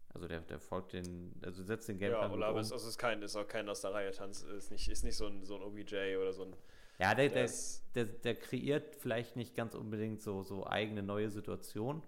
[0.10, 2.60] Also der, der folgt den, also setzt den Ja, Gameplan gut Olave um.
[2.60, 4.42] ist, also ist, kein, ist auch kein aus der Reihe Tanz.
[4.44, 6.56] Ist nicht, ist nicht so, ein, so ein OBJ oder so ein.
[7.00, 11.04] Ja, der, Der der, ist, der, der kreiert vielleicht nicht ganz unbedingt so, so eigene
[11.04, 12.04] neue Situationen,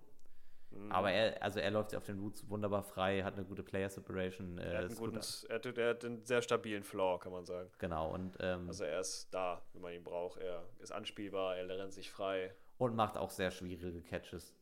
[0.71, 3.89] mh, aber er, also er läuft auf den Routes wunderbar frei, hat eine gute Player
[3.89, 6.83] Separation, er äh, hat, einen ist gut, guten, er, hat, er hat einen sehr stabilen
[6.83, 7.69] Floor, kann man sagen.
[7.77, 10.39] genau, und, ähm, Also er ist da, wenn man ihn braucht.
[10.39, 12.53] Er ist anspielbar, er rennt sich frei.
[12.77, 14.53] und macht auch sehr schwierige Catches.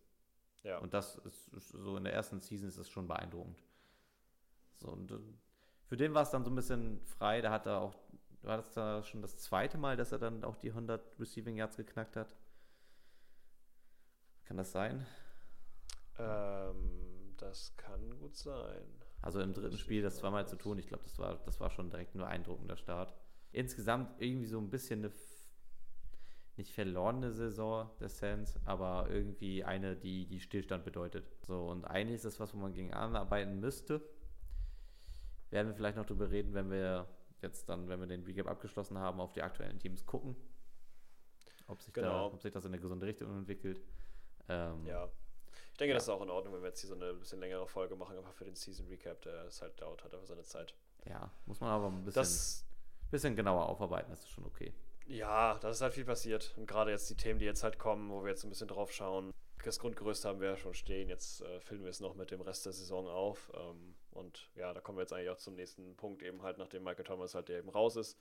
[0.64, 0.78] Ja.
[0.80, 3.58] Und das ist so in der ersten Season ist es schon beeindruckend.
[4.78, 5.16] So, und äh,
[5.88, 7.42] für den war es dann so ein bisschen frei.
[7.42, 7.96] Da hat er auch,
[8.44, 11.78] war das da schon das zweite Mal, dass er dann auch die 100 Receiving Yards
[11.78, 12.36] geknackt hat?
[14.46, 15.06] Kann das sein?
[16.20, 18.86] Ähm, das kann gut sein.
[19.22, 20.78] Also im dritten Spiel das zweimal zu tun.
[20.78, 23.14] Ich glaube, das war, das war schon direkt ein beeindruckender Start.
[23.52, 25.14] Insgesamt irgendwie so ein bisschen eine
[26.56, 31.26] nicht verlorene Saison der Saints, aber irgendwie eine, die, die Stillstand bedeutet.
[31.42, 34.02] So, und eigentlich ist das was, wo man gegen anarbeiten müsste.
[35.50, 37.08] Werden wir vielleicht noch drüber reden, wenn wir
[37.44, 40.36] jetzt dann, wenn wir den Recap abgeschlossen haben, auf die aktuellen Teams gucken.
[41.68, 42.26] Ob sich, da, Genau.
[42.28, 43.82] ob sich das in eine gesunde Richtung entwickelt.
[44.50, 45.10] Ähm, Ja.
[45.72, 45.96] Ich denke, Ja.
[45.96, 48.18] das ist auch in Ordnung, wenn wir jetzt hier so eine bisschen längere Folge machen,
[48.18, 50.74] einfach für den Season Recap, der es halt dauert hat, aber seine Zeit.
[51.06, 52.66] ja, muss man aber ein bisschen, Das,
[53.12, 54.74] bisschen genauer aufarbeiten, das ist schon okay.
[55.06, 56.54] ja, da ist halt viel passiert.
[56.58, 58.92] Und gerade jetzt die Themen, die jetzt halt kommen, wo wir jetzt ein bisschen drauf
[58.92, 59.32] schauen.
[59.64, 61.10] Das Grundgerüst haben wir ja schon stehen.
[61.10, 63.52] Jetzt äh, filmen wir es noch mit dem Rest der Saison auf.
[63.56, 66.84] Ähm, und ja, da kommen wir jetzt eigentlich auch zum nächsten Punkt, eben halt, nachdem
[66.84, 68.18] Michael Thomas halt eben raus ist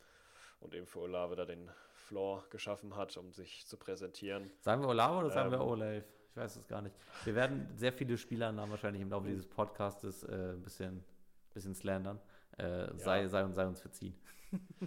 [0.60, 4.50] und eben für Olave da den Floor geschaffen hat, um sich zu präsentieren.
[4.60, 6.04] Sagen wir Olave oder sagen wir Ähm, Olave?
[6.30, 6.94] Ich weiß es gar nicht.
[7.24, 11.04] Wir werden sehr viele Spielernamen wahrscheinlich im Laufe dieses Podcastes äh, ein bisschen,
[11.52, 12.20] bisschen slandern.
[12.56, 14.14] Äh, sei, sei, uns- sei uns verziehen.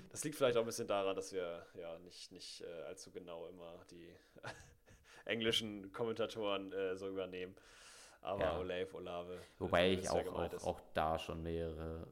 [0.09, 3.45] Das liegt vielleicht auch ein bisschen daran, dass wir ja nicht, nicht äh, allzu genau
[3.47, 4.09] immer die
[5.25, 7.55] englischen Kommentatoren äh, so übernehmen.
[8.21, 8.57] Aber Ja.
[8.57, 9.41] Olave, Olave.
[9.59, 12.07] Wobei ihr ich auch, auch, auch da schon mehrere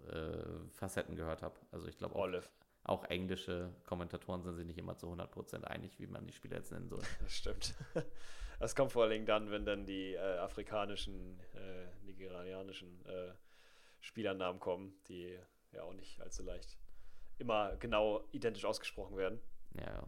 [0.69, 1.55] äh, Facetten gehört habe.
[1.71, 2.29] Also ich glaube auch,
[2.83, 6.71] auch englische Kommentatoren sind sich nicht immer zu 100% einig, wie man die Spieler jetzt
[6.71, 7.01] nennen soll.
[7.21, 7.73] das stimmt.
[8.59, 13.33] Das kommt vor allen Dingen dann, wenn dann die äh, afrikanischen, äh, nigerianischen äh,
[13.99, 15.37] Spielernamen kommen, die
[15.71, 16.77] ja auch nicht allzu leicht
[17.39, 19.39] immer genau identisch ausgesprochen werden.
[19.75, 20.03] Ja, ja.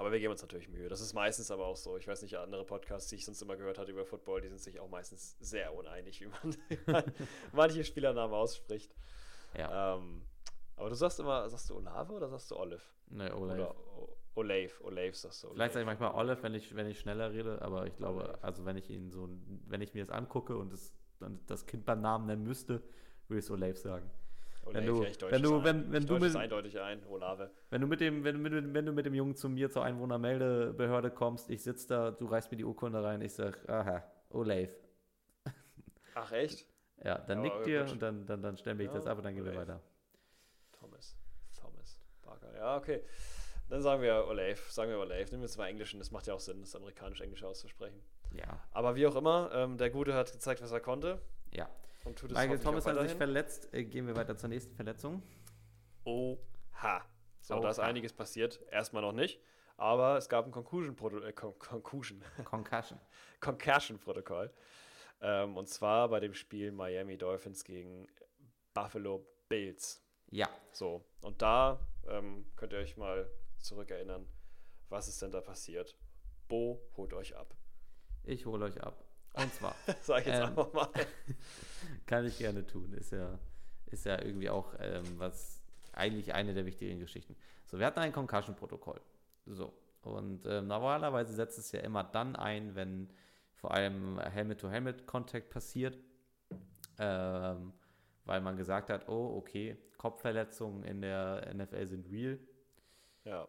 [0.00, 0.88] Aber wir geben uns natürlich Mühe.
[0.88, 1.98] Das ist meistens aber auch so.
[1.98, 4.58] Ich weiß nicht, andere Podcasts, die ich sonst immer gehört hatte über Football, die sind
[4.60, 7.04] sich auch meistens sehr uneinig, wie man, wie man
[7.52, 8.94] manche Spielernamen ausspricht.
[9.56, 9.96] ja.
[9.96, 10.22] Ähm,
[10.76, 12.80] aber du sagst immer, sagst du Olave oder sagst du Olive?
[13.08, 13.54] Ne, Olaf.
[13.58, 15.50] Oder O- Olave, Olave sagst du.
[15.52, 16.00] Vielleicht sage ich Olave.
[16.02, 18.42] manchmal Olive, wenn ich, wenn ich schneller rede, aber ich glaube, Olive.
[18.42, 19.28] also wenn ich ihn so,
[19.66, 22.82] wenn ich mir das angucke und das, dann das Kind beim Namen nennen müsste,
[23.28, 24.10] würde ich es Olave sagen.
[24.62, 25.00] Olave, wenn du-
[25.30, 27.50] wenn du- wenn- wenn du mit- eindeutig ein, Olave.
[27.70, 29.84] Wenn du mit dem, wenn, du mit- wenn du mit dem Jungen zu mir zur
[29.84, 34.70] Einwohnermeldebehörde kommst, ich sitze da, du reichst mir die Urkunde rein, ich sag, aha, Olave.
[36.14, 36.66] Ach, echt?
[37.02, 39.24] Ja, dann Ja, nickt dir und dann, dann, dann stempel ich Ja, das ab und
[39.24, 39.80] dann gehen wir weiter.
[40.78, 41.16] Thomas.
[41.58, 42.54] Thomas Parker.
[42.56, 43.02] Ja, okay.
[43.70, 44.56] Dann sagen wir Olave.
[44.68, 45.24] Sagen wir Olave.
[45.30, 45.98] Nehmen wir jetzt mal Englischen.
[46.00, 48.00] Das macht ja auch Sinn, das amerikanisch-englische auszusprechen.
[48.32, 51.20] Ja, Aber wie auch immer, ähm, der Gute hat gezeigt, was er konnte.
[51.52, 51.68] ja.
[52.04, 53.68] Und tut es Michael Thomas hat sich verletzt.
[53.72, 55.22] Äh, gehen wir weiter zur nächsten Verletzung.
[56.04, 57.04] Oha.
[57.40, 57.86] So, da ist Oha.
[57.86, 58.60] einiges passiert.
[58.70, 59.40] Erstmal noch nicht.
[59.76, 61.28] Aber es gab ein Concussion-Protokoll.
[61.28, 62.22] Äh, Con Concussion.
[62.44, 62.98] Concussion.
[63.40, 64.52] Concussion-Protokoll.
[65.22, 68.06] Ähm, und zwar bei dem Spiel Miami Dolphins gegen
[68.74, 70.02] Buffalo Bills.
[70.30, 73.28] Ja, So, und da ähm, könnt ihr euch mal
[73.58, 74.28] zurückerinnern,
[74.88, 75.96] was ist denn da passiert.
[76.46, 77.56] Bo holt euch ab.
[78.22, 79.04] ich hole euch ab.
[79.34, 80.48] Und zwar, Sag ich jetzt Ähm.
[80.48, 80.88] einfach mal.
[82.06, 82.92] kann ich gerne tun.
[82.94, 83.38] Ist ja,
[83.86, 85.62] ist ja irgendwie auch ähm, was,
[85.92, 87.36] eigentlich eine der wichtigen Geschichten.
[87.66, 89.00] So, wir hatten ein Concussion-Protokoll.
[89.46, 89.72] So,
[90.02, 93.10] und ähm, normalerweise setzt es ja immer dann ein, wenn
[93.54, 95.98] vor allem Helmet-to-Helmet-Contact passiert.
[96.98, 97.72] Ähm,
[98.24, 102.38] weil man gesagt hat, oh, okay, Kopfverletzungen in der NFL sind real.
[103.24, 103.48] Ja,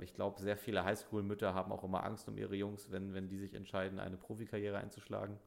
[0.00, 3.38] ich glaube, sehr viele Highschool-Mütter haben auch immer Angst um ihre Jungs, wenn, wenn die
[3.38, 5.38] sich entscheiden, eine Profikarriere einzuschlagen.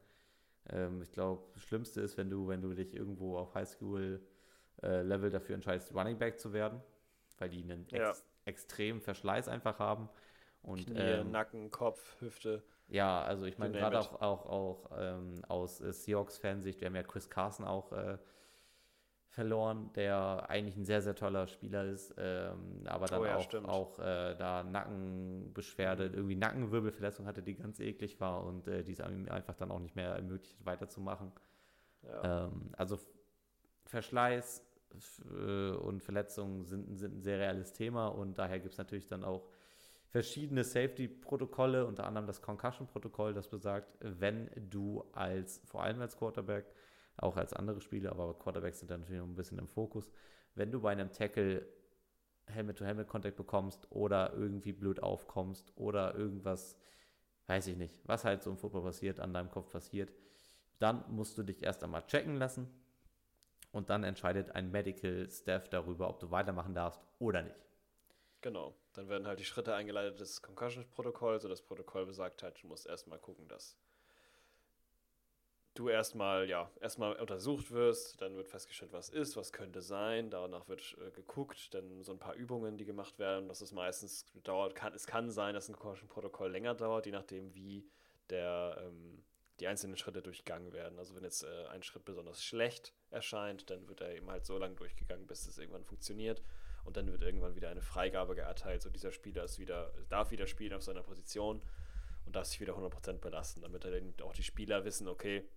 [0.70, 5.55] Ähm, ich glaube, das Schlimmste ist, wenn du, wenn du dich irgendwo auf Highschool-Level dafür
[5.55, 6.82] entscheidest, Running Back zu werden,
[7.38, 7.97] weil die einen Ja.
[8.10, 10.10] ex extremen Verschleiß einfach haben.
[10.64, 12.64] Und Knie, ähm, Nacken, Kopf, Hüfte.
[12.88, 17.03] ja, also ich meine, gerade auch, auch, auch ähm, aus äh, Seahawks-Fansicht, wir haben ja
[17.03, 18.18] Chris Carson auch äh,
[19.39, 23.53] verloren, der eigentlich ein sehr, sehr toller Spieler ist, ähm, aber dann Oh ja, auch.
[23.53, 23.65] Mhm.
[23.65, 28.99] auch äh, da Nackenbeschwerde, irgendwie Nackenwirbelverletzung hatte, die ganz eklig war und äh, die es
[28.99, 31.31] einfach dann auch nicht mehr ermöglicht, weiterzumachen.
[32.03, 32.47] Ja.
[32.47, 32.99] Ähm, also
[33.85, 34.61] Verschleiß
[35.31, 39.23] äh, und Verletzungen sind, sind ein sehr reales Thema und daher gibt es natürlich dann
[39.23, 39.47] auch
[40.09, 46.65] verschiedene Safety-Protokolle, unter anderem das Concussion-Protokoll, das besagt, wenn du als, vor allem als Quarterback,
[47.20, 50.11] auch als andere Spieler, aber Quarterbacks sind dann natürlich noch ein bisschen im Fokus,
[50.55, 51.65] wenn du bei einem Tackle
[52.47, 56.78] Helmet-to-Helmet-Contact bekommst oder irgendwie blöd aufkommst oder irgendwas,
[57.47, 60.11] weiß ich nicht, was halt so im Football passiert, an deinem Kopf passiert,
[60.80, 62.67] dann musst du dich erst einmal checken lassen
[63.72, 67.59] und dann entscheidet ein Medical Staff darüber, ob du weitermachen darfst oder nicht.
[68.41, 68.76] Genau.
[68.93, 71.43] Dann werden halt die Schritte eingeleitet des Concussion-Protokolls.
[71.43, 73.78] Und das Protokoll besagt halt, du musst erstmal gucken, dass
[75.80, 80.67] du erstmal, ja, erstmal untersucht wirst, dann wird festgestellt, was ist, was könnte sein, danach
[80.67, 84.75] wird äh, geguckt, dann so ein paar Übungen, die gemacht werden, das ist meistens dauert,
[84.75, 87.88] kann, es kann sein, dass ein Concussion-Protokoll länger dauert, je nachdem, wie
[88.30, 89.23] der, ähm,
[89.61, 90.99] die einzelnen Schritte durchgegangen werden.
[90.99, 94.57] Also wenn jetzt äh, ein Schritt besonders schlecht erscheint, dann wird er eben halt so
[94.57, 96.43] lange durchgegangen, bis es irgendwann funktioniert.
[96.84, 100.47] Und dann wird irgendwann wieder eine Freigabe erteilt, so dieser Spieler ist wieder, darf wieder
[100.47, 101.61] spielen auf seiner Position
[102.26, 105.47] und darf sich wieder 100% belasten, damit er dann auch die Spieler wissen, okay,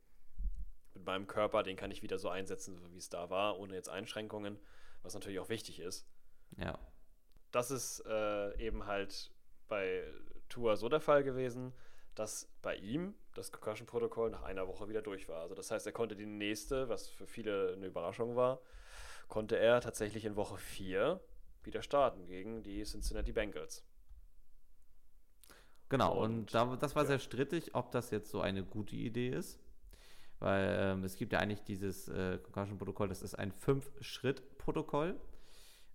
[0.94, 3.74] mit meinem Körper, den kann ich wieder so einsetzen, so wie es da war, ohne
[3.74, 4.59] jetzt Einschränkungen,
[5.02, 6.06] was natürlich auch wichtig ist.
[6.56, 6.78] Ja,
[7.51, 9.31] Das ist äh, eben halt
[9.69, 10.05] bei
[10.48, 11.73] Tua so der Fall gewesen,
[12.14, 15.43] dass bei ihm das Concussion-Protokoll nach einer Woche wieder durch war.
[15.43, 18.60] Also das heißt, er konnte die nächste, was für viele eine Überraschung war,
[19.28, 21.20] konnte er tatsächlich in Woche 4
[21.62, 23.85] wieder starten gegen die Cincinnati Bengals.
[25.89, 26.23] genau.
[26.24, 27.06] Und, Und, da, das war ja.
[27.06, 29.60] sehr strittig, ob das jetzt so eine gute Idee ist.
[30.43, 35.14] Weil ähm, es gibt ja eigentlich dieses äh, Concussion-Protokoll, das ist ein Fünf-Schritt-Protokoll.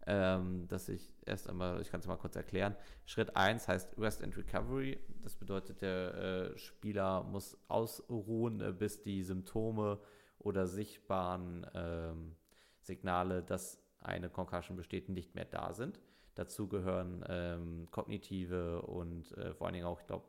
[0.05, 2.73] Ähm, das ich erst einmal, ich kann es mal kurz erklären.
[3.05, 4.99] Schritt 1 heißt Rest and Recovery.
[5.21, 6.13] Das bedeutet, der
[6.53, 9.99] äh, Spieler muss ausruhen, äh, bis die Symptome
[10.39, 12.37] oder sichtbaren ähm,
[12.79, 15.99] Signale, dass eine Concussion besteht, nicht mehr da sind.
[16.35, 20.23] Dazu gehören ähm, kognitive und äh, vor allen Dingen auch, ich glaube,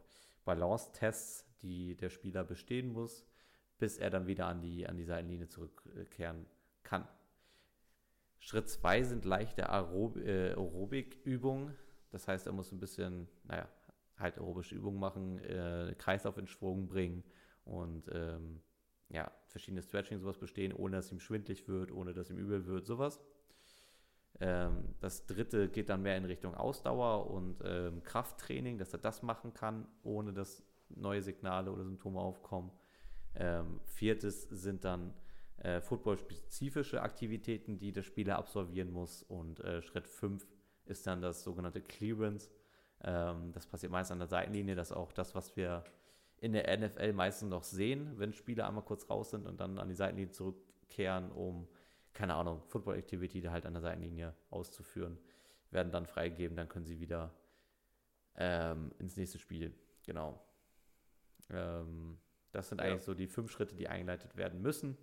[0.44, 3.27] Balance-Tests, die der Spieler bestehen muss.
[3.78, 6.46] Bis er dann wieder an die, an die Seitenlinie zurückkehren
[6.82, 7.06] kann.
[8.40, 11.74] Schritt 2 sind leichte Aerob äh, Aerobik-Übungen.
[12.10, 13.68] Das heißt, er muss ein bisschen, naja,
[14.18, 17.24] halt aerobische Übungen machen, äh, Kreislauf in Schwung bringen
[17.64, 18.60] und ähm,
[19.10, 22.86] ja, verschiedene Stretching sowas bestehen, ohne dass ihm schwindlig wird, ohne dass ihm übel wird,
[22.86, 23.20] sowas.
[24.40, 29.22] Ähm, das dritte geht dann mehr in Richtung Ausdauer und ähm, Krafttraining, dass er das
[29.22, 32.70] machen kann, ohne dass neue Signale oder Symptome aufkommen.
[33.38, 35.14] Ähm, viertes sind dann
[35.58, 39.22] äh, footballspezifische Aktivitäten, die der Spieler absolvieren muss.
[39.22, 40.46] Und äh, Schritt 5
[40.86, 42.50] ist dann das sogenannte Clearance.
[43.02, 44.74] Ähm, das passiert meist an der Seitenlinie.
[44.74, 45.84] Das ist auch das, was wir
[46.40, 49.88] in der NFL meistens noch sehen, wenn Spieler einmal kurz raus sind und dann an
[49.88, 51.68] die Seitenlinie zurückkehren, um,
[52.12, 55.18] keine Ahnung, Football-Activity halt an der Seitenlinie auszuführen,
[55.70, 56.56] werden dann freigegeben.
[56.56, 57.32] Dann können sie wieder
[58.36, 59.74] ähm, ins nächste Spiel.
[60.04, 60.40] Genau.
[61.50, 62.18] Ähm,
[62.52, 62.86] das sind ja.
[62.86, 64.98] eigentlich so die fünf Schritte, die eingeleitet werden müssen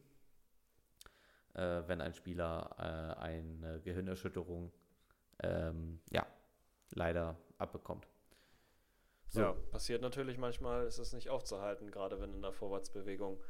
[1.55, 4.71] äh, wenn ein Spieler äh, eine Gehirnerschütterung
[5.41, 6.25] ähm, ja,
[6.91, 8.07] leider abbekommt.
[9.27, 9.41] So.
[9.41, 13.41] Ja, passiert natürlich manchmal, ist es nicht aufzuhalten, gerade wenn in der Vorwärtsbewegung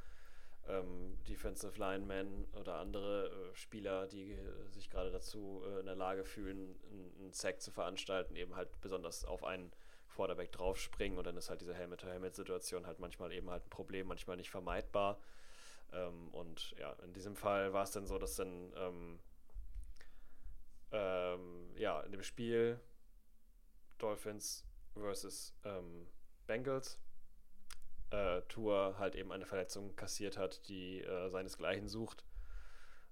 [0.68, 5.96] ähm, Defensive Linemen oder andere äh, Spieler, die äh, sich gerade dazu äh, in der
[5.96, 6.76] Lage fühlen,
[7.20, 9.72] einen Sack zu veranstalten, eben halt besonders auf einen
[10.16, 14.38] Quarterback draufspringen und dann ist halt diese Helmet-to-Helmet-Situation halt manchmal eben halt ein Problem, manchmal
[14.38, 15.20] nicht vermeidbar.
[15.94, 19.20] Ähm, und ja, in diesem Fall war es dann so, dass dann ähm,
[20.92, 22.80] ähm, ja, in dem Spiel
[23.98, 26.08] Dolphins versus ähm,
[26.48, 27.00] Bengals
[28.12, 32.24] äh, Tour halt eben eine Verletzung kassiert hat, die äh, seinesgleichen sucht.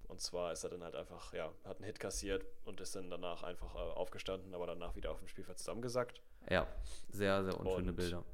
[0.06, 3.10] Und zwar ist er dann halt einfach, ja, hat einen Hit kassiert und ist dann
[3.10, 6.22] danach einfach äh, aufgestanden, aber danach wieder auf dem Spielfeld zusammengesackt.
[6.50, 6.66] Ja,
[7.10, 8.24] sehr, sehr unschöne und, Bilder.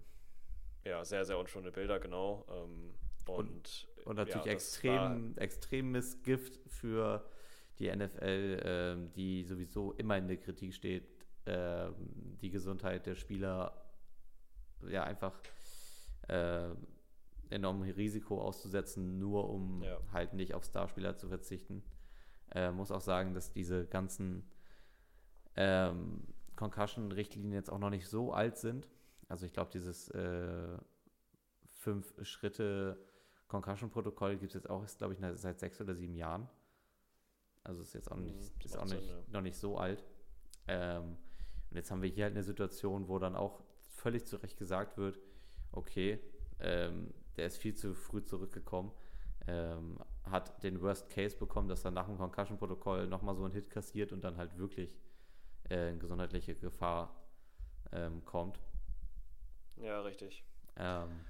[0.85, 2.47] Ja, sehr, sehr unschöne Bilder, genau.
[2.51, 2.95] Ähm,
[3.27, 7.25] und, und, natürlich ja, extrem, extremes Gift für
[7.79, 11.05] die NFL, äh, die sowieso immer in der Kritik steht,
[11.45, 11.91] äh,
[12.41, 13.73] die Gesundheit der Spieler
[14.89, 15.39] ja einfach
[16.29, 16.71] äh,
[17.51, 19.99] enormem Risiko auszusetzen, nur um ja.
[20.13, 21.83] halt nicht auf Starspieler zu verzichten.
[22.55, 24.45] Äh, muss auch sagen, dass diese ganzen
[25.57, 26.23] ähm,
[26.61, 28.87] Concussion-Richtlinien jetzt auch noch nicht so alt sind.
[29.29, 30.77] Also ich glaube, dieses äh,
[31.69, 32.99] fünf Schritte
[33.49, 36.49] Concussion-Protokoll gibt es jetzt auch, glaube ich, seit sechs oder sieben Jahren.
[37.65, 39.23] Also ist jetzt auch nicht, mhm, ist auch nicht, Sinn, ja.
[39.33, 40.05] noch nicht so alt.
[40.69, 41.17] Ähm,
[41.71, 43.63] und jetzt haben wir hier halt eine Situation, wo dann auch
[43.97, 45.19] völlig zu Recht gesagt wird,
[45.73, 46.21] okay,
[46.59, 48.93] ähm, der ist viel zu früh zurückgekommen,
[49.47, 53.71] ähm, hat den Worst Case bekommen, dass er nach dem Concussion-Protokoll nochmal so einen Hit
[53.71, 54.95] kassiert und dann halt wirklich
[55.71, 57.15] äh, in gesundheitliche Gefahr
[57.93, 58.59] ähm, kommt.
[59.77, 60.45] Ja, richtig.
[60.77, 61.25] Ähm,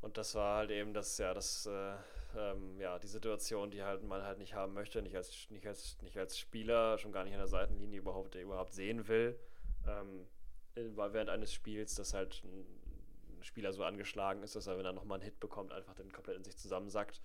[0.00, 1.94] und das war halt eben das, ja, das, äh,
[2.36, 6.00] ähm, ja, die Situation, die halt man halt nicht haben möchte, nicht als, nicht als,
[6.02, 9.38] nicht als Spieler, schon gar nicht an der Seitenlinie überhaupt, überhaupt sehen will.
[9.86, 10.26] Ähm,
[10.74, 15.16] während eines Spiels, dass halt ein Spieler so angeschlagen ist, dass er, wenn er nochmal
[15.16, 17.20] einen Hit bekommt, einfach dann komplett in sich zusammensackt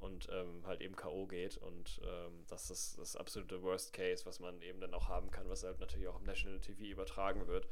[0.00, 1.26] und ähm, halt eben K.O.
[1.26, 1.56] geht.
[1.58, 5.48] Und ähm, das ist das absolute Worst Case, was man eben dann auch haben kann,
[5.48, 7.68] was halt natürlich auch im National TV übertragen wird.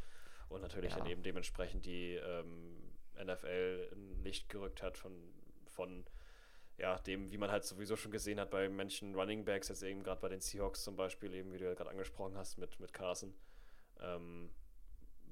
[0.48, 0.98] Und natürlich ja.
[0.98, 2.92] dann eben dementsprechend die ähm,
[3.22, 5.12] NFL in Licht gerückt hat von,
[5.66, 6.05] von
[6.76, 10.02] ja, dem, wie man halt sowieso schon gesehen hat bei manchen Running Backs, jetzt eben
[10.02, 12.92] gerade bei den Seahawks zum Beispiel, eben wie du ja gerade angesprochen hast mit, mit
[12.92, 13.34] Carson.
[14.00, 14.50] Ähm,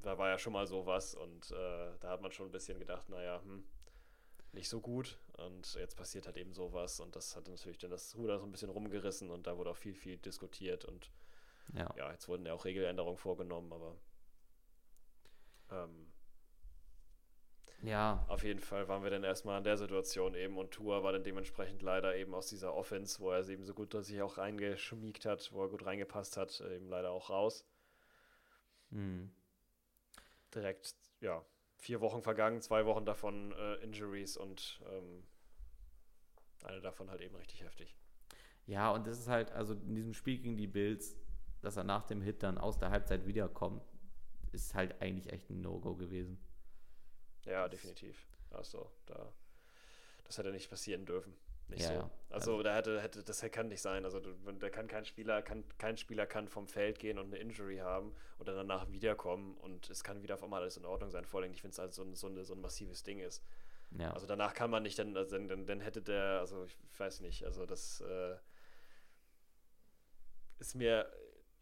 [0.02, 3.08] da war ja schon mal sowas und äh, da hat man schon ein bisschen gedacht,
[3.08, 3.64] naja, hm,
[4.56, 5.18] nicht so gut.
[5.36, 8.50] Und jetzt passiert halt eben sowas und das hat natürlich dann das Ruder so ein
[8.50, 11.10] bisschen rumgerissen und da wurde auch viel, viel diskutiert und
[11.74, 13.96] ja, ja jetzt wurden ja auch Regeländerungen vorgenommen, aber
[15.70, 16.12] ähm,
[17.82, 18.24] ja.
[18.28, 21.24] Auf jeden Fall waren wir dann erstmal in der Situation eben und Tour war dann
[21.24, 25.52] dementsprechend leider eben aus dieser Offense, wo er eben so gut sich auch reingeschmiegt hat,
[25.52, 27.64] wo er gut reingepasst hat, eben leider auch raus.
[28.90, 29.30] Mhm.
[30.54, 31.44] Direkt, ja,
[31.86, 35.22] vier Wochen vergangen, zwei Wochen davon äh, Injuries und ähm,
[36.64, 37.94] eine davon halt eben richtig heftig.
[38.66, 41.16] Ja, und das ist halt, also in diesem Spiel gegen die Bills,
[41.62, 43.84] dass er nach dem Hit dann aus der Halbzeit wiederkommt,
[44.50, 46.38] ist halt eigentlich echt ein No-Go gewesen.
[47.44, 48.26] Ja, definitiv.
[48.50, 49.32] Also, da,
[50.24, 51.36] das hätte nicht passieren dürfen.
[51.68, 51.94] Nicht ja, so.
[51.94, 52.10] Ja.
[52.30, 54.04] Also, also, da hätte, hätte, das kann nicht sein.
[54.04, 57.78] Also, da kann kein Spieler, kann, kein Spieler kann vom Feld gehen und eine Injury
[57.78, 61.24] haben und dann danach wiederkommen und es kann wieder auf einmal alles in Ordnung sein.
[61.24, 63.42] Vor allem, ich finde es also so, so, eine, so ein massives Ding ist.
[63.98, 64.12] Ja.
[64.12, 67.44] Also danach kann man nicht, dann, also dann, dann hätte der, also ich weiß nicht,
[67.44, 68.36] also das äh,
[70.58, 71.10] ist mir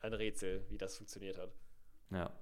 [0.00, 1.52] ein Rätsel, wie das funktioniert hat.
[2.10, 2.32] Ja.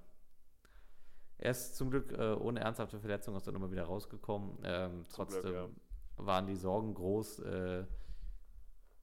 [1.37, 4.59] Er ist zum Glück äh, ohne ernsthafte Verletzung aus der Nummer wieder rausgekommen.
[4.63, 5.69] Ähm, trotzdem, Glück.
[6.17, 7.39] Waren die Sorgen groß.
[7.39, 7.85] Äh,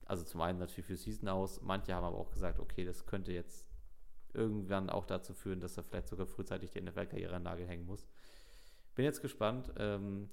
[0.04, 1.60] also zum einen natürlich für Season aus.
[1.62, 3.64] Manche haben aber auch gesagt, okay, das könnte jetzt
[4.32, 8.06] irgendwann auch dazu führen, dass er vielleicht sogar frühzeitig die NFL-Karriere an Nagel hängen muss.
[8.94, 9.72] Bin jetzt gespannt.
[9.76, 10.30] Ähm,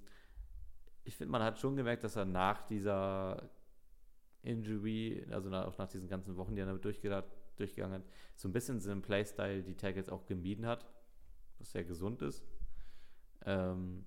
[1.03, 3.49] ich finde, man hat schon gemerkt, dass er nach dieser
[4.41, 8.79] Injury, also nach, nach diesen ganzen Wochen, die er damit durchgegangen hat, so ein bisschen
[8.79, 10.85] seinen Playstyle die Tackles auch gemieden hat,
[11.59, 12.43] was sehr gesund ist.
[13.45, 14.05] Ähm,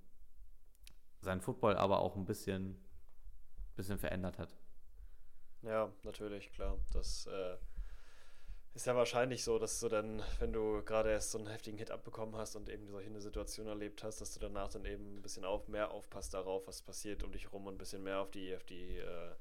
[1.21, 2.83] sein Football aber auch ein bisschen,
[3.77, 4.55] bisschen verändert hat.
[5.63, 6.79] Ja, natürlich, klar.
[6.93, 7.57] Das äh,
[8.75, 11.91] ist ja wahrscheinlich so, dass du dann, wenn du gerade erst so einen heftigen Hit
[11.91, 15.23] abbekommen hast und eben solche eine Situation erlebt hast, dass du danach dann eben ein
[15.23, 18.31] bisschen auf, mehr aufpasst darauf, was passiert um dich rum und ein bisschen mehr auf
[18.31, 19.35] die, auf die, äh,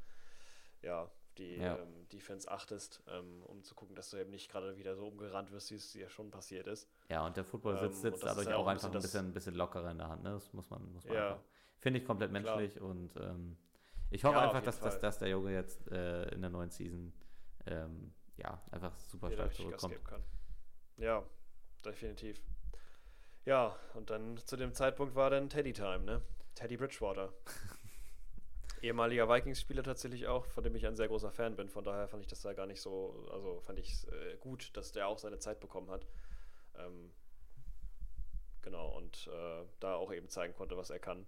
[0.82, 1.78] ja, die ja.
[1.78, 5.52] ähm, Defense achtest, ähm, um zu gucken, dass du eben nicht gerade wieder so umgerannt
[5.52, 6.90] wirst, wie es ja schon passiert ist.
[7.10, 9.56] Ja, und der Football sitzt, ähm, sitzt dadurch auch, auch einfach ein bisschen, ein bisschen
[9.56, 10.24] lockerer in der Hand.
[10.24, 10.32] Ne?
[10.32, 11.40] Das muss man, muss man ja.
[11.80, 12.90] Finde ich komplett menschlich Klar.
[12.90, 13.58] und ähm,
[14.10, 17.14] ich hoffe ja, einfach, dass, dass, dass, der Junge jetzt äh, in der neuen Season
[17.68, 19.96] ähm, ja, einfach super stark zurückkommt.
[20.98, 21.24] Ja,
[21.86, 22.42] definitiv.
[23.46, 26.22] Ja, und dann zu dem Zeitpunkt war dann Teddy Time, ne?
[26.56, 27.34] Teddy Bridgewater.
[28.82, 31.70] Ehemaliger Vikings-Spieler tatsächlich auch, von dem ich ein sehr großer Fan bin.
[31.70, 34.76] Von daher fand ich das da gar nicht so, also fand ich es äh, gut,
[34.76, 36.08] dass der auch seine Zeit bekommen hat.
[36.78, 37.12] Ähm,
[38.62, 41.26] genau, und äh, da auch eben zeigen konnte, was er kann.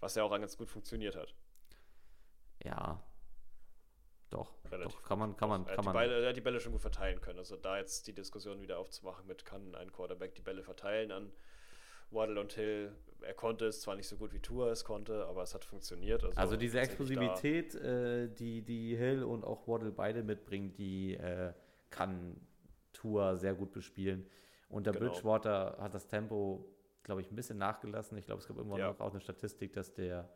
[0.00, 1.34] Was ja auch ganz gut funktioniert hat.
[2.62, 3.02] Ja,
[4.34, 5.94] doch, Relativ doch, kann man, kann man, er kann man.
[5.94, 7.38] Bälle, er hat die Bälle schon gut verteilen können.
[7.38, 11.30] Also da jetzt die Diskussion wieder aufzumachen mit, kann ein Quarterback die Bälle verteilen an
[12.10, 12.92] Waddle und Hill.
[13.22, 16.24] Er konnte es zwar nicht so gut wie Tour es konnte, aber es hat funktioniert.
[16.24, 21.52] Also, also diese Explosivität, äh, die, die Hill und auch Waddle beide mitbringen, die äh,
[21.90, 22.36] kann
[22.92, 24.28] Tour sehr gut bespielen.
[24.68, 25.10] Und der genau.
[25.12, 26.73] Bridgewater hat das Tempo,
[27.04, 28.18] glaube ich, ein bisschen nachgelassen.
[28.18, 28.88] Ich glaube, es gab irgendwann ja.
[28.88, 30.28] noch auch eine Statistik, dass der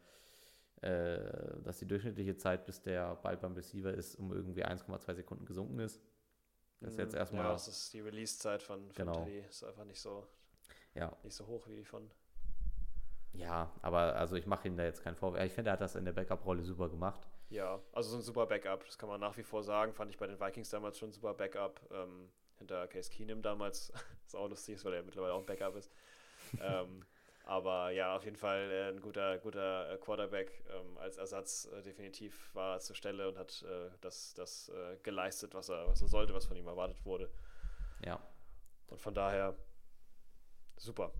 [0.82, 5.44] äh, dass die durchschnittliche Zeit, bis der Ball beim Receiver ist, um irgendwie 1,2 Sekunden
[5.44, 6.00] gesunken ist.
[6.80, 7.18] Das ist jetzt mhm.
[7.18, 7.44] erstmal.
[7.44, 9.24] Ja, das ist die Release-Zeit von, von genau.
[9.24, 9.40] Teddy.
[9.40, 10.24] Ist einfach nicht so,
[10.94, 11.12] ja.
[11.24, 12.08] nicht so hoch wie die von.
[13.32, 15.42] Ja, aber also ich mache ihm da jetzt keinen Vorwurf.
[15.42, 17.26] Ich finde, er hat das in der Backup-Rolle super gemacht.
[17.50, 19.92] Ja, also so ein super Backup, das kann man nach wie vor sagen.
[19.92, 21.80] Fand ich bei den Vikings damals schon ein super Backup.
[21.90, 23.92] Ähm, hinter Case Keenum damals,
[24.24, 25.90] was auch lustig ist, weil er mittlerweile auch ein Backup ist.
[26.60, 27.04] Ähm,
[27.44, 31.82] aber ja, auf jeden Fall äh, ein guter, guter äh, Quarterback ähm, als Ersatz äh,
[31.82, 36.02] definitiv war er zur Stelle und hat äh, das, das äh, geleistet, was er, was
[36.02, 37.30] er sollte, was von ihm erwartet wurde.
[38.04, 38.20] Ja.
[38.88, 39.56] Und von daher
[40.76, 41.12] super.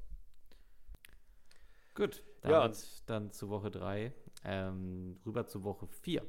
[1.95, 4.13] Gut, damit ja, dann zu Woche 3.
[4.45, 6.23] Ähm, rüber zu Woche 4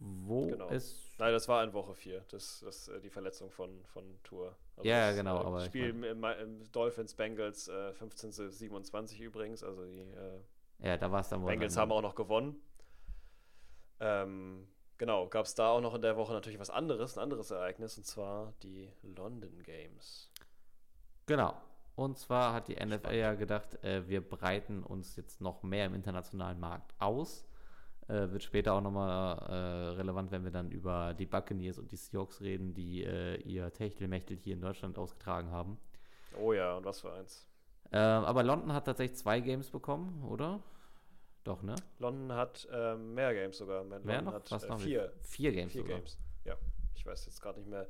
[0.00, 0.68] wo genau.
[0.70, 1.12] es.
[1.18, 4.56] Nein, das war in Woche 4, das, das, äh, die Verletzung von, von Tour.
[4.76, 5.40] Also ja, das, genau.
[5.40, 9.62] Äh, aber Spiel ich mein, im, im, Dolphins Bengals äh, 15 zu 27 übrigens.
[9.62, 10.40] Also die äh,
[10.80, 11.48] ja, da war es dann wohl.
[11.48, 12.60] Bengals haben auch noch gewonnen.
[14.00, 14.66] Ähm,
[14.98, 17.96] genau, gab es da auch noch in der Woche natürlich was anderes, ein anderes Ereignis,
[17.96, 20.30] und zwar die London Games.
[21.26, 21.54] Genau.
[21.96, 23.20] Und zwar hat die NFL Spannend.
[23.20, 27.46] ja gedacht, äh, wir breiten uns jetzt noch mehr im internationalen Markt aus
[28.08, 31.96] äh, wird später auch nochmal äh, relevant, wenn wir dann über die Buccaneers und die
[31.96, 35.78] Seahawks reden, die äh, ihr Techtelmechtel hier in Deutschland ausgetragen haben.
[36.38, 37.46] Oh ja, und was für eins.
[37.90, 40.62] Äh, aber London hat tatsächlich zwei Games bekommen, oder?
[41.44, 41.74] Doch, ne?
[41.98, 43.84] London hat ähm, mehr Games sogar.
[43.84, 44.32] London mehr noch?
[44.32, 45.12] hat was äh, noch vier.
[45.20, 45.98] Vier Games Vier sogar.
[45.98, 46.56] Games, ja.
[46.94, 47.86] Ich weiß jetzt gerade nicht mehr.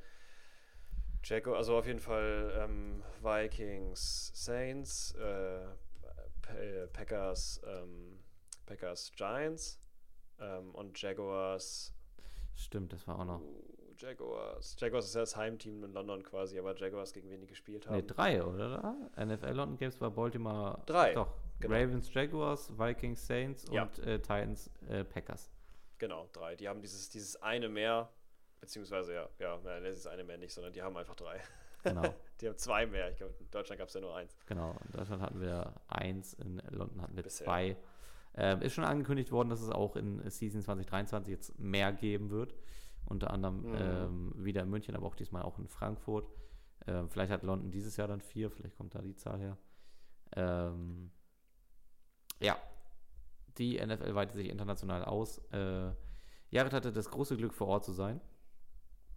[1.23, 5.67] Jacko, also auf jeden Fall ähm, Vikings, Saints, äh,
[6.93, 8.19] Packers, ähm,
[8.67, 9.79] Packers, Giants,
[10.41, 11.93] ähm, und Jaguars.
[12.55, 13.41] Stimmt, das war auch noch.
[13.97, 14.77] Jaguars.
[14.79, 17.97] Jaguars ist ja das Heimteam in London quasi, aber Jaguars gegen wen die gespielt haben.
[17.97, 18.97] Ne, drei, oder?
[19.17, 20.83] NFL London Games war Baltimore.
[20.87, 21.13] Drei.
[21.15, 21.33] Doch.
[21.61, 21.75] Genau.
[21.75, 23.85] Ravens, Jaguars, Vikings, Saints ja.
[23.85, 25.51] und äh, Titans, äh, Packers.
[25.99, 26.57] Genau, drei.
[26.57, 28.11] Die haben dieses, dieses eine mehr,
[28.61, 31.41] beziehungsweise ja, ja, nein, das ist eine mehr nicht, sondern die haben einfach drei.
[31.85, 32.03] Genau.
[32.41, 33.11] die haben zwei mehr.
[33.11, 34.37] Ich glaube, in Deutschland gab es ja nur eins.
[34.47, 37.45] Genau, in Deutschland hatten wir eins, in London hatten wir Bisher.
[37.45, 37.77] zwei.
[38.37, 42.55] Ähm, ist schon angekündigt worden, dass es auch in Season 2023 jetzt mehr geben wird.
[43.07, 43.77] Unter anderem mhm.
[43.79, 46.27] ähm, wieder in München, aber auch diesmal auch in Frankfurt.
[46.87, 49.59] Ähm, vielleicht hat London dieses Jahr dann vier, vielleicht kommt da die Zahl her.
[50.37, 51.11] Ähm,
[52.41, 52.57] ja,
[53.59, 55.39] die NFL weitet sich international aus.
[55.53, 55.93] Äh,
[56.51, 58.21] Jared hatte das große Glück, vor Ort zu sein.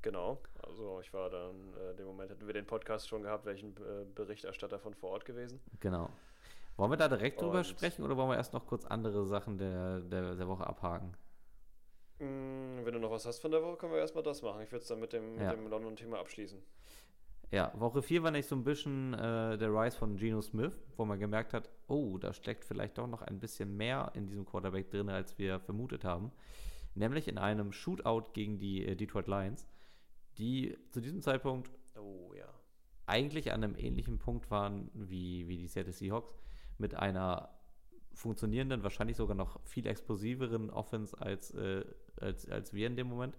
[0.01, 3.75] Genau, also ich war dann, äh, dem Moment hätten wir den Podcast schon gehabt, welchen
[3.77, 5.59] äh, Berichterstatter von vor Ort gewesen.
[5.79, 6.09] Genau.
[6.77, 9.99] Wollen wir da direkt drüber sprechen oder wollen wir erst noch kurz andere Sachen der,
[10.01, 11.17] der, der Woche abhaken?
[12.19, 14.61] Mm, wenn du noch was hast von der Woche, können wir erstmal das machen.
[14.61, 15.51] Ich würde es dann mit dem, ja.
[15.51, 16.59] dem London-Thema abschließen.
[17.49, 21.05] Ja, Woche 4 war nicht so ein bisschen äh, der Rise von Geno Smith, wo
[21.05, 24.91] man gemerkt hat, oh, da steckt vielleicht doch noch ein bisschen mehr in diesem Quarterback
[24.91, 26.31] drin, als wir vermutet haben.
[26.93, 29.67] Nämlich in einem Shootout gegen die äh, Detroit Lions,
[30.37, 32.47] die zu diesem Zeitpunkt Oh ja.
[33.05, 36.35] eigentlich an einem ähnlichen Punkt waren wie, wie die Seattle Seahawks,
[36.77, 37.49] mit einer
[38.13, 41.85] funktionierenden, wahrscheinlich sogar noch viel explosiveren Offense als, äh,
[42.19, 43.37] als, als wir in dem Moment,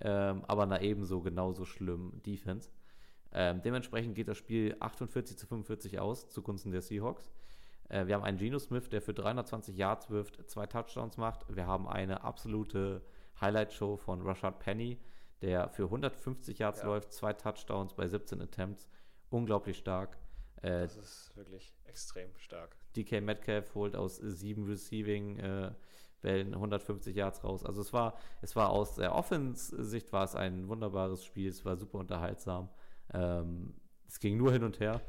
[0.00, 2.70] ähm, aber einer ebenso genauso schlimmen Defense.
[3.32, 7.30] Ähm, dementsprechend geht das Spiel 48 zu 45 aus zugunsten der Seahawks.
[7.88, 11.44] Äh, wir haben einen Geno Smith, der für 320 Yards wirft, zwei Touchdowns macht.
[11.54, 13.02] Wir haben eine absolute
[13.40, 14.98] Highlight-Show von Rashad Penny,
[15.40, 16.86] der für 150 Yards Ja.
[16.86, 18.88] läuft, zwei Touchdowns bei 17 Attempts.
[19.30, 20.16] Unglaublich stark.
[20.62, 22.76] Äh, Das ist wirklich extrem stark.
[22.96, 25.72] DK Metcalf holt aus sieben Receiving äh,
[26.20, 27.64] Bällen 150 Yards raus.
[27.64, 31.48] Also es war, es war aus der Offense-Sicht war es ein wunderbares Spiel.
[31.48, 32.68] Es war super unterhaltsam.
[33.12, 33.74] Ähm,
[34.06, 35.00] es ging nur hin und her.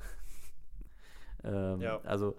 [1.43, 1.99] ähm, Ja.
[2.01, 2.35] Also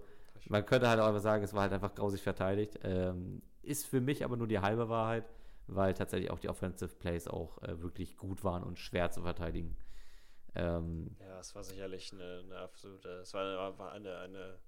[0.47, 2.79] man könnte halt auch einfach sagen, es war halt einfach grausig verteidigt.
[2.83, 5.25] Ähm, ist für mich aber nur die halbe Wahrheit,
[5.67, 9.75] weil tatsächlich auch die Offensive Plays auch äh, wirklich gut waren und schwer zu verteidigen.
[10.55, 14.59] Ähm, Ja, es war sicherlich eine, eine absolute, es war, war eine, eine,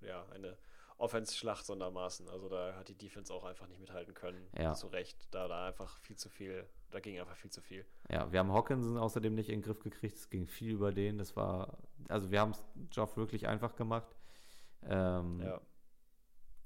[0.00, 0.56] ja, eine
[0.96, 2.28] Offense-Schlacht sondermaßen.
[2.28, 4.46] Also da hat die Defense auch einfach nicht mithalten können.
[4.58, 4.74] Ja.
[4.74, 5.28] Zu Recht.
[5.30, 7.86] Da, da einfach viel zu viel, da ging einfach viel zu viel.
[8.10, 10.16] Ja, wir haben Hawkinson außerdem nicht in den Griff gekriegt.
[10.16, 11.18] Es ging viel über den.
[11.18, 11.78] Das war,
[12.08, 14.14] also wir haben es Job wirklich einfach gemacht.
[14.82, 15.60] Ähm, Ja.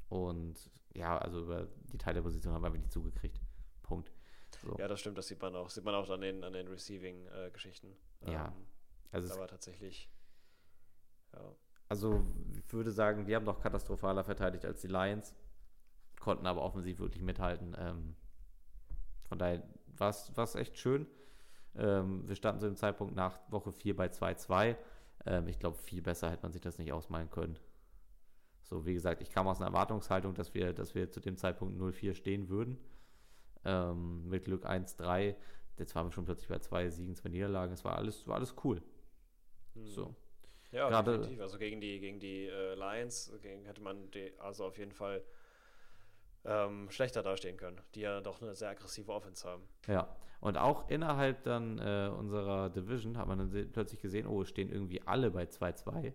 [0.08, 3.40] Und ja, also über die Teilposition haben wir nicht zugekriegt.
[3.82, 4.12] Punkt.
[4.62, 4.76] So.
[4.78, 5.68] Ja, das stimmt, das sieht man auch.
[5.68, 7.96] Sieht man auch an den, an den Receiving-Geschichten.
[8.32, 8.52] Ja.
[9.12, 10.10] Also, es, da war tatsächlich,
[11.32, 11.54] ja,
[11.88, 12.24] also
[12.56, 15.34] ich würde sagen, wir haben doch katastrophaler verteidigt als die Lions,
[16.18, 17.76] konnten aber offensiv wirklich mithalten.
[17.78, 18.16] Ähm,
[19.28, 19.62] von daher
[19.96, 21.06] war es echt schön.
[21.76, 24.76] Ähm, wir standen zu dem Zeitpunkt nach Woche 4 bei 2-2.
[25.26, 27.58] Ähm, ich glaube, viel besser hätte man sich das nicht ausmalen können.
[28.62, 31.78] So, wie gesagt, ich kam aus einer Erwartungshaltung, dass wir, dass wir zu dem Zeitpunkt
[31.78, 32.78] 0-4 stehen würden.
[33.64, 35.34] Ähm, mit Glück 1-3.
[35.78, 37.72] Jetzt waren wir schon plötzlich bei zwei Siegen, zwei Niederlagen.
[37.72, 38.80] Es war alles, war alles cool.
[39.74, 39.86] hm.
[39.86, 40.14] So.
[40.70, 41.40] Ja, Gerade- definitiv.
[41.40, 45.22] Also gegen die, gegen die äh, Lions gegen, hätte man die, also auf jeden Fall
[46.44, 49.62] ähm, schlechter dastehen können, die ja doch eine sehr aggressive Offense haben.
[49.86, 54.48] Ja, und auch innerhalb dann äh, unserer Division hat man dann plötzlich gesehen, oh, es
[54.48, 56.12] stehen irgendwie alle bei 2-2.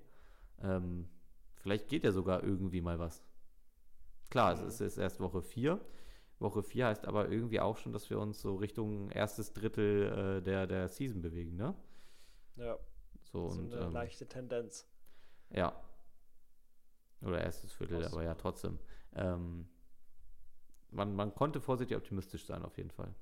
[0.62, 1.10] Ähm,
[1.56, 3.24] vielleicht geht ja sogar irgendwie mal was.
[4.30, 4.68] Klar, Mhm.
[4.68, 5.80] es ist, ist erst Woche 4.
[6.40, 10.42] Woche 4 heißt aber irgendwie auch schon, dass wir uns so Richtung erstes Drittel äh,
[10.42, 11.76] der, der Season bewegen, ne?
[12.56, 12.78] Ja,
[13.24, 14.88] So, so und eine ähm, leichte Tendenz.
[15.52, 15.74] ja.
[17.22, 18.80] Oder erstes Viertel, Aus- aber ja, trotzdem.
[19.14, 19.68] Ähm,
[20.92, 23.14] man, man konnte vorsichtig optimistisch sein, auf jeden Fall.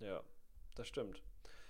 [0.00, 0.22] Ja,
[0.74, 1.22] das stimmt.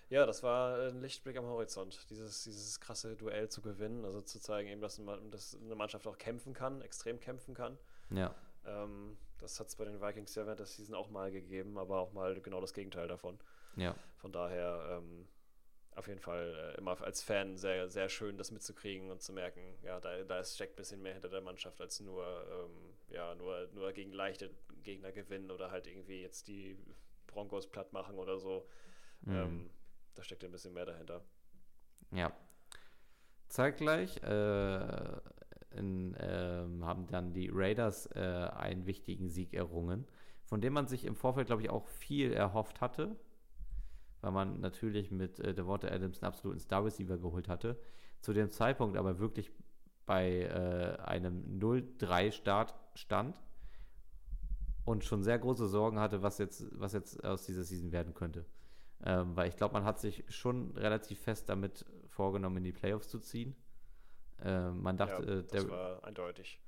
[0.09, 4.41] Ja, das war ein Lichtblick am Horizont, dieses, dieses krasse Duell zu gewinnen, also zu
[4.41, 7.79] zeigen, eben, dass, eine- dass eine Mannschaft auch kämpfen kann, extrem kämpfen kann.
[8.11, 8.35] Ja,
[8.65, 11.99] Ähm, das hat es bei den Vikings ja während der Season auch mal gegeben, aber
[11.99, 13.39] auch mal genau das Gegenteil davon.
[13.77, 13.95] ja.
[14.19, 15.27] Von daher ähm,
[15.95, 19.61] auf jeden Fall äh, immer als Fan sehr, sehr schön, das mitzukriegen und zu merken,
[19.83, 23.69] ja, da, da steckt ein bisschen mehr hinter der Mannschaft, als nur, ähm, ja, nur,
[23.75, 24.51] nur gegen leichte
[24.83, 26.79] Gegner gewinnen oder halt irgendwie jetzt die
[27.27, 28.69] Broncos platt machen oder so.
[29.23, 29.35] Mhm.
[29.35, 29.71] Ähm,
[30.15, 31.23] da steckt ein bisschen mehr dahinter.
[32.11, 32.33] Ja.
[33.49, 35.21] Zeitgleich äh,
[35.77, 40.07] in, ähm, haben dann die Raiders äh, einen wichtigen Sieg errungen,
[40.45, 43.17] von dem man sich im Vorfeld, glaube ich, auch viel erhofft hatte,
[44.21, 47.79] weil man natürlich mit äh, Devonta Adams einen absoluten Star Receiver geholt hatte.
[48.21, 49.51] Zu dem Zeitpunkt aber wirklich
[50.07, 53.41] bei äh, einem 0-3-Start stand
[54.85, 58.45] und schon sehr große Sorgen hatte, was jetzt, was jetzt aus dieser Season werden könnte.
[59.05, 63.09] Ähm, weil ich glaube, man hat sich schon relativ fest damit vorgenommen, in die Playoffs
[63.09, 63.57] zu ziehen.
[64.45, 66.61] Ähm, man dachte, ja, äh, das war eindeutig.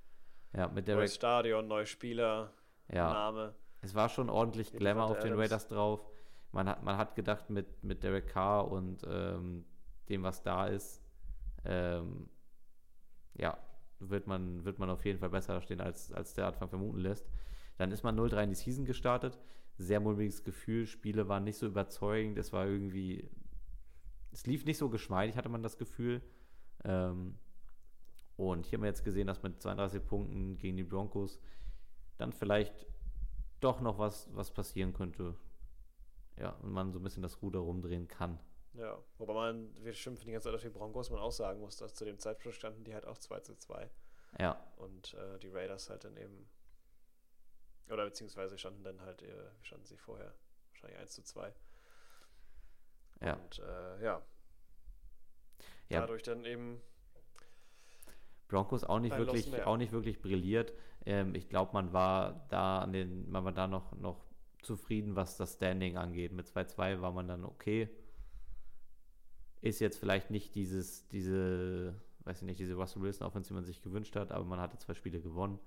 [0.53, 2.53] ja, mit Derek, Neues Stadion, neue Spieler,
[2.93, 3.55] ja, Name.
[3.83, 5.43] es war schon ordentlich Glamour auf den Adams.
[5.43, 6.07] Raiders drauf.
[6.53, 9.65] Man hat, man hat gedacht, mit, mit Derek Carr und ähm,
[10.09, 11.03] dem, was da ist,
[11.65, 12.29] ähm,
[13.35, 13.59] ja,
[13.99, 17.27] wird man, wird man auf jeden Fall besser stehen, als, als der Anfang vermuten lässt.
[17.77, 19.39] Dann ist man 0-3 in die Season gestartet.
[19.77, 20.87] Sehr mulmiges Gefühl.
[20.87, 22.39] Spiele waren nicht so überzeugend.
[22.39, 23.29] Es war irgendwie.
[24.31, 26.23] Es lief nicht so geschmeidig, hatte man das Gefühl.
[26.85, 27.37] Ähm,
[28.37, 31.41] und hier haben wir jetzt gesehen, dass mit 32 Punkten gegen die Broncos
[32.19, 32.87] dann vielleicht
[33.61, 35.37] doch noch was, was passieren könnte.
[36.37, 38.39] Ja, und man so ein bisschen das Ruder rumdrehen kann.
[38.73, 41.77] Ja, wobei man, wir schimpfen die ganze Zeit auf die Broncos, man auch sagen muss,
[41.77, 43.89] dass zu dem Zeitpunkt standen die halt auch 2 zu 2
[44.41, 46.49] Ja, und äh, die Raiders halt dann eben,
[47.89, 50.35] oder beziehungsweise standen dann halt, äh, wie standen sie vorher?
[50.73, 51.55] Wahrscheinlich 1 zu 2.
[53.21, 53.35] ja.
[53.35, 54.23] Und äh, ja,
[55.89, 56.01] Ja.
[56.01, 56.83] dadurch dann eben
[58.55, 60.73] Broncos auch nicht wirklich, auch nicht wirklich brilliert.
[61.07, 64.25] Ähm, ich glaube, man war da an den, man war da noch, noch
[64.63, 66.33] zufrieden, was das Standing angeht.
[66.33, 67.89] Mit 2-2 war man dann okay.
[69.61, 73.65] Ist jetzt vielleicht nicht dieses, diese, weiß ich nicht, diese Russell Wilson Offense, die man
[73.65, 75.59] sich gewünscht hat, aber man hatte zwei Spiele gewonnen.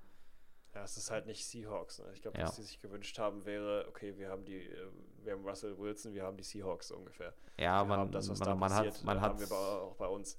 [0.73, 1.99] Ja, es ist halt nicht Seahawks.
[1.99, 2.05] Ne?
[2.14, 2.45] Ich glaube, Ja.
[2.45, 4.88] was die sich gewünscht haben, wäre, okay, wir haben die, äh,
[5.23, 7.34] wir haben Russell Wilson, wir haben die Seahawks ungefähr.
[7.57, 9.55] Ja, wir man, das, was man, da man passiert, hat, man hat, haben wir bei,
[9.55, 10.38] auch bei uns.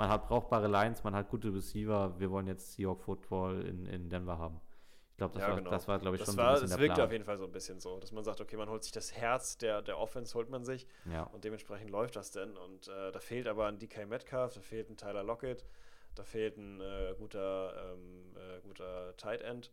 [0.00, 2.18] Man hat brauchbare Lines, man hat gute Receiver.
[2.18, 4.60] Wir wollen jetzt Seahawk Football in, in Denver haben.
[5.12, 5.70] Ich glaube, das, Ja, war, genau.
[5.70, 7.06] das war, glaube ich, Das schon war, so ein es bisschen der wirkte Plan.
[7.06, 9.12] auf jeden Fall so ein bisschen so, dass man sagt, okay, man holt sich das
[9.14, 11.24] Herz der, der Offense, holt man sich Ja.
[11.24, 12.56] und dementsprechend läuft das denn.
[12.56, 15.66] Und äh, da fehlt aber ein DK Metcalf, da fehlt ein Tyler Lockett,
[16.14, 19.70] da fehlt ein äh, guter, ähm, äh, guter Tight End,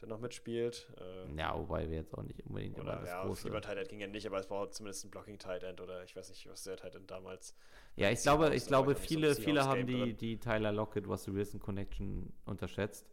[0.00, 0.92] der noch mitspielt.
[0.98, 3.48] Äh, ja, wobei wir jetzt auch nicht unbedingt immer oder das ja, große.
[3.48, 6.04] lieber Tight End ging ja nicht, aber es war zumindest ein Blocking Tight End oder
[6.04, 7.54] ich weiß nicht, was der Tight End damals.
[7.96, 10.16] Ja, ich glaube, ich glaube, nicht so viele, viele haben die, drin.
[10.16, 13.06] die Tyler Lockett, Russell Wilson Connection unterschätzt.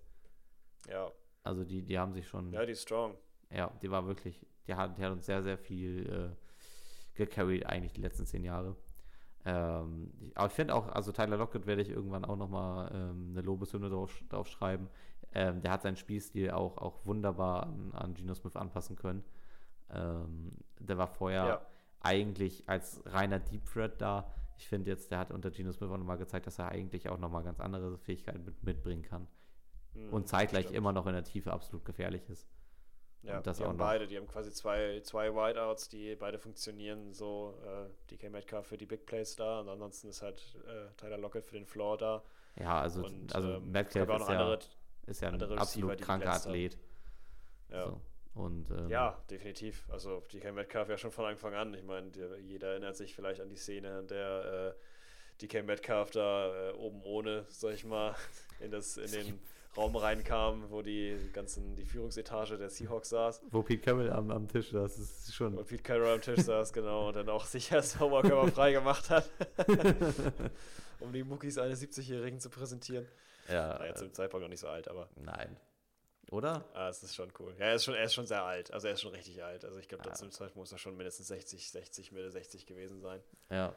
[0.89, 1.11] Ja,
[1.43, 3.18] Also die, die haben sich schon, ja, die ist strong.
[3.49, 7.93] ja, die war wirklich, die hat, die hat uns sehr, sehr viel äh, gecarried, eigentlich
[7.93, 8.76] die letzten zehn Jahre.
[9.49, 13.41] Ähm, aber ich finde auch, also Tyler Lockett werde ich irgendwann auch nochmal ähm, eine
[13.41, 14.90] Lobeshymne drauf, drauf schreiben.
[15.32, 19.24] Ähm, der hat seinen Spielstil auch, auch wunderbar an, an Geno Smith anpassen können.
[19.90, 21.61] Ähm, der war vorher Ja.
[22.02, 24.30] eigentlich als reiner Deep Threat da.
[24.57, 27.18] Ich finde jetzt, der hat unter Geno Smith auch nochmal gezeigt, dass er eigentlich auch
[27.19, 29.28] nochmal ganz andere Fähigkeiten mit, mitbringen kann.
[29.94, 30.78] Mhm, Und zeitgleich stimmt.
[30.78, 32.49] immer noch in der Tiefe absolut gefährlich ist.
[33.23, 33.77] Ja, die haben noch.
[33.77, 37.56] beide, die haben quasi zwei, zwei Wideouts, die beide funktionieren so.
[37.65, 41.45] Äh, DK Metcalf für die Big Plays da und ansonsten ist halt äh, Tyler Lockett
[41.45, 42.23] für den Floor da.
[42.60, 44.60] Ja, also, und also ähm, Metcalf ist noch ja, andere,
[45.07, 46.31] ist ja ein andere Receiver, absolut die kranker.
[46.31, 46.77] Athlet.
[47.69, 47.85] ja.
[47.88, 48.02] So.
[48.35, 49.84] Und, ähm, Ja, definitiv.
[49.89, 51.73] Also DK Metcalf ja schon von Anfang an.
[51.73, 56.11] Ich meine, der- jeder erinnert sich vielleicht an die Szene, in der äh, DK Metcalf
[56.11, 58.15] da äh, oben ohne, sag ich mal,
[58.60, 59.39] in, das, in den
[59.78, 63.41] Raum reinkam, wo die ganzen, die Führungsetage der Seahawks saß.
[63.52, 65.56] Wo Pete Carroll am, am Tisch saß, ist schon.
[65.58, 68.72] Und Pete Carroll am Tisch saß, genau, und dann auch sich erst Homework aber frei
[68.72, 69.30] gemacht hat,
[70.99, 73.08] um die Muckis eines 70-Jährigen zu präsentieren.
[73.49, 75.56] ja, Naja, zum äh, Zeitpunkt noch nicht so alt, aber nein.
[76.30, 76.66] Oder?
[76.74, 77.56] ah, es ist schon cool.
[77.58, 78.74] Ja, er ist schon, er ist schon sehr alt.
[78.74, 79.64] Also er ist schon richtig alt.
[79.64, 80.14] Also ich glaube, Ja.
[80.14, 83.22] zum Zeitpunkt muss er schon mindestens 60, 60, Mitte 60 gewesen sein.
[83.49, 83.74] Ja.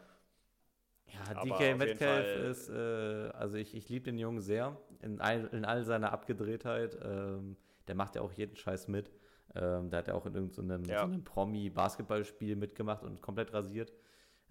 [1.13, 5.65] Ja, DK Metcalf ist, äh, also ich, ich liebe den Jungen sehr, in all, in
[5.65, 6.99] all seiner Abgedrehtheit.
[7.03, 7.57] Ähm,
[7.89, 9.11] der macht ja auch jeden Scheiß mit.
[9.55, 11.09] Ähm, da hat er auch in irgendeinem Ja.
[11.09, 13.93] so Promi-Basketballspiel mitgemacht und komplett rasiert.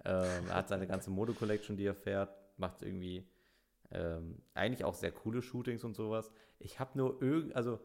[0.03, 3.27] Ähm, er hat seine ganze Mode-Collection, die er fährt, macht irgendwie
[3.91, 6.31] ähm, eigentlich auch sehr coole Shootings und sowas.
[6.60, 7.80] Ich habe nur irgend, also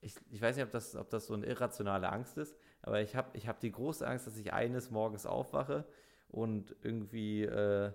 [0.00, 3.14] ich, ich weiß nicht, ob das, ob das so eine irrationale Angst ist, aber ich
[3.14, 5.84] habe ich hab die große Angst, dass ich eines Morgens aufwache
[6.32, 7.92] und irgendwie, äh,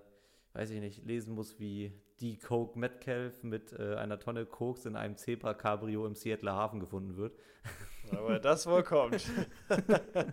[0.54, 4.96] weiß ich nicht, lesen muss, wie die Coke Metcalf mit äh, einer Tonne Koks in
[4.96, 7.36] einem Zebra-Cabrio im Seattler Hafen gefunden wird.
[8.10, 9.22] Aber das wohl kommt.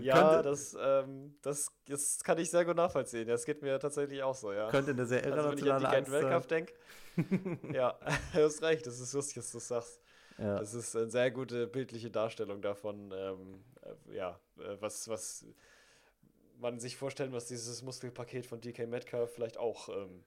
[0.00, 3.28] Ja, das, ähm, das, das kann ich sehr gut nachvollziehen.
[3.28, 4.68] Das geht mir tatsächlich auch so, ja.
[4.70, 6.42] könnte eine sehr Also wenn ich an die sein.
[6.48, 6.72] denke,
[7.72, 7.98] ja,
[8.32, 10.00] du hast recht, das ist lustig, dass du das sagst.
[10.38, 10.58] Ja.
[10.58, 15.46] Das ist eine sehr gute bildliche Darstellung davon, ähm, äh, ja, äh, was, was
[16.60, 19.88] man sich vorstellen muss, dieses Muskelpaket von DK Metcalf vielleicht auch.
[19.88, 20.24] Ähm,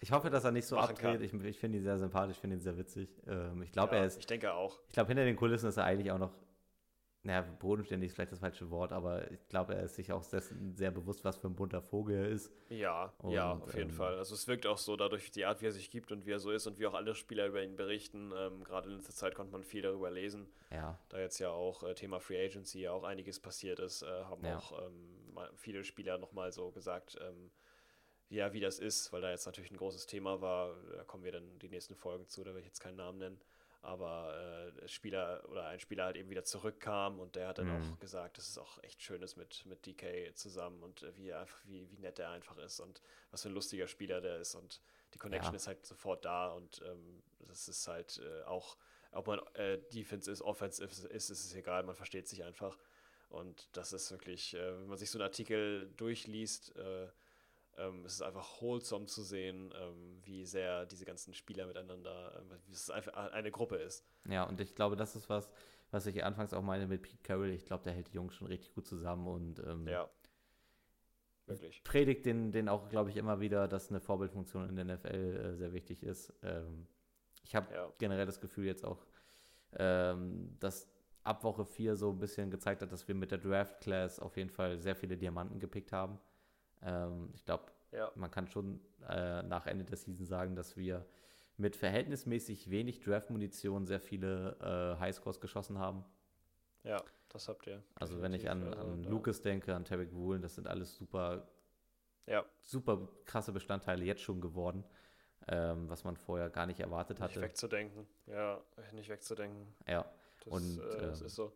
[0.00, 1.20] Ich hoffe, dass er nicht so abdreht.
[1.20, 3.08] Ich, ich finde ihn sehr sympathisch, ich finde ihn sehr witzig.
[3.26, 4.78] Ähm, ich glaube, ja, er ist Ich denke auch.
[4.88, 6.32] Ich glaube, hinter den Kulissen ist er eigentlich auch noch,
[7.22, 10.74] naja, bodenständig ist vielleicht das falsche Wort, aber ich glaube, er ist sich auch dessen
[10.76, 12.52] sehr bewusst, was für ein bunter Vogel er ist.
[12.70, 14.16] Ja, ja, Und, auf jeden ähm, Fall.
[14.18, 16.38] Also es wirkt auch so dadurch die Art, wie er sich gibt und wie er
[16.38, 18.32] so ist und wie auch alle Spieler über ihn berichten.
[18.36, 20.48] Ähm, Gerade in letzter Zeit konnte man viel darüber lesen.
[20.70, 24.06] Ja, Da jetzt ja auch äh, Thema Free Agency ja auch einiges passiert ist, äh,
[24.24, 24.58] haben Ja.
[24.58, 27.50] auch ähm, viele Spieler nochmal so gesagt, ähm,
[28.28, 30.74] ja, wie das ist, weil da jetzt natürlich ein großes Thema war.
[30.94, 33.40] Da kommen wir dann die nächsten Folgen zu, da will ich jetzt keinen Namen nennen.
[33.80, 37.94] Aber äh, Spieler oder ein Spieler halt eben wieder zurückkam und der hat dann Mhm.
[37.94, 41.32] auch gesagt, dass es auch echt schön ist mit, mit DK zusammen und äh, wie,
[41.32, 43.00] einfach, wie, wie nett er einfach ist und
[43.30, 44.80] was für ein lustiger Spieler der ist und
[45.14, 45.56] die Connection Ja.
[45.56, 48.76] ist halt sofort da und ähm, das ist halt äh, auch,
[49.12, 52.76] ob man äh, Defense ist, Offense ist, ist, ist es egal, man versteht sich einfach.
[53.28, 57.08] Und das ist wirklich, äh, wenn man sich so einen Artikel durchliest, äh,
[57.78, 62.56] ähm, es ist einfach wholesome zu sehen, ähm, wie sehr diese ganzen Spieler miteinander, äh,
[62.66, 64.04] wie es einfach eine Gruppe ist.
[64.28, 65.50] ja, und ich glaube, das ist was,
[65.90, 67.50] was ich anfangs auch meine mit Pete Carroll.
[67.50, 70.08] Ich glaube, der hält die Jungs schon richtig gut zusammen und ähm, Ja.
[71.46, 71.82] Wirklich.
[71.82, 75.56] predigt den, den auch, glaube ich, immer wieder, dass eine Vorbildfunktion in der NFL äh,
[75.56, 76.32] sehr wichtig ist.
[76.42, 76.86] Ähm,
[77.44, 77.92] ich habe Ja.
[77.98, 79.06] generell das Gefühl jetzt auch,
[79.72, 80.88] ähm, dass
[81.24, 84.36] ab Woche 4 so ein bisschen gezeigt hat, dass wir mit der Draft Class auf
[84.36, 86.18] jeden Fall sehr viele Diamanten gepickt haben.
[86.82, 88.10] Ähm, ich glaube, Ja.
[88.14, 91.04] man kann schon äh, nach Ende der Season sagen, dass wir
[91.56, 94.56] mit verhältnismäßig wenig Draft-Munition sehr viele
[94.96, 96.04] äh, Highscores geschossen haben.
[96.84, 97.82] Ja, das habt ihr.
[97.96, 98.62] Also wenn ich an.
[98.72, 101.48] Also an da- Lucas denke, an Tarek Woolen, das sind alles super,
[102.26, 104.84] Ja, super krasse Bestandteile jetzt schon geworden,
[105.48, 107.40] ähm, was man vorher gar nicht erwartet nicht hatte.
[107.40, 108.06] wegzudenken.
[108.26, 108.60] Ja,
[108.92, 109.66] nicht wegzudenken.
[109.88, 110.04] Ja.
[110.44, 111.52] Das, Und, äh, das ähm, ist so.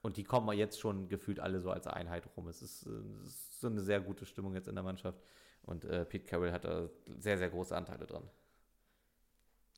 [0.00, 2.48] Und die kommen jetzt schon gefühlt alle so als Einheit rum.
[2.48, 2.90] Es ist, äh,
[3.24, 5.20] es ist so eine sehr gute Stimmung jetzt in der Mannschaft.
[5.62, 6.88] Und äh, Pete Carroll hat da
[7.18, 8.28] sehr, sehr große Anteile dran.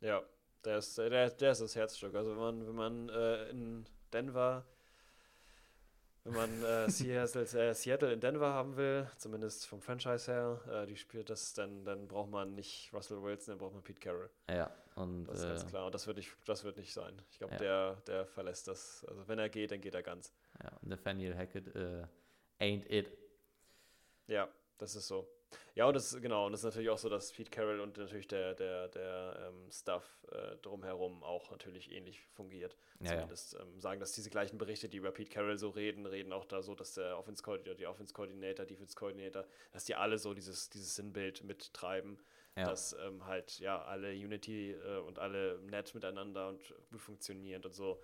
[0.00, 0.22] Ja,
[0.64, 2.14] der ist, der, der ist das Herzstück.
[2.14, 4.66] Also wenn man, wenn man äh, in Denver,
[6.24, 10.86] wenn man äh, Seattle, äh, Seattle in Denver haben will, zumindest vom Franchise her, äh,
[10.86, 14.30] die spielt das, dann, dann braucht man nicht Russell Wilson, dann braucht man Pete Carroll.
[14.48, 15.86] Ja, und Das ist äh, ganz klar.
[15.86, 17.20] Und das wird nicht, das wird nicht sein.
[17.30, 17.58] Ich glaube, Ja.
[17.58, 19.04] der, der verlässt das.
[19.08, 20.32] Also wenn er geht, dann geht er ganz.
[20.62, 22.04] ja, Nathaniel Hackett äh,
[22.60, 23.10] ain't it.
[24.26, 24.48] Ja,
[24.78, 25.26] das ist so.
[25.74, 28.28] Ja, und das genau, und das ist natürlich auch so, dass Pete Carroll und natürlich
[28.28, 32.76] der, der, der ähm, Stuff äh, drumherum auch natürlich ähnlich fungiert.
[33.00, 33.10] Ja, ja.
[33.12, 36.44] Zumindest ähm, sagen das diese gleichen Berichte, die über Pete Carroll so reden, reden auch
[36.44, 40.34] da so, dass der Offense Coordinator, die Offense Coordinator, Defense Coordinator, dass die alle so
[40.34, 42.18] dieses, dieses Sinnbild mittreiben,
[42.56, 42.64] Ja.
[42.64, 47.74] dass ähm, halt ja alle Unity äh, und alle nett miteinander und gut funktionierend und
[47.74, 48.02] so.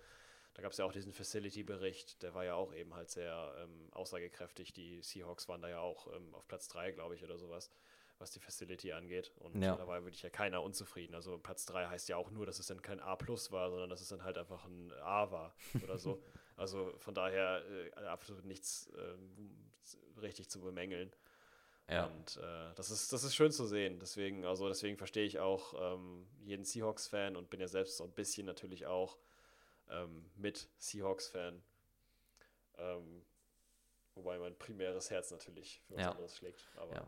[0.57, 3.89] Da gab es ja auch diesen Facility-Bericht, der war ja auch eben halt sehr ähm,
[3.91, 4.73] aussagekräftig.
[4.73, 7.69] Die Seahawks waren da ja auch ähm, auf Platz 3, glaube ich, oder sowas,
[8.17, 9.31] was die Facility angeht.
[9.37, 9.75] Und Ja.
[9.75, 11.13] da war wirklich ja keiner unzufrieden.
[11.13, 13.91] Also Platz 3 heißt ja auch nur, dass es dann kein A plus war, sondern
[13.91, 16.23] dass es dann halt einfach ein A war oder so.
[16.57, 19.69] also von daher äh, absolut nichts ähm,
[20.19, 21.15] richtig zu bemängeln.
[21.87, 22.07] Ja.
[22.07, 23.99] Und äh, das, ist, das ist schön zu sehen.
[23.99, 28.11] Deswegen, also deswegen verstehe ich auch ähm, jeden Seahawks-Fan und bin ja selbst so ein
[28.11, 29.19] bisschen natürlich auch
[29.89, 31.61] ähm, mit Seahawks-Fan.
[32.77, 33.25] Ähm,
[34.15, 36.11] wobei mein primäres Herz natürlich für was Ja.
[36.11, 36.65] anderes schlägt.
[36.75, 37.07] Aber Ja.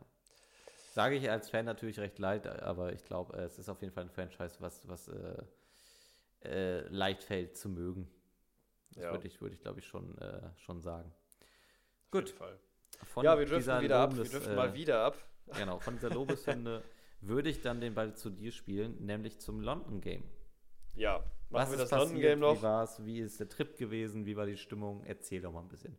[0.91, 3.93] Sage ich als Fan natürlich recht leid, aber ich glaube, äh, es ist auf jeden
[3.93, 5.43] Fall ein Franchise, was, was äh,
[6.43, 8.09] äh, leicht fällt zu mögen.
[8.95, 9.11] Das Ja.
[9.11, 11.13] würde ich, würde ich glaube ich, schon, äh, schon sagen.
[11.13, 12.33] auf Gut.
[13.21, 14.11] Ja, wir dürfen wieder ab.
[14.11, 15.17] Wir Lobes- dürfen äh, mal wieder ab.
[15.57, 16.83] Genau, von dieser Lobeshymne
[17.21, 20.23] würde ich dann den Ball zu dir spielen, nämlich zum London Game.
[20.95, 21.99] Ja, machen Was wir ist das?
[21.99, 22.57] London Game noch.
[22.57, 23.05] Wie war es?
[23.05, 24.25] Wie ist der Trip gewesen?
[24.25, 25.03] Wie war die Stimmung?
[25.05, 25.97] Erzähl doch mal ein bisschen.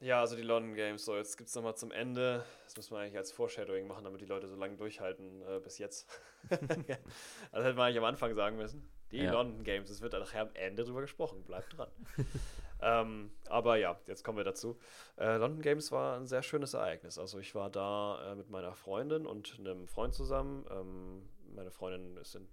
[0.00, 1.04] Ja, also die London Games.
[1.04, 2.44] So, jetzt gibt es nochmal zum Ende.
[2.64, 5.78] Das müssen wir eigentlich als Foreshadowing machen, damit die Leute so lange durchhalten äh, bis
[5.78, 6.08] jetzt.
[6.50, 8.88] also hätten wir eigentlich am Anfang sagen müssen.
[9.12, 9.32] Die Ja.
[9.32, 9.90] London Games.
[9.90, 11.44] Es wird nachher am Ende drüber gesprochen.
[11.44, 11.88] Bleibt dran.
[12.82, 14.76] ähm, aber ja, jetzt kommen wir dazu.
[15.18, 17.16] Äh, London Games war ein sehr schönes Ereignis.
[17.16, 20.66] Also ich war da äh, mit meiner Freundin und einem Freund zusammen.
[20.68, 22.48] Ähm, meine Freundin ist in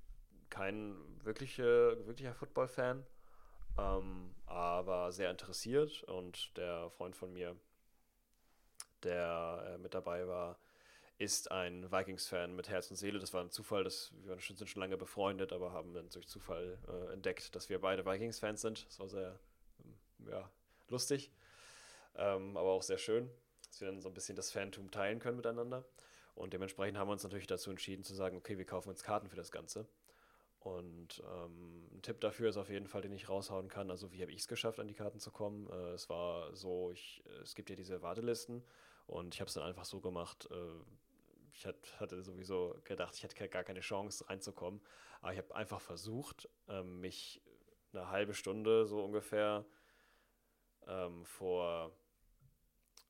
[0.49, 3.05] kein wirkliche, wirklicher Football-Fan
[3.79, 7.55] ähm, aber sehr interessiert und der Freund von mir,
[9.03, 10.59] der äh, mit dabei war,
[11.17, 13.19] ist ein Vikings-Fan mit Herz und Seele.
[13.19, 16.27] Das war ein Zufall, dass wir schon- sind schon lange befreundet, aber haben dann durch
[16.27, 18.87] Zufall äh, entdeckt, dass wir beide Vikings-Fans sind.
[18.87, 19.39] Das war sehr
[19.83, 20.49] ähm, ja,
[20.87, 21.31] lustig,
[22.15, 23.29] ähm, aber auch sehr schön,
[23.67, 25.85] dass wir dann so ein bisschen das Fantum teilen können miteinander.
[26.35, 29.27] Und dementsprechend haben wir uns natürlich dazu entschieden zu sagen, okay, wir kaufen uns Karten
[29.29, 29.87] für das Ganze.
[30.59, 33.89] Und ähm, ein Tipp dafür ist auf jeden Fall, den ich raushauen kann.
[33.89, 35.69] Also wie habe ich es geschafft, an die Karten zu kommen?
[35.69, 38.63] Äh, es war so, ich, äh, es gibt ja diese Wartelisten
[39.07, 40.49] und ich habe es dann einfach so gemacht.
[40.51, 40.55] Äh,
[41.53, 44.81] ich hat, hatte sowieso gedacht, ich hätte gar keine Chance reinzukommen.
[45.21, 47.41] Aber ich habe einfach versucht, ähm, mich
[47.93, 49.65] eine halbe Stunde so ungefähr
[50.87, 51.91] ähm, vor,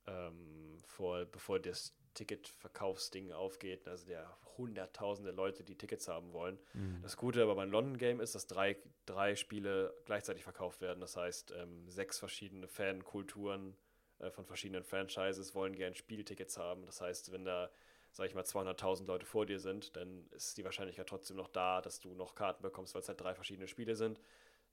[0.05, 6.59] ähm, vor, bevor das Ticketverkaufsding aufgeht, also der hunderttausende Leute, die Tickets haben wollen.
[7.01, 10.99] Das Gute aber beim London Game ist, dass drei, drei Spiele gleichzeitig verkauft werden.
[10.99, 13.77] Das heißt, ähm, sechs verschiedene Fankulturen
[14.19, 16.85] äh, von verschiedenen Franchises wollen gern Spieltickets haben.
[16.85, 17.71] Das heißt, wenn da,
[18.11, 21.79] sag ich mal, 200.000 Leute vor dir sind, dann ist die Wahrscheinlichkeit trotzdem noch da,
[21.81, 24.19] dass du noch Karten bekommst, weil es halt drei verschiedene Spiele sind.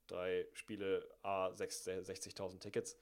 [0.07, 2.97] Drei Spiele, A, sechs- 60.000 Tickets.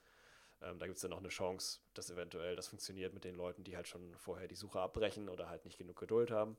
[0.61, 3.63] Ähm, da gibt es dann noch eine Chance, dass eventuell das funktioniert mit den Leuten,
[3.63, 6.57] die halt schon vorher die Suche abbrechen oder halt nicht genug Geduld haben.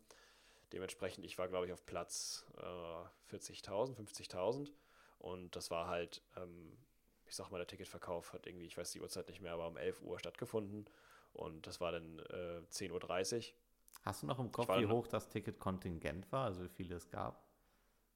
[0.73, 4.71] Dementsprechend, ich war, glaube ich, auf Platz äh, 40.000, 50.000.
[5.19, 6.77] Und das war halt, ähm,
[7.27, 9.77] ich sag mal, der Ticketverkauf hat irgendwie, ich weiß die Uhrzeit nicht mehr, aber um
[9.77, 10.87] 11 Uhr stattgefunden.
[11.33, 13.55] Und das war dann äh, 10.30 Uhr.
[14.03, 17.46] Hast du noch im Kopf, wie hoch das Ticketkontingent war, also wie viele es gab?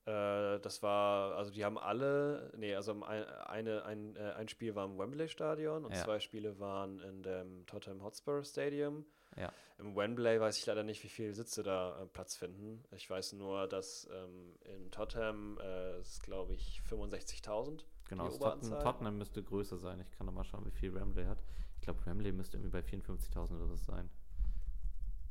[0.07, 4.75] Äh, das war, also die haben alle, nee, also ein, eine, ein, äh, ein Spiel
[4.75, 6.03] war im Wembley Stadion und Ja.
[6.05, 9.05] zwei Spiele waren in dem Tottenham Hotspur Stadium.
[9.37, 9.53] Ja.
[9.79, 12.83] Im Wembley weiß ich leider nicht, wie viele Sitze da äh, Platz finden.
[12.93, 17.85] Ich weiß nur, dass ähm, in Tottenham äh, es, glaube ich, 65.000.
[18.09, 18.83] Genau, die das Totten, Oberanzahl.
[18.83, 20.01] Tottenham müsste größer sein.
[20.01, 21.39] Ich kann noch mal schauen, wie viel Wembley hat.
[21.77, 24.11] Ich glaube, Wembley müsste irgendwie bei 54.000 oder so sein.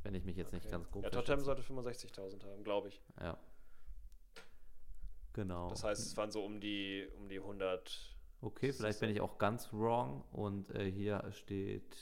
[0.02, 0.72] Wenn ich mich jetzt nicht Okay.
[0.72, 3.02] ganz grob Ja, Tottenham sollte 65.000 haben, glaube ich.
[3.20, 3.36] Ja.
[5.32, 5.70] Genau.
[5.70, 8.16] Das heißt, es waren so um die, um die 100.
[8.42, 11.96] Okay, vielleicht bin ich auch ganz wrong und äh, hier steht,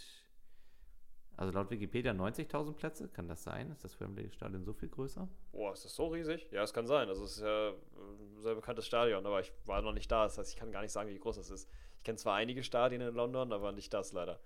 [1.37, 3.71] also laut Wikipedia 90.000 Plätze, kann das sein?
[3.71, 5.29] Ist das Wembley Stadion so viel größer?
[5.53, 6.49] Boah, ist das so riesig?
[6.53, 7.09] Ja, es kann sein.
[7.09, 10.25] Also, es ist ja ein sehr bekanntes Stadion, aber ich war noch nicht da.
[10.25, 11.69] Das heißt, ich kann gar nicht sagen, wie groß das ist.
[11.97, 14.41] Ich kenne zwar einige Stadien in London, aber nicht das leider.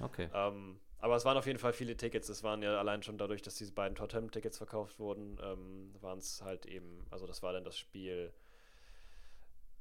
[0.00, 0.30] Okay.
[0.32, 2.28] Ähm, aber es waren auf jeden Fall viele Tickets.
[2.28, 6.40] Es waren ja allein schon dadurch, dass diese beiden Tottenham-Tickets verkauft wurden, ähm, waren es
[6.42, 8.32] halt eben, also das war dann das Spiel,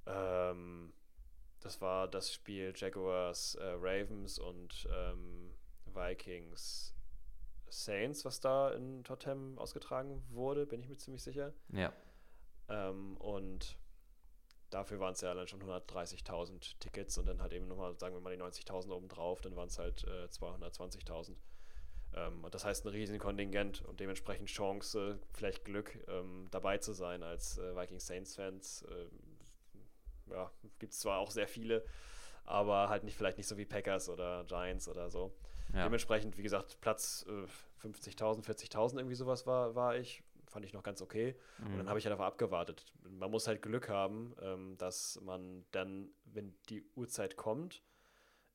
[0.08, 0.92] ähm,
[1.60, 5.54] das war das Spiel Jaguars äh, Ravens und ähm,
[5.86, 6.96] Vikings
[7.70, 11.54] Saints, was da in Tottenham ausgetragen wurde, bin ich mir ziemlich sicher.
[11.70, 11.94] Ja.
[12.68, 13.78] Ähm, und
[14.72, 18.22] dafür waren es ja allein schon 130.000 Tickets und dann halt eben nochmal, sagen wir
[18.22, 21.36] mal, die 90.000 obendrauf, dann waren es halt äh, 220.000.
[22.14, 26.94] Ähm, und das heißt ein riesen Kontingent und dementsprechend Chance, vielleicht Glück, ähm, dabei zu
[26.94, 28.86] sein als äh, Viking Saints-Fans.
[28.90, 29.10] Ähm,
[30.32, 31.84] ja, gibt es zwar auch sehr viele,
[32.46, 35.34] aber halt nicht vielleicht nicht so wie Packers oder Giants oder so.
[35.74, 35.84] ja.
[35.84, 40.24] Dementsprechend, wie gesagt, Platz äh, 50.000, 40.000 irgendwie sowas war, war ich.
[40.52, 41.36] Fand ich noch ganz okay.
[41.60, 41.90] Und dann Mhm.
[41.90, 42.86] habe ich halt einfach abgewartet.
[43.04, 47.82] Man muss halt Glück haben, ähm, dass man dann, wenn die Uhrzeit kommt,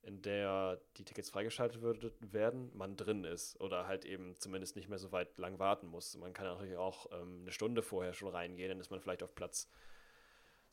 [0.03, 4.87] in der die Tickets freigeschaltet würde, werden, man drin ist oder halt eben zumindest nicht
[4.87, 6.15] mehr so weit lang warten muss.
[6.15, 9.33] Man kann natürlich auch ähm, eine Stunde vorher schon reingehen, dann ist man vielleicht auf
[9.35, 9.69] Platz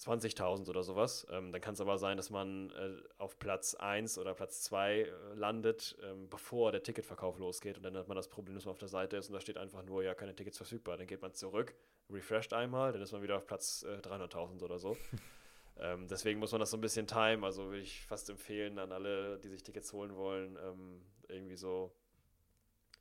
[0.00, 1.26] 20.000 oder sowas.
[1.30, 5.00] Ähm, dann kann es aber sein, dass man äh, auf Platz 1 oder Platz 2
[5.00, 7.76] äh, landet, ähm, bevor der Ticketverkauf losgeht.
[7.76, 9.56] Und dann hat man das Problem, dass man auf der Seite ist und da steht
[9.56, 10.96] einfach nur, ja, keine Tickets verfügbar.
[10.96, 11.74] Dann geht man zurück,
[12.10, 14.96] refresht einmal, dann ist man wieder auf Platz äh, 300.000 oder so.
[15.78, 17.44] ähm, deswegen muss man das so ein bisschen timen.
[17.44, 21.94] Also würde ich fast empfehlen an alle, die sich Tickets holen wollen, ähm, irgendwie so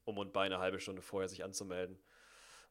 [0.05, 1.97] um und bei eine halbe Stunde vorher sich anzumelden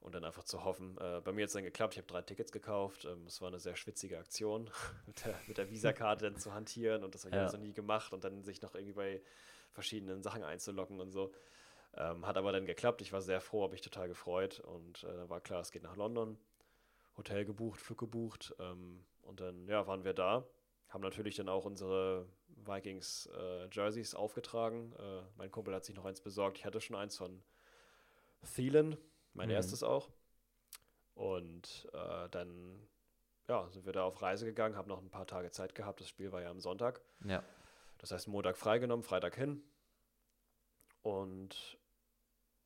[0.02, 0.98] und dann einfach zu hoffen.
[0.98, 1.94] Äh, bei mir hat es dann geklappt.
[1.94, 3.04] Ich habe drei Tickets gekauft.
[3.04, 4.70] Ähm, es war eine sehr schwitzige Aktion,
[5.06, 7.40] mit der, mit der Visakarte dann zu hantieren und das habe ich Ja.
[7.42, 9.22] alles noch nie gemacht und dann sich noch irgendwie bei
[9.72, 11.32] verschiedenen Sachen einzuloggen und so.
[11.94, 13.02] Ähm, hat aber dann geklappt.
[13.02, 15.82] Ich war sehr froh, habe mich total gefreut und äh, dann war klar, es geht
[15.82, 16.38] nach London.
[17.16, 20.46] Hotel gebucht, Flug gebucht ähm, und dann ja, waren wir da.
[20.88, 22.26] Haben natürlich dann auch unsere
[22.64, 24.94] Vikings äh, Jerseys aufgetragen.
[24.98, 26.58] Äh, mein Kumpel hat sich noch eins besorgt.
[26.58, 27.42] Ich hatte schon eins von
[28.54, 28.96] Thielen,
[29.34, 29.54] mein Mhm.
[29.54, 30.10] erstes auch.
[31.14, 32.88] Und äh, dann
[33.48, 36.00] ja, sind wir da auf Reise gegangen, haben noch ein paar Tage Zeit gehabt.
[36.00, 37.00] Das Spiel war ja am Sonntag.
[37.24, 37.42] Ja.
[37.98, 39.62] Das heißt, Montag freigenommen, Freitag hin.
[41.02, 41.78] Und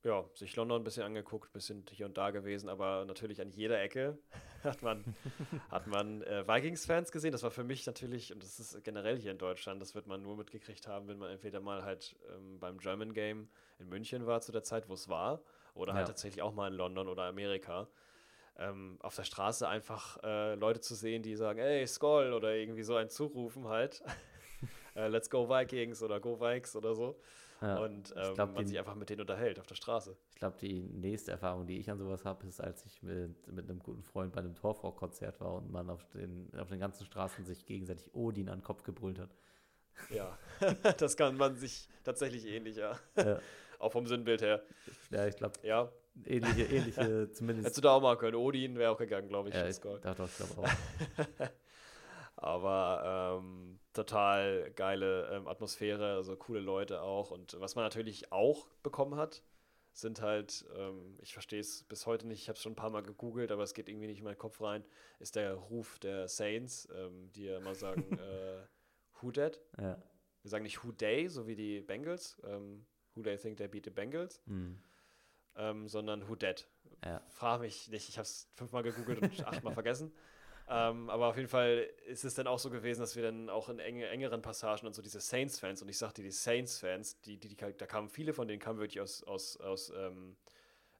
[0.03, 3.49] ja, sich London ein bisschen angeguckt, ein bisschen hier und da gewesen, aber natürlich an
[3.49, 4.17] jeder Ecke
[4.63, 5.03] hat man,
[5.71, 7.31] hat man äh, Vikings-Fans gesehen.
[7.31, 10.21] Das war für mich natürlich, und das ist generell hier in Deutschland, das wird man
[10.21, 13.49] nur mitgekriegt haben, wenn man entweder mal halt ähm, beim German Game
[13.79, 15.41] in München war zu der Zeit, wo es war,
[15.77, 16.13] oder halt Ja.
[16.13, 17.87] tatsächlich auch mal in London oder Amerika.
[18.59, 22.83] Ähm, auf der Straße einfach äh, Leute zu sehen, die sagen, ey, Skoll oder irgendwie
[22.83, 24.01] so ein Zurufen halt.
[24.95, 27.19] äh, Let's go Vikings oder Go Vikes oder so.
[27.61, 27.77] ja.
[27.83, 30.17] Und ähm, glaub, man die- sich einfach mit denen unterhält auf der Straße.
[30.31, 33.69] Ich glaube, die nächste Erfahrung, die ich an sowas habe, ist, als ich mit, mit
[33.69, 37.45] einem guten Freund bei einem Torfrock-Konzert war und man auf den, auf den ganzen Straßen
[37.45, 39.29] sich gegenseitig Odin an den Kopf gebrüllt hat.
[40.09, 40.37] Ja,
[40.97, 42.97] das kann man sich tatsächlich ähnlich, ja.
[43.17, 43.39] Ja.
[43.79, 44.63] Auch vom Sinnbild her.
[45.11, 45.91] Ja, ich glaube, Ja,
[46.25, 47.65] ähnliche, ähnliche zumindest.
[47.67, 48.35] hättest du da auch mal können.
[48.35, 49.55] Odin wäre auch gegangen, glaube ich.
[49.55, 49.99] ja, ich, Skoll.
[50.01, 51.47] doch, ich glaube auch.
[52.35, 57.31] Aber ähm, total geile ähm, Atmosphäre, also coole Leute auch.
[57.31, 59.43] Und was man natürlich auch bekommen hat,
[59.91, 62.91] sind halt, ähm, ich verstehe es bis heute nicht, ich habe es schon ein paar
[62.91, 64.85] Mal gegoogelt, aber es geht irgendwie nicht in meinen Kopf rein,
[65.19, 68.61] ist der Ruf der Saints, ähm, die ja immer sagen, äh,
[69.19, 69.59] Who dat?
[69.81, 69.99] Ja.
[70.43, 72.85] Wir sagen nicht Who they, so wie die Bengals, ähm,
[73.17, 74.79] Who they think they beat the Bengals, Hm.
[75.55, 76.67] ähm, sondern Who dat.
[77.03, 77.21] Ja.
[77.29, 80.13] Frag mich nicht, ich habe es fünfmal gegoogelt und achtmal vergessen.
[80.69, 83.69] Ähm, aber auf jeden Fall ist es dann auch so gewesen, dass wir dann auch
[83.69, 87.47] in enge, engeren Passagen und so diese Saints-Fans, und ich sagte, die Saints-Fans, die, die,
[87.47, 90.35] die, da kamen viele von denen, kamen wirklich aus, aus, aus ähm,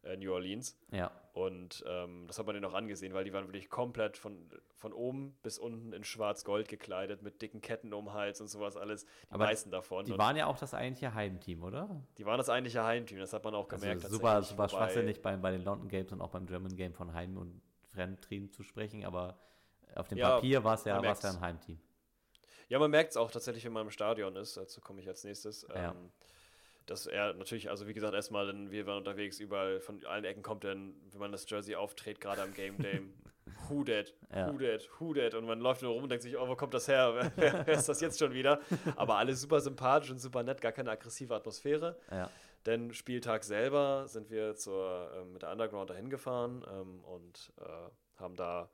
[0.03, 0.77] äh, New Orleans.
[0.91, 1.11] Ja.
[1.37, 4.91] Und ähm, das hat man denen auch angesehen, weil die waren wirklich komplett von, von
[4.91, 9.05] oben bis unten in schwarz-gold gekleidet, mit dicken Ketten um den Hals und sowas alles.
[9.05, 10.05] Die Aber meisten davon.
[10.05, 12.01] Die Und waren ja auch das eigentliche Heimteam, oder?
[12.17, 14.01] die waren das eigentliche Heimteam, das hat man auch Also gemerkt.
[14.09, 16.93] super, tatsächlich, super wobei- schwachsinnig bei, bei den London Games und auch beim German Game
[16.95, 17.61] von Heim- und
[17.93, 19.37] Fremdteam zu sprechen, aber
[19.93, 21.79] auf dem Ja, Papier war es ja, war's ja ein Heimteam.
[22.69, 24.57] Ja, man merkt es auch tatsächlich, wenn man im Stadion ist.
[24.57, 25.67] Dazu komme ich als nächstes.
[25.69, 25.91] Ja.
[25.91, 26.11] Ähm,
[26.87, 30.41] dass er natürlich, also wie gesagt, erstmal, dann, wir waren unterwegs, überall von allen Ecken
[30.41, 33.01] kommt dann, wenn man das Jersey aufträgt, gerade am Game Day,
[33.69, 34.51] who that, Ja.
[34.51, 35.33] who that, who that.
[35.35, 37.13] Und man läuft nur rum und denkt sich, oh, wo kommt das her?
[37.15, 38.59] Wer, wer, wer ist das jetzt schon wieder?
[38.95, 41.97] Aber alles super sympathisch und super nett, gar keine aggressive Atmosphäre.
[42.09, 42.29] Ja.
[42.65, 48.19] Denn Spieltag selber sind wir zur, äh, mit der Underground dahin gefahren ähm, und äh,
[48.19, 48.69] haben da,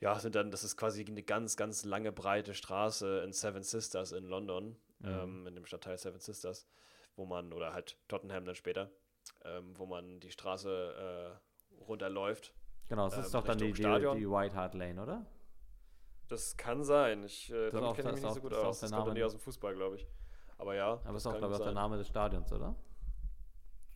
[0.00, 4.12] ja, sind dann, das ist quasi eine ganz, ganz lange, breite Straße in Seven Sisters
[4.12, 5.08] in London, Mhm.
[5.08, 6.68] ähm, in dem Stadtteil Seven Sisters,
[7.16, 8.90] wo man, oder halt Tottenham dann später,
[9.44, 12.54] ähm, wo man die Straße äh, runterläuft.
[12.88, 15.26] Genau, das ist Ähm, doch dann die, die, die White Hart Lane, oder?
[16.28, 17.24] Das kann sein.
[17.24, 18.80] Ich, äh, damit kenne ich das mich nicht so gut aus.
[18.80, 20.06] Das kommt dann eher aus dem Fußball, glaube ich.
[20.58, 20.92] Aber ja.
[20.92, 21.72] Aber das ist auch, glaube ich, auch der.
[21.72, 22.74] Name des Stadions, oder?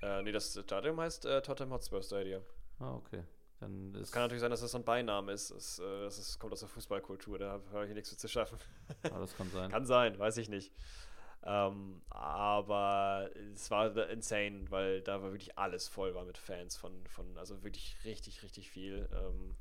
[0.03, 2.43] Äh, nee, das Stadion heißt äh, Tottenham Hotspur Stadium.
[2.79, 3.25] Ah, okay.
[3.61, 5.51] Dann ist, Kann natürlich sein, dass das so ein Beiname ist.
[5.51, 7.39] Das, äh, das ist, kommt aus der Fußballkultur.
[7.39, 8.59] Da habe ich nichts mit zu schaffen.
[9.05, 9.71] ah, das kann sein.
[9.71, 10.73] Kann sein, weiß ich nicht.
[11.47, 17.07] Ähm, aber es war insane, weil da war wirklich alles voll war mit Fans von,
[17.07, 19.55] von also wirklich richtig, richtig viel ähm,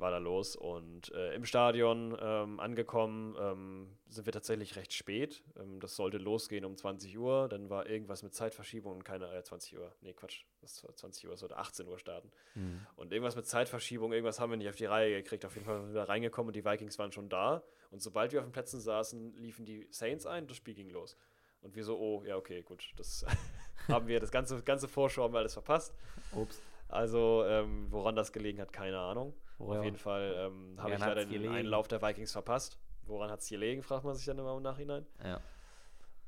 [0.00, 0.56] war da los.
[0.56, 5.42] Und äh, im Stadion ähm, angekommen ähm, sind wir tatsächlich recht spät.
[5.58, 7.48] Ähm, das sollte losgehen um 20 Uhr.
[7.48, 9.94] Dann war irgendwas mit Zeitverschiebung und keine, äh, 20 Uhr.
[10.00, 12.30] Nee, Quatsch, das war 20 Uhr, es sollte 18 Uhr starten.
[12.54, 12.86] Hm.
[12.96, 15.44] Und irgendwas mit Zeitverschiebung, irgendwas haben wir nicht auf die Reihe gekriegt.
[15.44, 17.62] Auf jeden Fall sind wir reingekommen und die Vikings waren schon da.
[17.90, 20.90] Und sobald wir auf den Plätzen saßen, liefen die Saints ein und das Spiel ging
[20.90, 21.16] los.
[21.62, 23.26] Und wir so, oh, ja, okay, gut, das
[23.88, 25.94] haben wir, das ganze, ganze Vorschau haben wir alles verpasst.
[26.32, 26.62] Ups.
[26.88, 29.34] Also, ähm, woran das gelegen hat, keine Ahnung.
[29.60, 31.48] Oh, auf jeden Fall ähm, habe ich leider den?
[31.48, 32.78] Einlauf der Vikings verpasst.
[33.04, 35.06] Woran hat es gelegen, fragt man sich dann immer im Nachhinein.
[35.22, 35.40] Ja.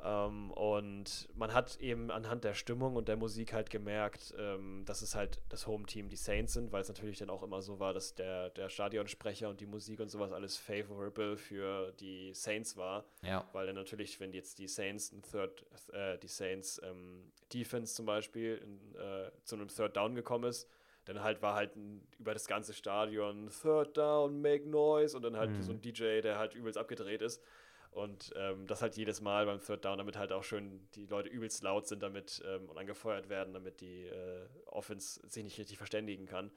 [0.05, 5.01] Ähm, und man hat eben anhand der Stimmung und der Musik halt gemerkt, ähm, dass
[5.01, 7.95] es halt das Home-Team die Saints sind, weil es natürlich dann auch immer so war,
[7.95, 13.05] dass der, der Stadionsprecher und die Musik und sowas alles favorable für die Saints war.
[13.23, 13.49] Ja.
[13.53, 18.07] Weil dann natürlich, wenn jetzt die Saints ein Third, äh, die Saints ähm, Defense zum
[18.07, 20.69] Beispiel in, äh, zu einem Third Down gekommen ist,
[21.05, 25.37] dann halt war halt ein, über das ganze Stadion Third Down, make noise und dann
[25.37, 25.62] halt Mhm.
[25.62, 27.43] so ein DJ, der halt übelst abgedreht ist.
[27.91, 31.29] Und ähm, das halt jedes Mal beim Third Down, damit halt auch schön die Leute
[31.29, 35.77] übelst laut sind damit ähm, und angefeuert werden, damit die äh, Offense sich nicht richtig
[35.77, 36.51] verständigen kann.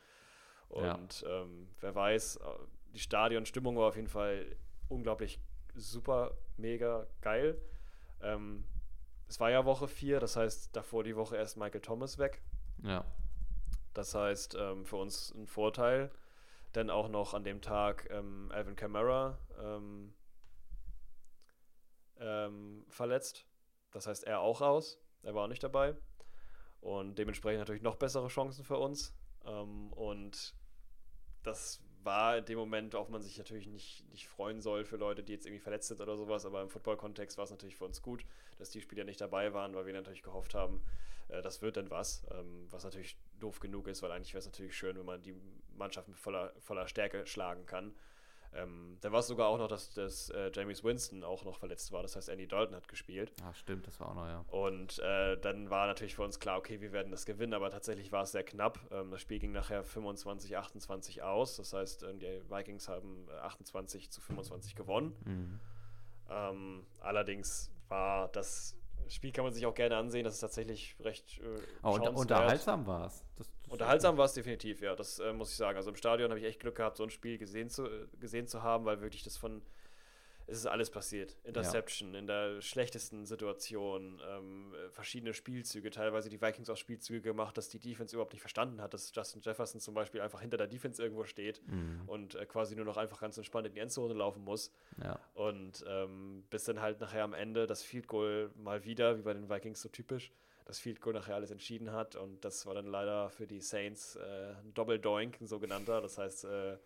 [0.73, 0.93] Ja.
[0.93, 2.39] Und ähm, wer weiß, äh,
[2.93, 4.55] die Stadionstimmung war auf jeden Fall
[4.87, 5.39] unglaublich
[5.75, 7.59] super, mega geil.
[8.21, 8.63] Ähm,
[9.27, 12.41] es war ja Woche 4, das heißt davor die Woche erst Michael Thomas weg.
[12.81, 13.03] Ja.
[13.95, 16.11] Das heißt ähm, für uns ein Vorteil.
[16.75, 20.13] Denn auch noch an dem Tag ähm, Alvin Kamara ähm,
[22.19, 23.45] ähm, verletzt.
[23.91, 24.99] Das heißt, er auch raus.
[25.23, 25.95] Er war auch nicht dabei.
[26.81, 29.15] Und dementsprechend natürlich noch bessere Chancen für uns.
[29.45, 30.53] Ähm, und
[31.43, 35.23] das war in dem Moment, auf man sich natürlich nicht, nicht freuen soll für Leute,
[35.23, 36.45] die jetzt irgendwie verletzt sind oder sowas.
[36.45, 38.25] Aber im Football-Kontext war es natürlich für uns gut,
[38.57, 40.81] dass die Spieler nicht dabei waren, weil wir natürlich gehofft haben,
[41.27, 42.25] äh, das wird dann was.
[42.31, 45.35] Ähm, was natürlich doof genug ist, weil eigentlich wäre es natürlich schön, wenn man die
[45.75, 47.93] Mannschaft mit voller, voller Stärke schlagen kann.
[48.55, 51.91] Ähm, da war es sogar auch noch, dass, dass äh, James Winston auch noch verletzt
[51.91, 52.01] war.
[52.01, 53.33] Das heißt, Andy Dalton hat gespielt.
[53.43, 54.45] Ah, stimmt, das war auch noch, ja.
[54.47, 58.13] Und äh, dann war natürlich für uns klar, okay, wir werden das gewinnen, aber tatsächlich
[58.13, 58.79] war es sehr knapp.
[58.91, 61.57] Ähm, das Spiel ging nachher 25, 28 aus.
[61.57, 65.15] Das heißt, ähm, die Vikings haben äh, 28 zu 25 gewonnen.
[65.25, 65.59] Mhm.
[66.29, 68.77] Ähm, allerdings war das
[69.09, 73.07] Spiel, kann man sich auch gerne ansehen, das ist tatsächlich recht äh, Oh, unterhaltsam war
[73.07, 73.23] es.
[73.69, 75.77] Unterhaltsam war es definitiv, ja, das äh, muss ich sagen.
[75.77, 78.47] Also im Stadion habe ich echt Glück gehabt, so ein Spiel gesehen zu, äh, gesehen
[78.47, 79.61] zu haben, weil wirklich das von,
[80.47, 81.35] es ist alles passiert.
[81.43, 87.57] Interception in der schlechtesten Situation, ähm, äh, verschiedene Spielzüge, teilweise die Vikings auch Spielzüge gemacht,
[87.57, 90.67] dass die Defense überhaupt nicht verstanden hat, dass Justin Jefferson zum Beispiel einfach hinter der
[90.67, 92.03] Defense irgendwo steht Mhm.
[92.07, 94.71] und äh, quasi nur noch einfach ganz entspannt in die Endzone laufen muss.
[95.03, 95.19] Ja.
[95.33, 99.33] Und ähm, bis dann halt nachher am Ende das Field Goal mal wieder, wie bei
[99.33, 100.31] den Vikings so typisch,
[100.65, 102.15] das Field Goal nachher alles entschieden hat.
[102.15, 106.01] Und das war dann leider für die Saints äh, ein Doppeldoink, ein sogenannter.
[106.01, 106.77] Das heißt, äh,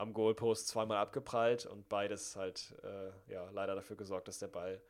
[0.00, 4.80] am Goalpost zweimal abgeprallt und beides halt äh, ja, leider dafür gesorgt, dass der Ball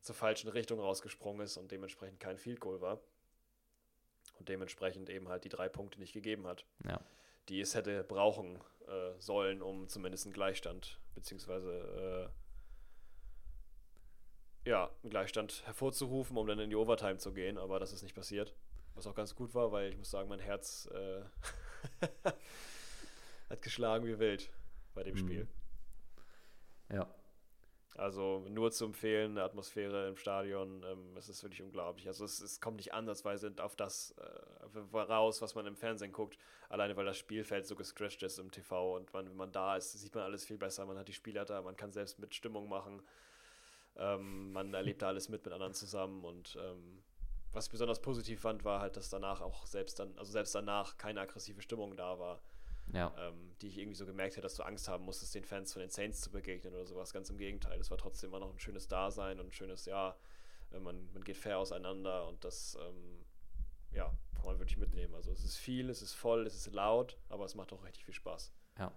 [0.00, 2.98] zur falschen Richtung rausgesprungen ist und dementsprechend kein Field Goal war.
[4.38, 7.00] Und dementsprechend eben halt die drei Punkte nicht gegeben hat Ja.
[7.48, 12.30] die es hätte brauchen äh, sollen, um zumindest einen Gleichstand, beziehungsweise
[14.64, 18.02] äh, ja, einen Gleichstand hervorzurufen, um dann in die Overtime zu gehen, aber das ist
[18.02, 18.52] nicht passiert.
[18.94, 21.22] Was auch ganz gut war, weil ich muss sagen, mein Herz äh,
[23.50, 24.50] hat geschlagen wie wild
[24.94, 25.18] bei dem Mhm.
[25.18, 25.48] Spiel.
[26.88, 27.06] Ja.
[27.94, 32.06] Also nur zu empfehlen, eine Atmosphäre im Stadion, ähm, es ist wirklich unglaublich.
[32.08, 36.36] Also es, es kommt nicht ansatzweise auf das äh, raus, was man im Fernsehen guckt,
[36.68, 39.92] alleine weil das Spielfeld so gescratcht ist im TV und man, wenn man da ist,
[39.92, 42.68] sieht man alles viel besser, man hat die Spieler da, man kann selbst mit Stimmung
[42.68, 43.02] machen,
[43.96, 47.02] ähm, man erlebt da alles mit mit anderen zusammen und ähm,
[47.52, 50.98] was ich besonders positiv fand, war halt, dass danach auch selbst dann, also selbst danach
[50.98, 52.42] keine aggressive Stimmung da war
[52.92, 53.12] Ja.
[53.18, 55.80] ähm, die ich irgendwie so gemerkt hätte, dass du Angst haben musstest, den Fans von
[55.80, 57.12] den Saints zu begegnen oder sowas.
[57.12, 57.80] Ganz im Gegenteil.
[57.80, 60.16] Es war trotzdem immer noch ein schönes Dasein und ein schönes, ja,
[60.72, 63.24] Äh, man, man geht fair auseinander und das ähm,
[63.92, 65.14] ja, kann man wirklich mitnehmen.
[65.14, 68.04] Also es ist viel, es ist voll, es ist laut, aber es macht auch richtig
[68.04, 68.52] viel Spaß.
[68.78, 68.92] Ja.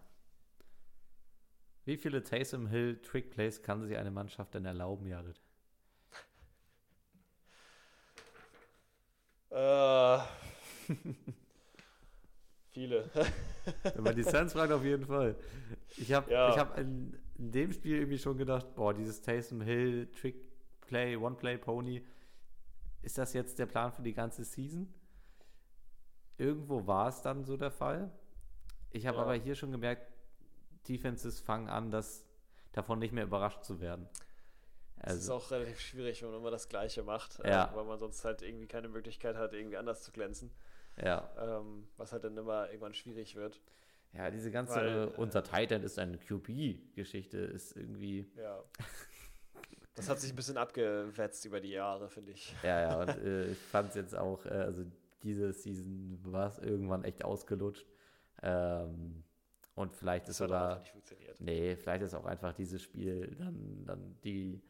[1.85, 5.41] Wie viele Taysom Hill Trick Plays kann sich eine Mannschaft denn erlauben, Jared?
[9.51, 10.19] Äh,
[12.79, 13.09] viele.
[13.93, 15.35] Wenn man die Suns fragt, auf jeden Fall.
[15.97, 16.49] Ich habe Ja.
[16.49, 20.35] ich hab in, in dem Spiel irgendwie schon gedacht, boah, dieses Taysom Hill Trick
[20.81, 22.05] Play, One Play Pony,
[23.01, 24.91] ist das jetzt der Plan für die ganze Season?
[26.37, 28.11] Irgendwo war es dann so der Fall.
[28.91, 29.23] Ich habe Ja.
[29.23, 30.07] aber hier schon gemerkt,
[30.87, 32.25] Defenses fangen an, das,
[32.71, 34.07] davon nicht mehr überrascht zu werden.
[35.01, 37.71] Es ist Also, auch relativ schwierig, wenn man immer das Gleiche macht, Ja.
[37.71, 40.51] äh, weil man sonst halt irgendwie keine Möglichkeit hat, irgendwie anders zu glänzen.
[41.03, 41.29] Ja.
[41.59, 43.59] Ähm, was halt dann immer irgendwann schwierig wird.
[44.13, 48.63] ja, diese ganze Weil, äh, unser Titan ist eine QB-Geschichte, ist irgendwie Ja.
[49.95, 52.55] Das hat sich ein bisschen abgewetzt über die Jahre, finde ich.
[52.63, 54.85] Ja, ja, und äh, ich fand es jetzt auch, äh, also
[55.23, 57.85] diese Season war es irgendwann echt ausgelutscht.
[58.41, 59.23] Ähm,
[59.75, 61.41] und vielleicht ist Das einfach sogar, nicht funktioniert.
[61.41, 64.61] nee, vielleicht ist auch einfach dieses Spiel dann, dann die,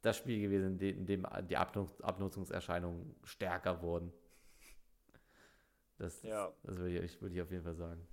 [0.00, 4.10] das Spiel gewesen, in dem, in dem die Abnutz, Abnutzungserscheinungen stärker wurden.
[6.00, 6.52] Das, Ja.
[6.64, 8.08] das würde ich, würde ich auf jeden Fall sagen.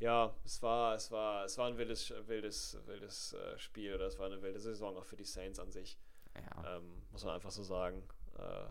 [0.00, 4.18] Ja, es war, es war, es war ein wildes, wildes, wildes äh, Spiel oder es
[4.18, 5.98] war eine wilde Saison auch für die Saints an sich.
[6.34, 8.02] Ja, Ähm, muss man einfach so sagen.
[8.36, 8.66] Äh,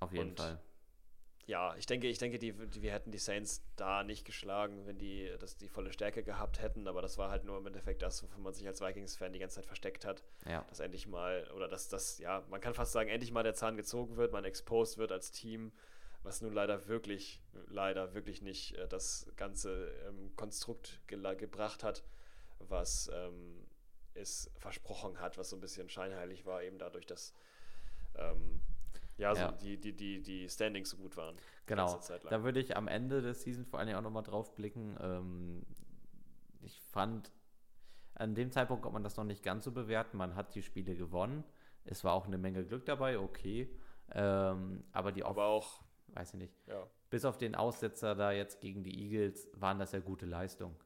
[0.00, 0.60] auf jeden Fall.
[1.46, 4.98] Ja, ich denke, ich denke, die, die, wir hätten die Saints da nicht geschlagen, wenn
[4.98, 8.22] die das die volle Stärke gehabt hätten, aber das war halt nur im Endeffekt das,
[8.22, 10.24] wofür man sich als Vikings-Fan die ganze Zeit versteckt hat.
[10.44, 13.54] Ja, dass endlich mal, oder dass das, ja, man kann fast sagen, endlich mal der
[13.54, 15.72] Zahn gezogen wird, man exposed wird als Team,
[16.24, 22.02] was nun leider wirklich, leider wirklich nicht äh, das ganze ähm, Konstrukt gela- gebracht hat,
[22.58, 23.64] was ähm,
[24.14, 27.34] es versprochen hat, was so ein bisschen scheinheilig war, eben dadurch, dass
[28.16, 28.60] ähm,
[29.18, 29.52] ja, so Ja.
[29.52, 31.36] Die, die, die, die Standings so gut waren.
[31.66, 31.98] Genau.
[32.28, 34.96] Da würde ich am Ende der Season vor allen Dingen auch nochmal drauf blicken.
[35.00, 35.66] Ähm,
[36.62, 37.32] ich fand,
[38.14, 40.16] an dem Zeitpunkt konnte man das noch nicht ganz so bewerten.
[40.16, 41.44] Man hat die Spiele gewonnen.
[41.84, 43.70] Es war auch eine Menge Glück dabei, okay.
[44.12, 46.54] Ähm, aber die Aber auch, weiß ich nicht.
[46.66, 50.76] ja, Bis auf den Aussetzer da jetzt gegen die Eagles waren das ja gute Leistungen.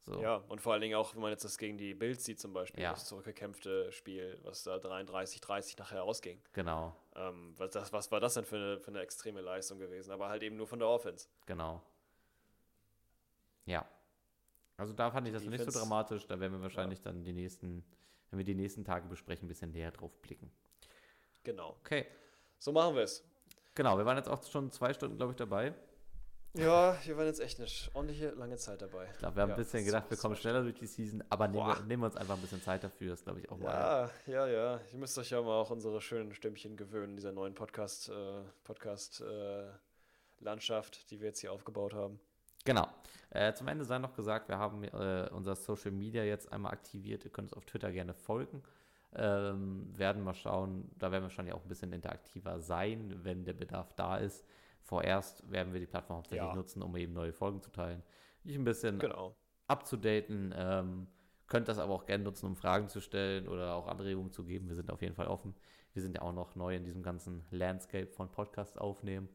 [0.00, 0.20] So.
[0.20, 2.52] Ja, und vor allen Dingen auch, wenn man jetzt das gegen die Bills sieht, zum
[2.52, 2.90] Beispiel, Ja.
[2.92, 6.42] das zurückgekämpfte Spiel, was da 33-30 nachher ausging.
[6.52, 10.10] Genau, Ähm, was, das, was war das denn für eine, für eine extreme Leistung gewesen?
[10.10, 11.28] Aber halt eben nur von der Offense.
[11.46, 11.82] genau.
[13.66, 13.86] Ja.
[14.76, 16.26] Also da fand ich das nicht so dramatisch.
[16.26, 17.84] Da werden wir wahrscheinlich dann die nächsten,
[18.30, 20.50] wenn wir die nächsten Tage besprechen, ein bisschen näher drauf blicken.
[21.44, 21.76] Genau.
[21.80, 22.06] Okay.
[22.58, 23.24] So machen wir es.
[23.74, 25.74] Genau, wir waren jetzt auch schon zwei Stunden, glaube ich, dabei.
[26.54, 29.08] Ja, wir waren jetzt echt eine ordentliche lange Zeit dabei.
[29.12, 31.48] Ich glaube, wir haben Ja, ein bisschen gedacht, wir kommen schneller durch die Season, aber
[31.48, 33.10] nehmen wir, nehmen wir uns einfach ein bisschen Zeit dafür.
[33.10, 33.72] Das glaube ich auch mal.
[34.26, 34.80] Ja, ja, ja.
[34.92, 39.20] Ihr müsst euch ja mal auch unsere schönen Stimmchen gewöhnen, dieser neuen Podcast, äh, Podcast
[39.20, 39.64] äh,
[40.38, 42.20] Landschaft, die wir jetzt hier aufgebaut haben.
[42.64, 42.86] Genau.
[43.30, 47.24] Äh, zum Ende sei noch gesagt, wir haben äh, unser Social Media jetzt einmal aktiviert.
[47.24, 48.62] Ihr könnt uns auf Twitter gerne folgen.
[49.16, 53.52] Ähm, werden mal schauen, da werden wir wahrscheinlich auch ein bisschen interaktiver sein, wenn der
[53.54, 54.44] Bedarf da ist.
[54.84, 56.56] Vorerst werden wir die Plattform hauptsächlich Ja.
[56.56, 58.02] nutzen, um eben neue Folgen zu teilen.
[58.44, 59.36] Ich ein bisschen Genau.
[59.66, 60.54] abzudaten.
[60.56, 61.08] Ähm,
[61.48, 64.68] könnt das aber auch gerne nutzen, um Fragen zu stellen oder auch Anregungen zu geben.
[64.68, 65.54] Wir sind auf jeden Fall offen.
[65.94, 69.28] Wir sind ja auch noch neu in diesem ganzen Landscape von Podcasts aufnehmen.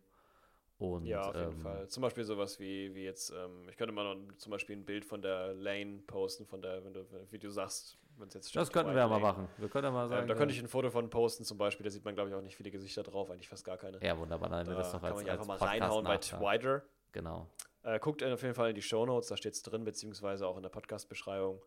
[0.77, 1.88] Und, Ja, auf jeden ähm, Fall.
[1.89, 5.05] Zum Beispiel sowas wie, wie jetzt, ähm, ich könnte mal noch zum Beispiel ein Bild
[5.05, 8.71] von der Lane posten, von der, wenn du, wie du sagst, wenn es jetzt Das
[8.71, 9.47] könnten wir ja mal machen.
[9.57, 10.23] Wir können ja mal sagen.
[10.23, 12.29] Ähm, da könnte äh, ich ein Foto von posten zum Beispiel, da sieht man, glaube
[12.29, 14.03] ich, auch nicht viele Gesichter drauf, eigentlich fast gar keine.
[14.03, 14.49] Ja, wunderbar.
[14.49, 16.17] Dann da das doch kann als, man ja einfach mal reinhauen bei.
[16.17, 16.83] Twitter.
[17.11, 17.47] Genau.
[17.83, 20.57] Äh, guckt auf jeden Fall in die Show Notes, da steht es drin, beziehungsweise auch
[20.57, 21.61] in der Podcast-Beschreibung.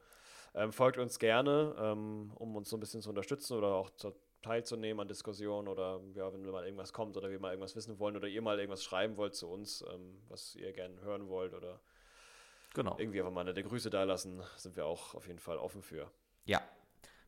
[0.55, 4.15] Ähm, folgt uns gerne, ähm, um uns so ein bisschen zu unterstützen oder auch zu,
[4.43, 8.17] teilzunehmen an Diskussionen oder ja, wenn mal irgendwas kommt oder wir mal irgendwas wissen wollen
[8.17, 11.81] oder ihr mal irgendwas schreiben wollt zu uns, ähm, was ihr gerne hören wollt oder
[12.75, 12.97] Genau.
[12.99, 16.11] irgendwie einfach mal eine Grüße da lassen, sind wir auch auf jeden Fall offen für.
[16.45, 16.61] Ja.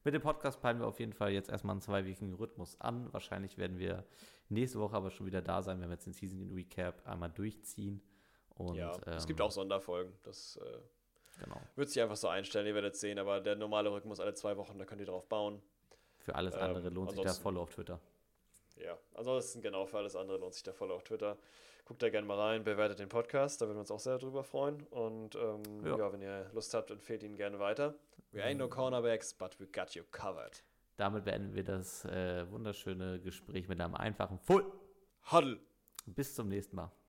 [0.05, 3.11] Mit dem Podcast peilen wir auf jeden Fall jetzt erstmal einen zweiwöchigen Rhythmus an.
[3.13, 4.05] Wahrscheinlich werden wir
[4.49, 8.03] nächste Woche aber schon wieder da sein, wenn wir jetzt den Season Recap einmal durchziehen.
[8.51, 10.79] Und, ja, es ähm, gibt auch Sonderfolgen, das äh,
[11.43, 11.61] Genau.
[11.75, 14.79] wird sich einfach so einstellen, ihr werdet sehen, aber der normale Rhythmus alle zwei Wochen,
[14.79, 15.61] da könnt ihr drauf bauen.
[16.19, 18.01] Für alles Ähm, andere lohnt sich der Follow auf Twitter.
[18.77, 21.37] Ja, ansonsten genau, für alles andere lohnt sich der Follow auf Twitter.
[21.85, 24.43] Guckt da gerne mal rein, bewertet den Podcast, da würden wir uns auch sehr drüber
[24.43, 24.83] freuen.
[24.91, 25.99] Und ähm, Ja.
[25.99, 26.13] ja.
[26.13, 27.95] wenn ihr Lust habt, empfehlt ihn gerne weiter.
[28.33, 30.65] We ain't no cornerbacks, but we got you covered.
[30.97, 34.65] Damit beenden wir das äh, wunderschöne Gespräch mit einem einfachen Full.
[35.31, 35.59] Huddle!
[36.07, 36.91] Bis zum nächsten Mal.